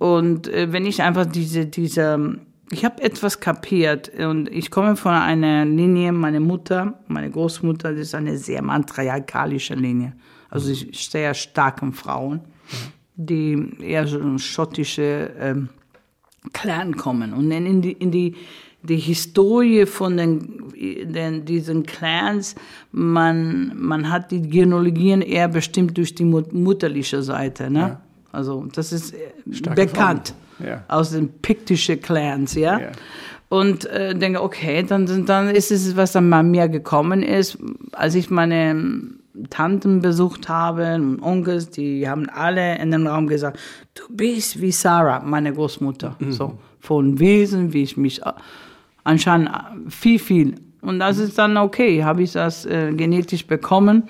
Und 0.00 0.48
äh, 0.48 0.72
wenn 0.72 0.86
ich 0.86 1.02
einfach 1.02 1.26
diese, 1.26 1.66
diese 1.66 2.38
ich 2.72 2.84
habe 2.84 3.02
etwas 3.02 3.40
kapiert 3.40 4.10
und 4.18 4.48
ich 4.48 4.70
komme 4.70 4.96
von 4.96 5.12
einer 5.12 5.64
Linie, 5.64 6.12
meine 6.12 6.40
Mutter, 6.40 7.00
meine 7.08 7.30
Großmutter, 7.30 7.90
das 7.90 8.00
ist 8.00 8.14
eine 8.14 8.38
sehr 8.38 8.62
matriarchalische 8.62 9.74
Linie. 9.74 10.14
Also 10.48 10.72
sehr 10.92 11.34
starken 11.34 11.92
Frauen, 11.92 12.40
die 13.16 13.76
eher 13.80 14.06
so 14.06 14.20
ein 14.20 14.38
schottische 14.38 15.32
ähm, 15.38 15.68
Clan 16.52 16.96
kommen. 16.96 17.34
Und 17.34 17.50
dann 17.50 17.66
in 17.66 17.82
die, 17.82 17.92
in 17.92 18.10
die, 18.10 18.36
die 18.82 18.96
Historie 18.96 19.84
von 19.84 20.16
den, 20.16 20.72
den, 21.12 21.44
diesen 21.44 21.82
Clans, 21.84 22.54
man, 22.92 23.72
man 23.76 24.10
hat 24.10 24.30
die 24.30 24.42
Genealogien 24.42 25.22
eher 25.22 25.48
bestimmt 25.48 25.98
durch 25.98 26.14
die 26.14 26.24
mutterliche 26.24 27.22
Seite. 27.22 27.68
Ne? 27.68 27.78
Ja. 27.80 28.00
Also 28.32 28.66
das 28.72 28.92
ist 28.92 29.14
äh, 29.14 29.32
Starke 29.52 29.86
bekannt. 29.86 30.34
Ja. 30.58 30.84
aus 30.88 31.12
den 31.12 31.30
piktischen 31.40 32.00
Clans, 32.02 32.54
ja. 32.54 32.78
ja. 32.78 32.90
Und 33.48 33.86
äh, 33.86 34.14
denke, 34.14 34.42
okay, 34.42 34.82
dann, 34.82 35.26
dann 35.26 35.48
ist 35.48 35.72
es, 35.72 35.96
was 35.96 36.12
dann 36.12 36.28
bei 36.30 36.42
mir 36.42 36.68
gekommen 36.68 37.22
ist, 37.22 37.58
als 37.92 38.14
ich 38.14 38.30
meine 38.30 39.10
Tanten 39.48 40.00
besucht 40.00 40.48
habe, 40.48 41.18
Onkels, 41.20 41.70
die 41.70 42.08
haben 42.08 42.28
alle 42.28 42.78
in 42.78 42.90
dem 42.90 43.06
Raum 43.06 43.26
gesagt, 43.26 43.58
du 43.94 44.02
bist 44.10 44.60
wie 44.60 44.72
Sarah, 44.72 45.20
meine 45.20 45.52
Großmutter. 45.52 46.16
Mhm. 46.18 46.32
So 46.32 46.58
von 46.78 47.18
Wesen, 47.18 47.72
wie 47.72 47.82
ich 47.82 47.96
mich 47.96 48.22
äh, 48.22 48.32
anscheinend 49.04 49.48
äh, 49.48 49.90
viel, 49.90 50.18
viel. 50.18 50.54
Und 50.80 50.98
das 50.98 51.18
ist 51.18 51.38
dann 51.38 51.56
okay, 51.56 52.04
habe 52.04 52.22
ich 52.22 52.32
das 52.32 52.66
äh, 52.66 52.92
genetisch 52.92 53.46
bekommen. 53.46 54.08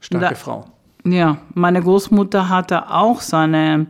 Starke 0.00 0.28
da, 0.28 0.34
Frau. 0.34 0.71
Ja, 1.04 1.38
meine 1.54 1.82
Großmutter 1.82 2.48
hatte 2.48 2.90
auch 2.90 3.20
seine, 3.20 3.86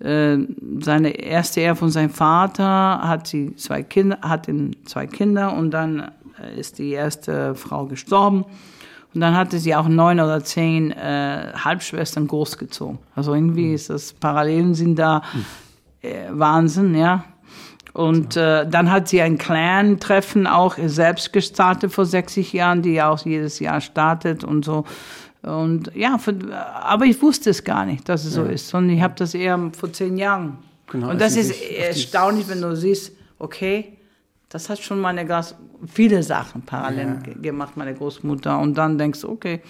äh, 0.00 0.36
seine 0.80 1.10
erste 1.10 1.60
Ehe 1.60 1.76
von 1.76 1.90
seinem 1.90 2.10
Vater, 2.10 3.00
hat 3.02 3.26
sie 3.26 3.54
zwei 3.56 3.82
Kinder, 3.82 4.18
hat 4.22 4.48
zwei 4.84 5.06
Kinder 5.06 5.56
und 5.56 5.70
dann 5.70 6.10
äh, 6.40 6.58
ist 6.58 6.78
die 6.78 6.90
erste 6.90 7.54
Frau 7.54 7.86
gestorben. 7.86 8.44
Und 9.12 9.20
dann 9.20 9.36
hatte 9.36 9.58
sie 9.58 9.74
auch 9.74 9.88
neun 9.88 10.20
oder 10.20 10.42
zehn 10.42 10.92
äh, 10.92 11.52
Halbschwestern 11.56 12.28
großgezogen. 12.28 12.98
Also 13.14 13.34
irgendwie 13.34 13.68
mhm. 13.68 13.74
ist 13.74 13.90
das 13.90 14.12
Parallelen 14.12 14.74
sind 14.74 14.96
da 14.96 15.22
äh, 16.02 16.26
Wahnsinn, 16.30 16.94
ja. 16.94 17.24
Und 17.92 18.36
äh, 18.36 18.68
dann 18.68 18.90
hat 18.92 19.08
sie 19.08 19.20
ein 19.20 19.36
Clan-Treffen 19.36 20.46
auch 20.46 20.76
selbst 20.78 21.32
gestartet 21.32 21.92
vor 21.92 22.06
60 22.06 22.52
Jahren, 22.52 22.82
die 22.82 22.92
ja 22.92 23.08
auch 23.08 23.24
jedes 23.24 23.58
Jahr 23.58 23.80
startet 23.80 24.44
und 24.44 24.64
so. 24.64 24.84
Und 25.42 25.90
ja, 25.94 26.18
für, 26.18 26.34
aber 26.54 27.06
ich 27.06 27.20
wusste 27.22 27.50
es 27.50 27.64
gar 27.64 27.86
nicht, 27.86 28.08
dass 28.08 28.24
es 28.24 28.36
ja. 28.36 28.44
so 28.44 28.50
ist, 28.50 28.68
sondern 28.68 28.96
ich 28.96 29.02
habe 29.02 29.14
das 29.16 29.34
eher 29.34 29.58
vor 29.76 29.92
zehn 29.92 30.18
Jahren. 30.18 30.58
Genau, 30.88 31.10
und 31.10 31.20
das 31.20 31.36
ist 31.36 31.52
erstaunlich, 31.62 32.48
wenn 32.48 32.60
du 32.60 32.76
siehst, 32.76 33.12
okay, 33.38 33.96
das 34.48 34.68
hat 34.68 34.80
schon 34.80 35.00
meine 35.00 35.24
ganz 35.24 35.54
viele 35.86 36.22
Sachen 36.22 36.62
parallel 36.62 37.18
ja. 37.26 37.40
gemacht, 37.40 37.76
meine 37.76 37.94
Großmutter. 37.94 38.58
Und 38.58 38.76
dann 38.76 38.98
denkst 38.98 39.20
du, 39.20 39.30
okay, 39.30 39.60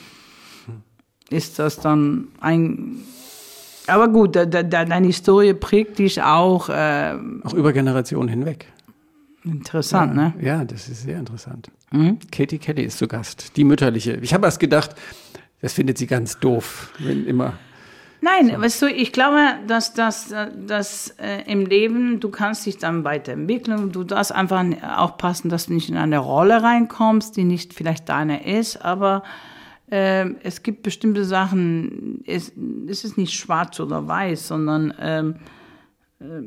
ist 1.28 1.58
das 1.58 1.78
dann 1.78 2.28
ein. 2.40 2.96
Aber 3.86 4.08
gut, 4.08 4.36
da, 4.36 4.46
da, 4.46 4.62
deine 4.62 5.06
Historie 5.06 5.52
prägt 5.54 5.98
dich 5.98 6.22
auch. 6.22 6.68
Äh, 6.68 7.14
auch 7.44 7.54
über 7.54 7.72
Generationen 7.72 8.28
hinweg. 8.28 8.66
Interessant, 9.44 10.16
ja, 10.16 10.22
ne? 10.22 10.34
Ja, 10.40 10.64
das 10.64 10.88
ist 10.88 11.02
sehr 11.02 11.18
interessant. 11.18 11.70
Mhm. 11.92 12.18
Katie 12.30 12.58
Kelly 12.58 12.82
ist 12.82 12.98
zu 12.98 13.08
Gast, 13.08 13.56
die 13.56 13.64
mütterliche. 13.64 14.18
Ich 14.22 14.34
habe 14.34 14.46
erst 14.46 14.60
gedacht, 14.60 14.94
das 15.60 15.72
findet 15.72 15.98
sie 15.98 16.06
ganz 16.06 16.38
doof, 16.38 16.92
wenn 16.98 17.26
immer 17.26 17.54
Nein, 18.22 18.50
so. 18.54 18.60
weißt 18.60 18.82
du, 18.82 18.86
ich 18.86 19.12
glaube, 19.12 19.38
dass, 19.66 19.94
dass, 19.94 20.34
dass 20.54 21.14
äh, 21.18 21.42
im 21.50 21.64
Leben, 21.64 22.20
du 22.20 22.28
kannst 22.28 22.66
dich 22.66 22.76
dann 22.76 23.02
weiterentwickeln. 23.04 23.92
Du 23.92 24.04
darfst 24.04 24.32
einfach 24.32 24.62
aufpassen, 24.96 25.48
dass 25.48 25.66
du 25.66 25.72
nicht 25.72 25.88
in 25.88 25.96
eine 25.96 26.18
Rolle 26.18 26.62
reinkommst, 26.62 27.36
die 27.36 27.44
nicht 27.44 27.72
vielleicht 27.72 28.08
deine 28.08 28.46
ist, 28.46 28.84
aber 28.84 29.22
äh, 29.90 30.28
es 30.42 30.62
gibt 30.62 30.82
bestimmte 30.82 31.24
Sachen, 31.24 32.22
es, 32.26 32.52
es 32.88 33.04
ist 33.04 33.16
nicht 33.16 33.32
schwarz 33.32 33.80
oder 33.80 34.06
weiß, 34.06 34.48
sondern 34.48 34.94
ähm, 35.00 35.36
äh, 36.20 36.42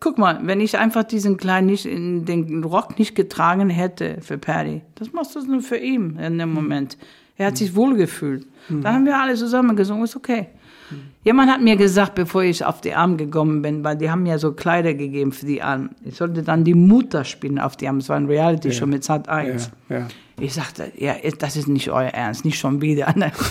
guck 0.00 0.18
mal, 0.18 0.40
wenn 0.42 0.60
ich 0.60 0.78
einfach 0.78 1.04
diesen 1.04 1.36
kleinen 1.36 1.66
nicht, 1.66 1.84
den 1.84 2.64
Rock 2.64 2.98
nicht 2.98 3.14
getragen 3.14 3.68
hätte 3.70 4.18
für 4.20 4.38
Perry, 4.38 4.82
das 4.94 5.12
machst 5.12 5.36
du 5.36 5.40
nur 5.40 5.60
für 5.60 5.76
ihn 5.76 6.18
in 6.18 6.38
dem 6.38 6.52
Moment. 6.52 6.96
Er 7.36 7.48
hat 7.48 7.58
sich 7.58 7.74
wohlgefühlt. 7.74 8.46
Mhm. 8.68 8.82
Dann 8.82 8.94
haben 8.94 9.06
wir 9.06 9.18
alle 9.18 9.34
zusammen 9.34 9.76
gesungen, 9.76 10.04
ist 10.04 10.16
okay. 10.16 10.46
Mhm. 10.90 10.96
Jemand 11.22 11.50
hat 11.50 11.60
mir 11.60 11.76
gesagt, 11.76 12.14
bevor 12.14 12.42
ich 12.42 12.64
auf 12.64 12.80
die 12.80 12.94
Arme 12.94 13.16
gekommen 13.16 13.60
bin, 13.60 13.84
weil 13.84 13.96
die 13.96 14.10
haben 14.10 14.22
mir 14.22 14.38
so 14.38 14.52
Kleider 14.52 14.94
gegeben 14.94 15.32
für 15.32 15.44
die 15.44 15.60
Arme. 15.60 15.90
Ich 16.04 16.16
sollte 16.16 16.42
dann 16.42 16.64
die 16.64 16.74
Mutter 16.74 17.24
spielen 17.24 17.58
auf 17.58 17.76
die 17.76 17.88
Arme. 17.88 17.98
Es 17.98 18.08
war 18.08 18.16
ein 18.16 18.26
Reality-Show 18.26 18.84
ja. 18.84 18.86
mit 18.86 19.04
Sat 19.04 19.28
1. 19.28 19.70
Ja, 19.88 19.98
ja. 19.98 20.08
Ich 20.40 20.54
sagte, 20.54 20.92
ja, 20.96 21.14
das 21.38 21.56
ist 21.56 21.68
nicht 21.68 21.90
euer 21.90 22.10
Ernst, 22.10 22.44
nicht 22.44 22.58
schon 22.58 22.80
wieder. 22.80 23.12
Ne? 23.16 23.32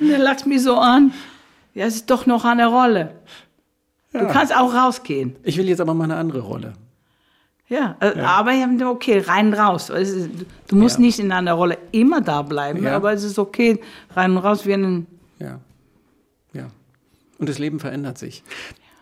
Und 0.00 0.10
er 0.10 0.18
lacht 0.18 0.46
mich 0.46 0.62
so 0.62 0.76
an. 0.76 1.12
Ja, 1.74 1.86
es 1.86 1.96
ist 1.96 2.10
doch 2.10 2.26
noch 2.26 2.44
eine 2.44 2.66
Rolle. 2.66 3.12
Du 4.12 4.26
kannst 4.26 4.56
auch 4.56 4.72
rausgehen. 4.72 5.36
Ich 5.42 5.56
will 5.58 5.68
jetzt 5.68 5.80
aber 5.80 5.94
mal 5.94 6.04
eine 6.04 6.16
andere 6.16 6.40
Rolle. 6.40 6.72
Ja, 7.68 7.96
äh, 8.00 8.16
ja. 8.16 8.24
aber 8.24 8.52
okay, 8.90 9.18
rein 9.18 9.52
raus. 9.52 9.92
Du 10.68 10.76
musst 10.76 10.96
ja. 10.96 11.00
nicht 11.02 11.18
in 11.18 11.30
einer 11.32 11.52
Rolle 11.52 11.76
immer 11.92 12.22
da 12.22 12.40
bleiben, 12.42 12.82
ja. 12.82 12.96
aber 12.96 13.12
es 13.12 13.22
ist 13.22 13.38
okay, 13.38 13.80
rein 14.14 14.32
und 14.32 14.38
raus 14.38 14.64
wie 14.64 14.72
ein. 14.72 15.06
Ja. 15.38 15.60
Ja. 16.54 16.68
Und 17.38 17.48
das 17.48 17.58
Leben 17.58 17.78
verändert 17.78 18.16
sich. 18.16 18.42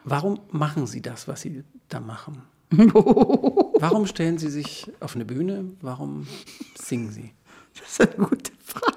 Warum 0.04 0.40
machen 0.50 0.86
Sie 0.86 1.00
das, 1.00 1.28
was 1.28 1.42
Sie 1.42 1.62
da 1.88 2.00
machen? 2.00 2.42
Warum 2.70 4.06
stellen 4.06 4.38
Sie 4.38 4.50
sich 4.50 4.90
auf 4.98 5.14
eine 5.14 5.24
Bühne? 5.24 5.66
Warum 5.80 6.26
singen 6.74 7.12
Sie? 7.12 7.32
Das 7.78 7.90
ist 7.90 8.00
eine 8.00 8.26
gute 8.26 8.50
Frage. 8.64 8.96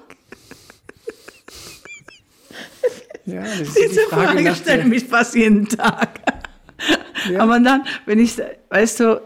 Ja, 3.30 3.42
das 3.42 3.60
ist 3.60 3.78
Diese 3.78 3.88
die 3.88 3.98
Frage, 4.08 4.42
Frage 4.42 4.54
stelle 4.54 4.84
mich 4.84 5.04
fast 5.04 5.34
jeden 5.34 5.68
Tag. 5.68 6.20
Ja. 7.30 7.40
Aber 7.40 7.60
dann, 7.60 7.84
wenn 8.06 8.18
ich, 8.18 8.36
weißt 8.70 9.00
du, 9.00 9.22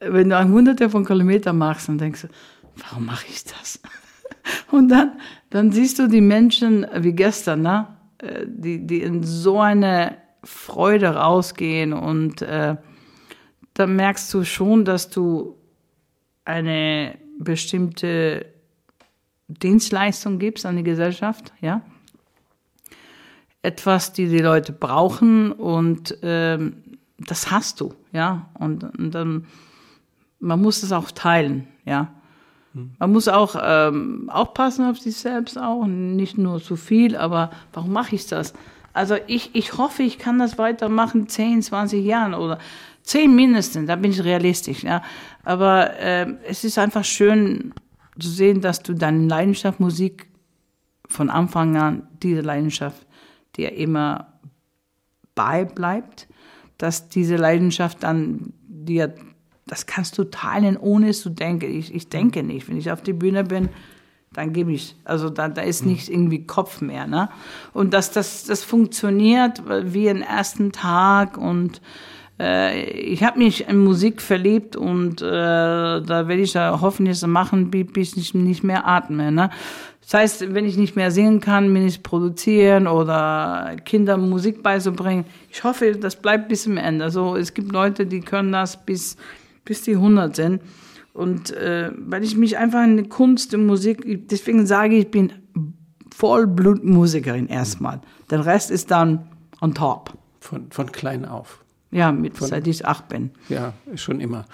wenn 0.00 0.30
du 0.30 0.44
hunderte 0.44 0.88
von 0.90 1.04
Kilometern 1.04 1.58
machst, 1.58 1.88
dann 1.88 1.98
denkst 1.98 2.22
du, 2.22 2.28
warum 2.76 3.06
mache 3.06 3.26
ich 3.28 3.44
das? 3.44 3.80
Und 4.70 4.88
dann, 4.88 5.12
dann 5.50 5.72
siehst 5.72 5.98
du 5.98 6.08
die 6.08 6.20
Menschen 6.20 6.86
wie 6.98 7.12
gestern, 7.12 7.62
ne? 7.62 7.88
Äh, 8.18 8.46
die, 8.46 8.86
die 8.86 9.02
in 9.02 9.22
so 9.22 9.60
eine 9.60 10.16
Freude 10.44 11.08
rausgehen 11.08 11.92
und 11.92 12.40
äh, 12.40 12.76
dann 13.74 13.96
merkst 13.96 14.32
du 14.32 14.44
schon, 14.44 14.84
dass 14.84 15.10
du 15.10 15.56
eine 16.44 17.18
bestimmte 17.38 18.46
Dienstleistung 19.48 20.38
gibst 20.38 20.64
an 20.64 20.76
die 20.76 20.82
Gesellschaft, 20.82 21.52
ja. 21.60 21.82
Etwas, 23.66 24.12
die 24.12 24.28
die 24.28 24.38
Leute 24.38 24.72
brauchen 24.72 25.52
und 25.52 26.16
ähm, 26.22 26.82
das 27.18 27.50
hast 27.50 27.80
du, 27.80 27.94
ja. 28.12 28.48
Und, 28.54 28.84
und 28.98 29.10
dann 29.10 29.46
man 30.38 30.60
muss 30.60 30.82
es 30.82 30.92
auch 30.92 31.10
teilen, 31.10 31.66
ja. 31.84 32.12
Man 32.98 33.10
muss 33.10 33.26
auch 33.26 33.56
ähm, 33.58 34.28
aufpassen 34.30 34.84
auf 34.84 34.98
sich 34.98 35.16
selbst 35.16 35.58
auch, 35.58 35.86
nicht 35.86 36.36
nur 36.36 36.62
zu 36.62 36.76
viel, 36.76 37.16
aber 37.16 37.50
warum 37.72 37.90
mache 37.90 38.14
ich 38.14 38.26
das? 38.26 38.52
Also 38.92 39.16
ich, 39.26 39.54
ich 39.54 39.78
hoffe, 39.78 40.02
ich 40.02 40.18
kann 40.18 40.38
das 40.38 40.58
weitermachen, 40.58 41.26
10, 41.26 41.62
20 41.62 42.04
Jahren 42.04 42.34
oder 42.34 42.58
10 43.02 43.34
mindestens, 43.34 43.86
da 43.86 43.96
bin 43.96 44.10
ich 44.10 44.22
realistisch, 44.22 44.84
ja. 44.84 45.02
Aber 45.42 45.98
äh, 45.98 46.34
es 46.46 46.64
ist 46.64 46.76
einfach 46.76 47.04
schön 47.04 47.72
zu 48.18 48.28
sehen, 48.28 48.60
dass 48.60 48.82
du 48.82 48.92
deine 48.92 49.26
Leidenschaft 49.26 49.80
Musik 49.80 50.28
von 51.08 51.30
Anfang 51.30 51.76
an, 51.78 52.06
diese 52.22 52.42
Leidenschaft 52.42 53.05
dir 53.56 53.72
immer 53.72 54.38
beibleibt, 55.34 56.28
dass 56.78 57.08
diese 57.08 57.36
Leidenschaft 57.36 58.02
dann 58.02 58.52
dir 58.66 59.14
das 59.66 59.86
kannst 59.86 60.16
du 60.16 60.24
teilen, 60.24 60.76
ohne 60.76 61.12
zu 61.12 61.28
denken. 61.28 61.68
Ich, 61.76 61.92
ich 61.92 62.08
denke 62.08 62.42
nicht. 62.42 62.68
Wenn 62.68 62.76
ich 62.76 62.90
auf 62.92 63.02
die 63.02 63.12
Bühne 63.12 63.42
bin, 63.42 63.68
dann 64.32 64.52
gebe 64.52 64.72
ich. 64.72 64.96
Also 65.04 65.28
da, 65.28 65.48
da 65.48 65.62
ist 65.62 65.84
nicht 65.84 66.08
irgendwie 66.08 66.46
Kopf 66.46 66.80
mehr. 66.80 67.06
Ne? 67.06 67.28
Und 67.72 67.92
dass 67.92 68.12
das, 68.12 68.44
das 68.44 68.62
funktioniert 68.62 69.62
wie 69.92 70.06
im 70.06 70.22
ersten 70.22 70.70
Tag 70.70 71.36
und 71.36 71.78
äh, 71.78 71.80
ich 72.38 73.24
habe 73.24 73.38
mich 73.38 73.66
in 73.66 73.78
Musik 73.78 74.20
verliebt 74.20 74.76
und 74.76 75.22
äh, 75.22 75.24
da 75.24 76.28
werde 76.28 76.42
ich 76.42 76.54
ja 76.54 76.78
hoffentlich 76.80 77.18
so 77.18 77.26
machen, 77.26 77.70
bis 77.70 78.16
ich 78.16 78.34
nicht 78.34 78.62
mehr 78.62 78.86
atme. 78.86 79.32
Ne? 79.32 79.50
Das 80.02 80.14
heißt, 80.14 80.54
wenn 80.54 80.66
ich 80.66 80.76
nicht 80.76 80.96
mehr 80.96 81.10
singen 81.10 81.40
kann, 81.40 81.72
bin 81.72 81.86
ich 81.86 82.02
produzieren 82.02 82.86
oder 82.86 83.76
Kindern 83.84 84.28
Musik 84.28 84.62
beizubringen. 84.62 85.24
Ich 85.50 85.64
hoffe, 85.64 85.92
das 85.92 86.16
bleibt 86.16 86.48
bis 86.48 86.64
zum 86.64 86.76
Ende. 86.76 87.04
Also 87.04 87.36
es 87.36 87.54
gibt 87.54 87.72
Leute, 87.72 88.04
die 88.06 88.20
können 88.20 88.52
das 88.52 88.84
bis 88.84 89.16
bis 89.66 89.82
die 89.82 89.96
100 89.96 90.34
sind. 90.34 90.62
Und 91.12 91.50
äh, 91.50 91.90
weil 91.94 92.24
ich 92.24 92.36
mich 92.36 92.56
einfach 92.56 92.82
in 92.84 92.96
der 92.96 93.08
Kunst 93.08 93.52
und 93.52 93.66
Musik, 93.66 94.28
deswegen 94.30 94.66
sage 94.66 94.96
ich, 94.96 95.04
ich 95.04 95.10
bin 95.10 95.32
Vollblutmusikerin 96.14 97.48
erstmal. 97.48 98.00
Der 98.30 98.46
Rest 98.46 98.70
ist 98.70 98.90
dann 98.90 99.28
on 99.60 99.74
top. 99.74 100.14
Von, 100.40 100.70
von 100.70 100.92
klein 100.92 101.24
auf. 101.24 101.64
Ja, 101.92 102.10
mit, 102.10 102.36
Von, 102.36 102.48
seit 102.48 102.66
ich 102.66 102.84
acht 102.84 103.08
bin. 103.08 103.30
Ja, 103.48 103.72
schon 103.94 104.20
immer. 104.20 104.46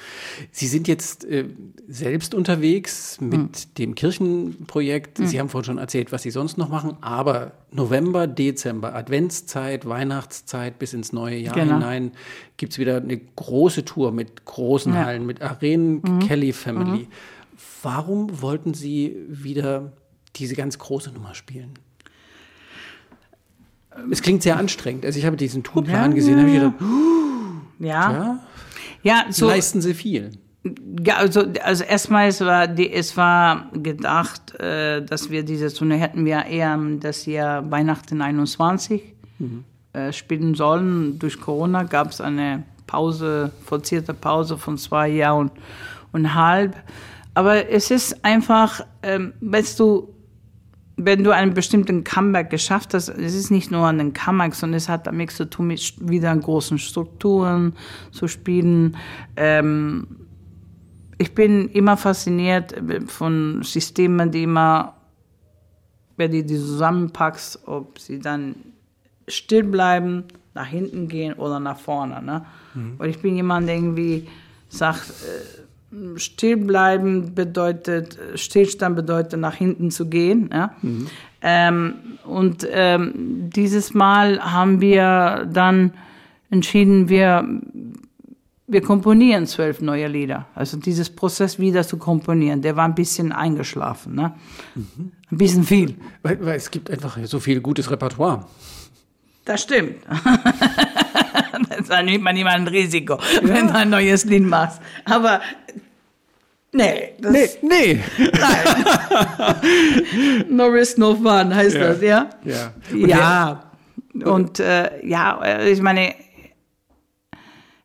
Sie 0.51 0.66
sind 0.66 0.87
jetzt 0.87 1.24
äh, 1.24 1.47
selbst 1.89 2.35
unterwegs 2.35 3.20
mit 3.20 3.33
hm. 3.35 3.74
dem 3.78 3.95
Kirchenprojekt. 3.95 5.18
Hm. 5.18 5.26
Sie 5.26 5.41
haben 5.41 5.49
vorhin 5.49 5.64
schon 5.64 5.78
erzählt, 5.78 6.12
was 6.12 6.22
Sie 6.22 6.30
sonst 6.30 6.59
noch 6.59 6.68
machen. 6.68 6.97
Aber 7.01 7.53
November, 7.70 8.26
Dezember, 8.26 8.95
Adventszeit, 8.95 9.89
Weihnachtszeit 9.89 10.78
bis 10.78 10.93
ins 10.93 11.12
neue 11.12 11.39
Jahr 11.39 11.55
genau. 11.55 11.74
hinein 11.74 12.12
gibt 12.59 12.74
es 12.74 12.78
wieder 12.78 12.99
eine 12.99 13.16
große 13.18 13.85
Tour 13.85 14.12
mit 14.12 14.45
großen 14.45 14.93
ja. 14.93 15.05
Hallen, 15.05 15.24
mit 15.24 15.41
Arenen, 15.41 16.03
mhm. 16.03 16.18
Kelly 16.20 16.53
Family. 16.53 17.05
Mhm. 17.05 17.09
Warum 17.83 18.43
wollten 18.43 18.74
Sie 18.74 19.16
wieder 19.26 19.93
diese 20.37 20.55
ganz 20.55 20.78
große 20.78 21.11
Nummer 21.12 21.35
spielen? 21.35 21.72
Es 24.11 24.22
klingt 24.22 24.43
sehr 24.43 24.57
anstrengend. 24.59 25.05
Also 25.05 25.18
ich 25.18 25.26
habe 25.26 25.37
diesen 25.37 25.62
Tourplan 25.62 26.11
ja, 26.11 26.14
gesehen, 26.14 26.39
habe 26.39 26.49
ich 26.49 26.55
gedacht, 26.55 26.74
ja. 27.79 28.39
ja, 29.03 29.25
so, 29.31 29.49
leisten 29.49 29.81
Sie 29.81 29.95
viel. 29.95 30.33
Ja, 31.05 31.16
also, 31.16 31.45
also 31.62 31.83
erstmal 31.83 32.29
es 32.29 32.41
war 32.41 32.68
die, 32.68 32.93
es 32.93 33.16
war 33.16 33.66
gedacht, 33.73 34.55
äh, 34.61 35.05
dass 35.05 35.29
wir 35.31 35.43
diese 35.43 35.73
Turnier 35.75 35.97
hätten 35.97 36.25
wir 36.25 36.47
eher 36.47 36.79
das 37.01 37.27
Jahr 37.27 37.68
Weihnachten 37.70 38.23
21 38.23 39.03
mhm. 39.39 39.64
äh, 39.93 40.12
spielen 40.12 40.55
sollen. 40.55 41.18
Durch 41.18 41.41
Corona 41.41 41.83
gab 41.83 42.11
es 42.11 42.20
eine 42.20 42.62
Pause, 42.87 43.51
forcierte 43.64 44.14
Pause 44.14 44.57
von 44.57 44.79
zwei 44.79 45.09
Jahren 45.09 45.49
und, 45.49 45.53
und 46.12 46.35
halb. 46.35 46.77
Aber 47.35 47.68
es 47.68 47.91
ist 47.91 48.25
einfach, 48.25 48.85
ähm, 49.03 49.33
weißt 49.41 49.81
du, 49.81 50.11
wenn 50.97 51.24
du 51.24 51.30
einen 51.30 51.55
bestimmten 51.55 52.05
Comeback 52.05 52.51
geschafft 52.51 52.95
hast, 52.95 53.09
es 53.09 53.34
ist 53.34 53.51
nicht 53.51 53.70
nur 53.70 53.86
ein 53.86 54.12
Comeback, 54.12 54.55
sondern 54.55 54.76
es 54.76 54.88
hat 54.88 55.07
damit 55.07 55.30
zu 55.30 55.49
tun, 55.49 55.68
mit 55.68 55.95
wieder 56.01 56.36
großen 56.36 56.78
Strukturen 56.78 57.74
zu 58.11 58.28
spielen. 58.28 58.97
Ähm, 59.36 60.07
ich 61.18 61.34
bin 61.34 61.68
immer 61.68 61.97
fasziniert 61.97 62.74
von 63.07 63.62
Systemen, 63.62 64.30
die 64.30 64.43
immer, 64.43 64.95
wenn 66.16 66.32
du 66.32 66.43
die 66.43 66.57
zusammenpackst, 66.57 67.66
ob 67.66 67.99
sie 67.99 68.18
dann 68.18 68.57
still 69.28 69.64
bleiben, 69.64 70.24
nach 70.55 70.66
hinten 70.66 71.09
gehen 71.09 71.34
oder 71.34 71.61
nach 71.61 71.78
vorne. 71.78 72.22
Ne? 72.22 72.45
Mhm. 72.74 72.97
Und 72.99 73.09
ich 73.09 73.20
bin 73.20 73.36
jemand, 73.36 73.68
der 73.68 73.76
irgendwie 73.76 74.28
sagt, 74.68 75.11
äh, 75.11 75.62
still 76.16 76.57
bleiben 76.57 77.34
bedeutet, 77.34 78.18
Stillstand 78.34 78.97
bedeutet, 78.97 79.38
nach 79.40 79.55
hinten 79.55 79.90
zu 79.90 80.09
gehen. 80.09 80.51
Ja? 80.53 80.74
Mhm. 80.82 81.07
Ähm, 81.43 81.95
und 82.24 82.66
ähm, 82.70 83.51
dieses 83.51 83.95
Mal 83.95 84.40
haben 84.40 84.80
wir 84.80 85.49
dann 85.53 85.93
entschieden, 86.51 87.09
wir 87.09 87.47
wir 88.72 88.80
komponieren 88.80 89.47
zwölf 89.47 89.80
neue 89.80 90.09
Lieder. 90.09 90.47
Also 90.55 90.78
dieses 90.78 91.11
Prozess 91.11 91.59
wieder 91.59 91.86
zu 91.86 91.99
komponieren, 91.99 92.62
der 92.62 92.76
war 92.76 92.86
ein 92.86 92.95
bisschen 92.95 93.30
eingeschlafen, 93.32 94.14
ne? 94.14 94.34
Mhm. 94.74 95.12
Ein 95.30 95.36
bisschen 95.38 95.64
viel. 95.64 95.97
Weil, 96.22 96.45
weil, 96.45 96.57
es 96.57 96.70
gibt 96.70 96.90
einfach 96.90 97.18
so 97.24 97.38
viel 97.38 97.61
gutes 97.61 97.90
Repertoire. 97.90 98.47
Das 99.45 99.62
stimmt. 99.62 99.97
da 101.88 102.02
nimmt 102.02 102.24
man 102.24 102.36
immer 102.36 102.50
ein 102.50 102.68
Risiko, 102.68 103.14
ja. 103.14 103.40
wenn 103.42 103.68
du 103.68 103.74
ein 103.74 103.90
neues 103.90 104.24
Lied 104.24 104.46
machst. 104.46 104.80
Aber 105.04 105.40
nee. 106.72 107.12
Das, 107.20 107.32
nee, 107.32 107.48
nee. 107.62 108.00
Nein. 108.18 108.84
no 110.48 110.66
risk, 110.66 110.98
no 110.98 111.14
fun 111.14 111.54
heißt 111.54 111.76
ja. 111.76 111.88
das, 111.88 112.02
ja? 112.02 112.30
Ja. 112.44 112.72
Und 112.92 113.08
ja. 113.08 113.72
Und 114.24 114.60
äh, 114.60 115.06
ja, 115.06 115.40
ich 115.64 115.80
meine, 115.80 116.14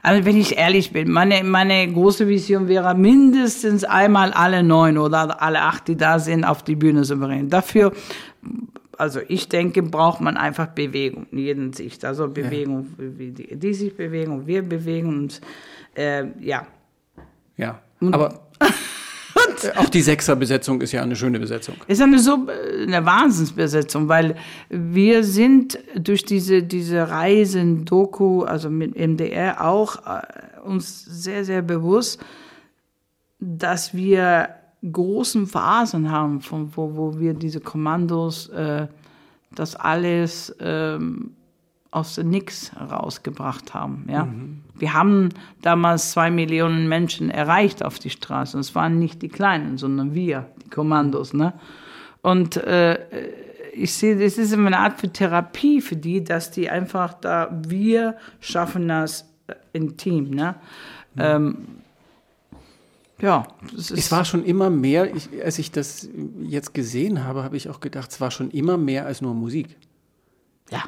also 0.01 0.25
wenn 0.25 0.37
ich 0.37 0.57
ehrlich 0.57 0.91
bin, 0.91 1.11
meine, 1.11 1.43
meine 1.43 1.91
große 1.91 2.27
Vision 2.27 2.67
wäre 2.67 2.95
mindestens 2.95 3.83
einmal 3.83 4.31
alle 4.31 4.63
neun 4.63 4.97
oder 4.97 5.41
alle 5.41 5.61
acht, 5.61 5.87
die 5.87 5.97
da 5.97 6.19
sind, 6.19 6.45
auf 6.45 6.63
die 6.63 6.75
Bühne 6.75 7.03
zu 7.03 7.17
bringen. 7.17 7.49
Dafür, 7.49 7.91
also 8.97 9.19
ich 9.27 9.49
denke, 9.49 9.83
braucht 9.83 10.21
man 10.21 10.37
einfach 10.37 10.67
Bewegung 10.67 11.27
in 11.31 11.37
jedem 11.37 11.73
Sicht. 11.73 12.03
Also 12.05 12.27
Bewegung, 12.27 12.87
ja. 12.97 13.05
wie 13.17 13.31
die, 13.31 13.55
die 13.55 13.73
sich 13.73 13.95
bewegen 13.95 14.31
und 14.31 14.47
wir 14.47 14.61
bewegen 14.61 15.07
und 15.07 15.41
äh, 15.95 16.25
ja. 16.39 16.67
Ja, 17.57 17.81
aber 18.01 18.47
Äh, 19.63 19.77
auch 19.77 19.89
die 19.89 20.01
Sechserbesetzung 20.01 20.81
ist 20.81 20.91
ja 20.91 21.01
eine 21.01 21.15
schöne 21.15 21.39
Besetzung. 21.39 21.75
Ist 21.87 22.01
eine 22.01 22.19
so 22.19 22.47
eine 22.47 23.05
Wahnsinnsbesetzung, 23.05 24.07
weil 24.07 24.35
wir 24.69 25.23
sind 25.23 25.79
durch 25.95 26.25
diese 26.25 26.63
diese 26.63 27.09
Reisen 27.09 27.85
Doku, 27.85 28.43
also 28.43 28.69
mit 28.69 28.95
MDR 28.95 29.65
auch 29.65 29.97
äh, 30.05 30.59
uns 30.63 31.03
sehr 31.05 31.45
sehr 31.45 31.61
bewusst, 31.61 32.23
dass 33.39 33.93
wir 33.93 34.49
großen 34.83 35.47
Phasen 35.47 36.11
haben, 36.11 36.41
von 36.41 36.75
wo, 36.75 36.95
wo 36.95 37.19
wir 37.19 37.33
diese 37.33 37.59
Kommandos, 37.59 38.49
äh, 38.49 38.87
das 39.53 39.75
alles 39.75 40.55
ähm, 40.59 41.31
aus 41.91 42.15
dem 42.15 42.29
Nix 42.29 42.71
rausgebracht 42.75 43.73
haben. 43.73 44.05
Ja? 44.09 44.25
Mhm. 44.25 44.61
Wir 44.75 44.93
haben 44.93 45.29
damals 45.61 46.11
zwei 46.11 46.29
Millionen 46.29 46.87
Menschen 46.87 47.29
erreicht 47.29 47.83
auf 47.83 47.97
die 47.97 48.09
Straße. 48.09 48.57
Und 48.57 48.61
es 48.61 48.75
waren 48.75 48.99
nicht 48.99 49.21
die 49.21 49.29
Kleinen, 49.29 49.77
sondern 49.77 50.13
wir, 50.13 50.45
die 50.63 50.69
Kommandos. 50.69 51.33
Ne? 51.33 51.53
Und 52.21 52.57
äh, 52.57 52.99
ich 53.73 53.93
sehe, 53.93 54.17
das 54.17 54.37
ist 54.37 54.53
eine 54.53 54.77
Art 54.77 54.99
für 54.99 55.11
Therapie 55.11 55.81
für 55.81 55.95
die, 55.95 56.23
dass 56.23 56.51
die 56.51 56.69
einfach 56.69 57.13
da, 57.13 57.49
wir 57.67 58.15
schaffen 58.39 58.87
das 58.87 59.25
im 59.73 59.97
Team. 59.97 60.31
Ne? 60.31 60.55
Mhm. 61.15 61.21
Ähm, 61.21 61.57
ja, 63.19 63.47
es 63.75 64.11
war 64.11 64.25
schon 64.25 64.43
immer 64.43 64.69
mehr, 64.69 65.13
ich, 65.15 65.29
als 65.43 65.59
ich 65.59 65.71
das 65.71 66.07
jetzt 66.41 66.73
gesehen 66.73 67.23
habe, 67.23 67.43
habe 67.43 67.57
ich 67.57 67.69
auch 67.69 67.79
gedacht, 67.79 68.11
es 68.11 68.21
war 68.21 68.31
schon 68.31 68.51
immer 68.51 68.77
mehr 68.77 69.05
als 69.05 69.21
nur 69.21 69.33
Musik. 69.33 69.75
Ja 70.69 70.83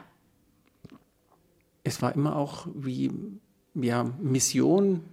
es 1.89 2.01
war 2.01 2.15
immer 2.15 2.35
auch 2.35 2.67
wie 2.73 3.11
ja, 3.73 4.05
Mission, 4.21 5.03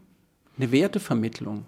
eine 0.57 0.73
Wertevermittlung. 0.73 1.65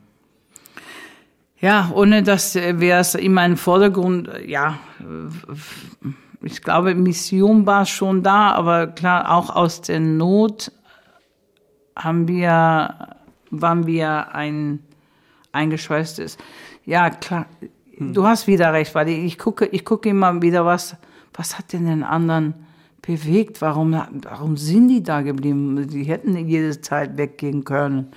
Ja, 1.60 1.90
ohne 1.94 2.22
das 2.22 2.54
wäre 2.54 3.00
es 3.00 3.14
immer 3.14 3.44
im 3.44 3.56
Vordergrund, 3.56 4.30
ja, 4.46 4.78
ich 6.40 6.62
glaube, 6.62 6.94
Mission 6.94 7.66
war 7.66 7.84
schon 7.84 8.22
da, 8.22 8.52
aber 8.52 8.86
klar, 8.86 9.34
auch 9.34 9.50
aus 9.50 9.80
der 9.80 9.98
Not 9.98 10.70
haben 11.96 12.28
wir, 12.28 13.16
waren 13.50 13.86
wir 13.86 14.34
ein 14.34 14.84
eingeschweißtes. 15.52 16.38
Ja, 16.84 17.10
klar, 17.10 17.46
du 17.98 18.26
hast 18.26 18.46
wieder 18.46 18.72
recht, 18.72 18.94
weil 18.94 19.08
ich 19.08 19.38
gucke, 19.38 19.66
ich 19.66 19.84
gucke 19.84 20.08
immer 20.08 20.40
wieder, 20.42 20.64
was, 20.64 20.96
was 21.34 21.58
hat 21.58 21.72
denn 21.72 21.86
den 21.86 22.02
anderen 22.02 22.54
bewegt. 23.02 23.60
Warum, 23.62 24.00
warum 24.22 24.56
sind 24.56 24.88
die 24.88 25.02
da 25.02 25.22
geblieben? 25.22 25.88
Die 25.88 26.04
hätten 26.04 26.36
jede 26.36 26.80
Zeit 26.80 27.16
weggehen 27.16 27.64
können. 27.64 28.10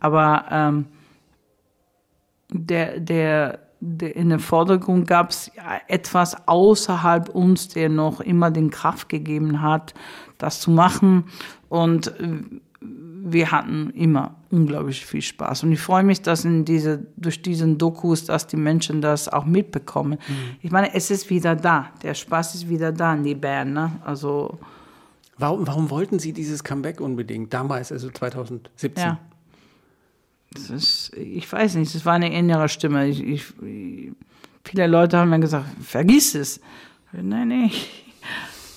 Aber 0.00 0.46
ähm, 0.50 0.86
der, 2.50 3.00
der, 3.00 3.58
der, 3.80 4.16
in 4.16 4.30
der 4.30 4.38
Vordergrund 4.38 5.06
gab 5.06 5.30
es 5.30 5.50
etwas 5.88 6.48
außerhalb 6.48 7.28
uns, 7.28 7.68
der 7.68 7.88
noch 7.88 8.20
immer 8.20 8.50
den 8.50 8.70
Kraft 8.70 9.08
gegeben 9.08 9.62
hat, 9.62 9.94
das 10.38 10.60
zu 10.60 10.70
machen. 10.70 11.24
Und 11.68 12.08
äh, 12.18 12.42
wir 13.22 13.50
hatten 13.50 13.90
immer 13.90 14.36
unglaublich 14.50 15.04
viel 15.04 15.22
Spaß. 15.22 15.64
Und 15.64 15.72
ich 15.72 15.80
freue 15.80 16.02
mich, 16.02 16.22
dass 16.22 16.44
in 16.44 16.64
diese, 16.64 17.06
durch 17.16 17.42
diesen 17.42 17.78
Dokus, 17.78 18.24
dass 18.24 18.46
die 18.46 18.56
Menschen 18.56 19.00
das 19.00 19.28
auch 19.28 19.44
mitbekommen. 19.44 20.18
Mhm. 20.26 20.34
Ich 20.62 20.70
meine, 20.70 20.94
es 20.94 21.10
ist 21.10 21.30
wieder 21.30 21.54
da. 21.56 21.90
Der 22.02 22.14
Spaß 22.14 22.54
ist 22.54 22.68
wieder 22.68 22.92
da 22.92 23.14
in 23.14 23.24
die 23.24 23.34
Band. 23.34 23.74
Ne? 23.74 23.92
Also, 24.04 24.58
warum, 25.38 25.66
warum 25.66 25.90
wollten 25.90 26.18
Sie 26.18 26.32
dieses 26.32 26.64
Comeback 26.64 27.00
unbedingt? 27.00 27.52
Damals, 27.52 27.92
also 27.92 28.10
2017. 28.10 29.02
Ja. 29.02 29.18
Das 30.52 30.70
ist, 30.70 31.14
ich 31.16 31.50
weiß 31.50 31.76
nicht, 31.76 31.94
es 31.94 32.04
war 32.04 32.14
eine 32.14 32.32
innere 32.36 32.68
Stimme. 32.68 33.06
Ich, 33.06 33.22
ich, 33.22 33.44
viele 34.64 34.86
Leute 34.86 35.18
haben 35.18 35.30
mir 35.30 35.38
gesagt, 35.38 35.66
vergiss 35.80 36.34
es. 36.34 36.60
Nein, 37.12 37.48
nein, 37.48 37.70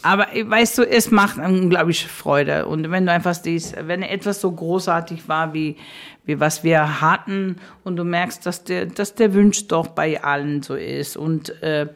aber 0.04 0.28
weißt 0.28 0.78
du, 0.78 0.84
es 0.84 1.12
macht 1.12 1.38
unglaublich 1.38 2.06
Freude. 2.06 2.66
Und 2.66 2.92
wenn 2.92 3.06
du 3.06 3.12
einfach 3.12 3.34
siehst, 3.34 3.76
wenn 3.88 4.04
etwas 4.04 4.42
so 4.42 4.52
großartig 4.52 5.28
war, 5.28 5.54
wie, 5.54 5.78
wie 6.26 6.40
was 6.40 6.64
wir 6.64 7.02
hatten, 7.02 7.56
und 7.84 7.96
du 7.96 8.04
merkst, 8.04 8.46
dass 8.46 8.64
der, 8.64 8.86
dass 8.86 9.16
der 9.16 9.34
Wunsch 9.34 9.68
doch 9.68 9.88
bei 9.88 10.24
allen 10.24 10.62
so 10.62 10.76
ist 10.76 11.18
und 11.18 11.62
äh, 11.64 11.88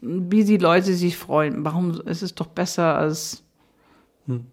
wie 0.00 0.44
die 0.44 0.56
Leute 0.56 0.94
sich 0.94 1.16
freuen, 1.16 1.64
warum 1.64 2.00
ist 2.06 2.22
es 2.22 2.34
doch 2.34 2.46
besser 2.46 2.96
als 2.96 3.42
hm. 4.26 4.46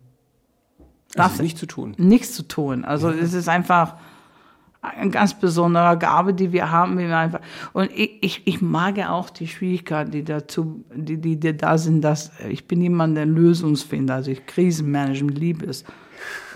Also 1.16 1.42
nichts 1.42 1.60
zu 1.60 1.66
tun. 1.66 1.96
Nichts 1.98 2.34
zu 2.34 2.44
tun. 2.44 2.84
Also 2.84 3.10
ja. 3.10 3.18
es 3.18 3.34
ist 3.34 3.48
einfach 3.48 3.96
eine 4.90 5.12
ganz 5.12 5.34
besondere 5.40 5.98
Gabe, 5.98 6.34
die 6.34 6.52
wir 6.52 6.72
haben. 6.72 6.98
Wir 6.98 7.16
einfach, 7.18 7.42
und 7.74 7.92
ich, 7.92 8.18
ich, 8.22 8.42
ich 8.46 8.62
mag 8.62 8.98
ja 8.98 9.10
auch 9.10 9.30
die 9.30 9.48
Schwierigkeiten, 9.48 10.12
die 10.12 10.24
dazu, 10.24 10.84
die, 10.94 11.18
die, 11.18 11.40
die 11.40 11.56
da 11.56 11.78
sind, 11.78 12.02
dass 12.02 12.32
ich 12.50 12.68
bin 12.68 12.82
jemand, 12.82 13.18
der 13.18 13.26
Lösungsfinder, 13.26 14.16
also 14.16 14.32
ich 14.32 14.46
Krisenmanagement 14.46 15.38
liebe 15.38 15.66
es. 15.66 15.84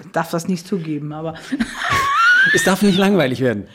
Ich 0.04 0.12
darf 0.12 0.32
das 0.32 0.48
nicht 0.48 0.68
zugeben, 0.68 1.14
aber. 1.14 1.36
es 2.54 2.64
darf 2.64 2.82
nicht 2.82 2.98
langweilig 2.98 3.42
werden. 3.42 3.68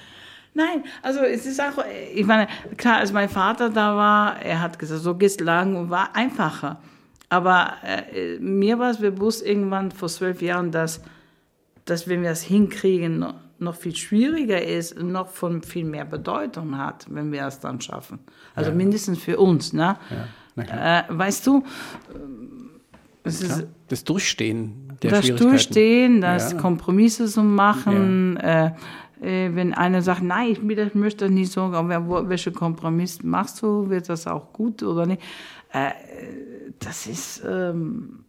Nein, 0.55 0.85
also 1.03 1.21
es 1.21 1.45
ist 1.45 1.61
auch, 1.61 1.85
ich 2.15 2.25
meine, 2.25 2.49
klar, 2.79 2.97
als 2.97 3.13
mein 3.13 3.29
Vater 3.29 3.69
da 3.69 3.95
war, 3.95 4.41
er 4.41 4.63
hat 4.63 4.79
gesagt, 4.79 5.03
so 5.03 5.15
geht's 5.15 5.39
lang 5.39 5.77
und 5.77 5.91
war 5.91 6.17
einfacher. 6.17 6.81
Aber 7.29 7.75
äh, 7.85 8.39
mir 8.39 8.79
war 8.79 8.91
es 8.91 8.99
bewusst 8.99 9.45
irgendwann 9.45 9.91
vor 9.91 10.09
zwölf 10.09 10.41
Jahren, 10.41 10.71
dass, 10.71 11.03
dass 11.85 12.09
wenn 12.09 12.23
wir 12.23 12.31
das 12.31 12.43
hinkriegen, 12.43 13.19
noch 13.59 13.75
viel 13.75 13.95
schwieriger 13.97 14.63
ist 14.63 15.01
noch 15.01 15.29
von 15.29 15.63
viel 15.63 15.85
mehr 15.85 16.05
Bedeutung 16.05 16.77
hat, 16.79 17.07
wenn 17.11 17.33
wir 17.33 17.47
es 17.47 17.59
dann 17.61 17.81
schaffen. 17.81 18.19
Also 18.55 18.71
ja. 18.71 18.77
mindestens 18.77 19.19
für 19.19 19.39
uns. 19.39 19.73
Ne? 19.73 19.97
Ja. 20.57 21.01
Äh, 21.01 21.05
weißt 21.09 21.47
du, 21.47 21.63
es 23.23 23.43
ist 23.43 23.67
das 23.89 24.05
Durchstehen 24.05 24.83
der 25.03 25.11
das 25.11 25.21
Schwierigkeiten. 25.27 25.51
Durchstehen, 25.51 26.21
das 26.21 26.53
Ja. 26.53 26.59
Kompromisse 26.59 27.27
zu 27.27 27.43
machen. 27.43 28.37
Äh, 28.39 28.73
äh, 29.21 29.55
wenn 29.55 29.75
einer 29.75 30.01
sagt, 30.03 30.23
nein, 30.23 30.49
ich 30.53 30.77
das- 30.77 30.95
möchte 30.95 31.25
das 31.27 31.31
nicht 31.33 31.53
so, 31.53 31.63
aber 31.63 32.07
wo- 32.07 32.29
welche 32.29 32.53
Kompromiss 32.53 33.23
machst 33.23 33.61
du, 33.63 33.89
wird 33.91 34.09
das 34.09 34.27
auch 34.27 34.53
gut 34.53 34.83
oder 34.83 35.05
nicht? 35.07 35.23
Äh, 35.73 35.91
das 36.79 37.07
ist, 37.07 37.43
ähm, 37.47 38.21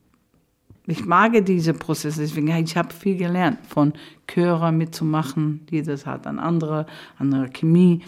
ich 0.87 1.05
mag 1.05 1.45
diese 1.45 1.73
Prozesse, 1.73 2.21
deswegen 2.21 2.47
ja, 2.47 2.57
ich 2.57 2.75
habe 2.77 2.93
viel 2.93 3.17
gelernt 3.17 3.59
von 3.67 3.93
Chörer 4.27 4.71
mitzumachen, 4.71 5.67
jedes 5.69 6.05
hat 6.05 6.25
eine 6.25 6.41
andere, 6.41 6.85
andere 7.17 7.49
Chemie. 7.49 8.01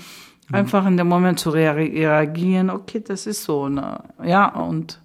Einfach 0.52 0.88
in 0.88 0.98
dem 0.98 1.08
Moment 1.08 1.40
zu 1.40 1.52
rea- 1.52 1.74
reagieren, 1.74 2.72
okay, 2.72 3.04
das 3.06 3.28
ist 3.28 3.44
so, 3.44 3.70
ne? 3.70 4.02
ja, 4.24 4.48
und 4.56 5.00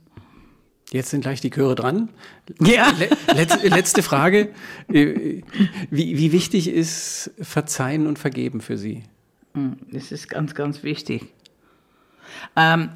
Jetzt 0.93 1.11
sind 1.11 1.23
gleich 1.23 1.41
die 1.41 1.51
Chöre 1.51 1.75
dran. 1.75 2.09
Ja. 2.61 2.93
Le 2.99 3.09
letzte, 3.35 3.69
letzte 3.69 4.03
Frage. 4.03 4.51
Äh, 4.93 5.43
Wie, 5.91 6.19
wie 6.19 6.31
wichtig 6.33 6.69
ist 6.69 7.31
Verzeihen 7.41 8.07
und 8.07 8.19
Vergeben 8.19 8.61
für 8.61 8.77
Sie? 8.79 9.03
Das 9.91 10.13
ist 10.13 10.29
ganz, 10.29 10.55
ganz 10.55 10.83
wichtig. 10.83 11.25
Ähm, 12.55 12.91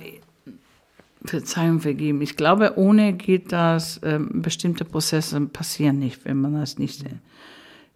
Verzeihung 1.25 1.81
vergeben. 1.81 2.23
Ich 2.23 2.37
glaube, 2.37 2.75
ohne 2.77 3.13
geht 3.13 3.53
das, 3.53 4.01
ähm, 4.05 4.43
bestimmte 4.43 4.85
Prozesse 4.85 5.41
passieren 5.41 5.99
nicht, 5.99 6.25
wenn 6.25 6.41
man 6.41 6.55
das 6.55 6.79
nicht. 6.79 7.05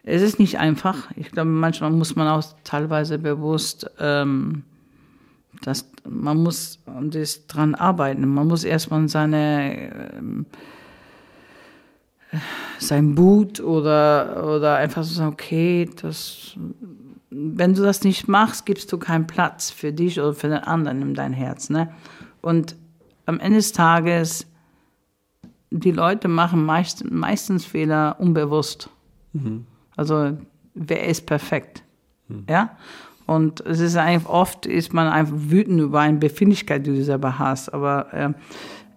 Es 0.05 0.23
ist 0.23 0.39
nicht 0.39 0.59
einfach. 0.59 1.11
Ich 1.16 1.31
glaube, 1.31 1.51
manchmal 1.51 1.91
muss 1.91 2.16
man 2.16 2.27
auch 2.27 2.45
teilweise 2.64 3.18
bewusst, 3.18 3.89
ähm, 4.01 4.64
dass 5.62 5.89
man 6.09 6.39
muss 6.39 6.81
das 7.03 7.47
dran 7.47 7.75
arbeiten. 7.77 8.27
Man 8.27 8.49
muss 8.49 8.64
erstmal 8.64 9.09
seine 9.09 10.14
ähm, 10.16 10.47
sein 12.79 13.14
Mut 13.14 13.61
oder 13.61 14.53
oder 14.57 14.77
einfach 14.77 15.05
so 15.05 15.14
sagen, 15.14 15.33
okay, 15.33 15.89
das 16.01 16.57
wenn 17.31 17.75
du 17.75 17.83
das 17.83 18.03
nicht 18.05 18.29
machst, 18.29 18.66
gibst 18.66 18.93
du 18.93 18.99
keinen 18.99 19.27
Platz 19.27 19.70
für 19.70 19.93
dich 19.93 20.20
oder 20.20 20.35
für 20.35 20.49
den 20.49 20.59
anderen 20.59 21.01
in 21.01 21.14
dein 21.14 21.33
Herz. 21.33 21.70
Ne? 21.70 21.95
Und 22.43 22.77
am 23.27 23.41
Ende 23.41 23.59
des 23.59 23.73
Tages, 23.73 24.47
die 25.70 25.91
Leute 25.91 26.29
machen 26.29 26.64
meist, 26.64 27.11
meistens 27.11 27.64
Fehler 27.64 28.16
unbewusst. 28.18 28.91
Also, 29.97 30.37
wer 30.75 31.07
ist 31.07 31.27
perfekt? 31.27 31.83
Ja? 32.49 32.77
Und 33.27 33.61
es 33.61 33.81
ist 33.81 33.97
einfach, 33.97 34.31
oft 34.31 34.66
ist 34.66 34.93
man 34.93 35.09
einfach 35.09 35.37
wütend 35.37 35.81
über 35.81 36.01
eine 36.01 36.18
Befindlichkeit, 36.18 36.87
die 36.87 36.91
du 36.91 37.05
selber 37.05 37.39
hast. 37.39 37.73
Aber 37.73 38.09
ähm, 38.12 38.35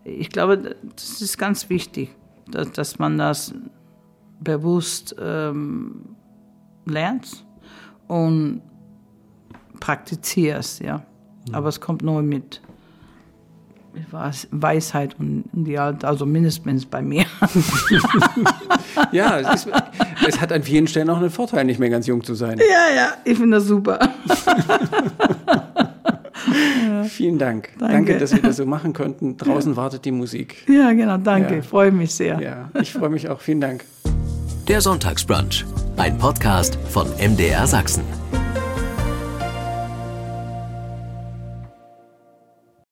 ich 0.03 0.29
glaube, 0.29 0.75
das 0.95 1.21
ist 1.21 1.37
ganz 1.37 1.69
wichtig, 1.69 2.15
dass, 2.51 2.71
dass 2.71 2.99
man 2.99 3.17
das 3.17 3.53
bewusst 4.39 5.15
ähm, 5.19 6.15
lernt 6.85 7.45
und 8.07 8.61
praktizierst, 9.79 10.81
ja. 10.81 11.05
Aber 11.51 11.69
es 11.69 11.79
kommt 11.79 12.01
nur 12.01 12.21
mit 12.23 12.61
Weisheit 14.51 15.15
und 15.19 15.45
die 15.53 15.77
Alt- 15.77 16.03
also 16.05 16.25
mindestens 16.25 16.85
bei 16.85 17.01
mir. 17.01 17.25
Ja, 19.11 19.39
es, 19.39 19.65
ist, 19.65 19.73
es 20.27 20.39
hat 20.39 20.51
an 20.53 20.63
vielen 20.63 20.87
Stellen 20.87 21.09
auch 21.09 21.17
einen 21.17 21.29
Vorteil, 21.29 21.65
nicht 21.65 21.79
mehr 21.79 21.89
ganz 21.89 22.07
jung 22.07 22.23
zu 22.23 22.33
sein. 22.33 22.57
ja, 22.59 22.95
ja, 22.95 23.13
ich 23.25 23.37
finde 23.37 23.57
das 23.57 23.65
super. 23.65 23.99
Vielen 27.09 27.37
Dank. 27.37 27.69
Danke. 27.79 27.93
Danke, 27.93 28.17
dass 28.17 28.33
wir 28.33 28.41
das 28.41 28.57
so 28.57 28.65
machen 28.65 28.93
konnten. 28.93 29.37
Draußen 29.37 29.75
wartet 29.75 30.05
die 30.05 30.11
Musik. 30.11 30.63
Ja, 30.67 30.91
genau, 30.93 31.17
danke. 31.17 31.53
Ja. 31.55 31.59
Ich 31.59 31.65
freue 31.67 31.91
mich 31.91 32.13
sehr. 32.13 32.39
Ja, 32.41 32.69
ich 32.81 32.93
freue 32.93 33.09
mich 33.09 33.29
auch. 33.29 33.41
Vielen 33.41 33.61
Dank. 33.61 33.83
Der 34.67 34.81
Sonntagsbrunch, 34.81 35.65
ein 35.97 36.17
Podcast 36.17 36.77
von 36.89 37.07
MDR 37.19 37.67
Sachsen. 37.67 38.03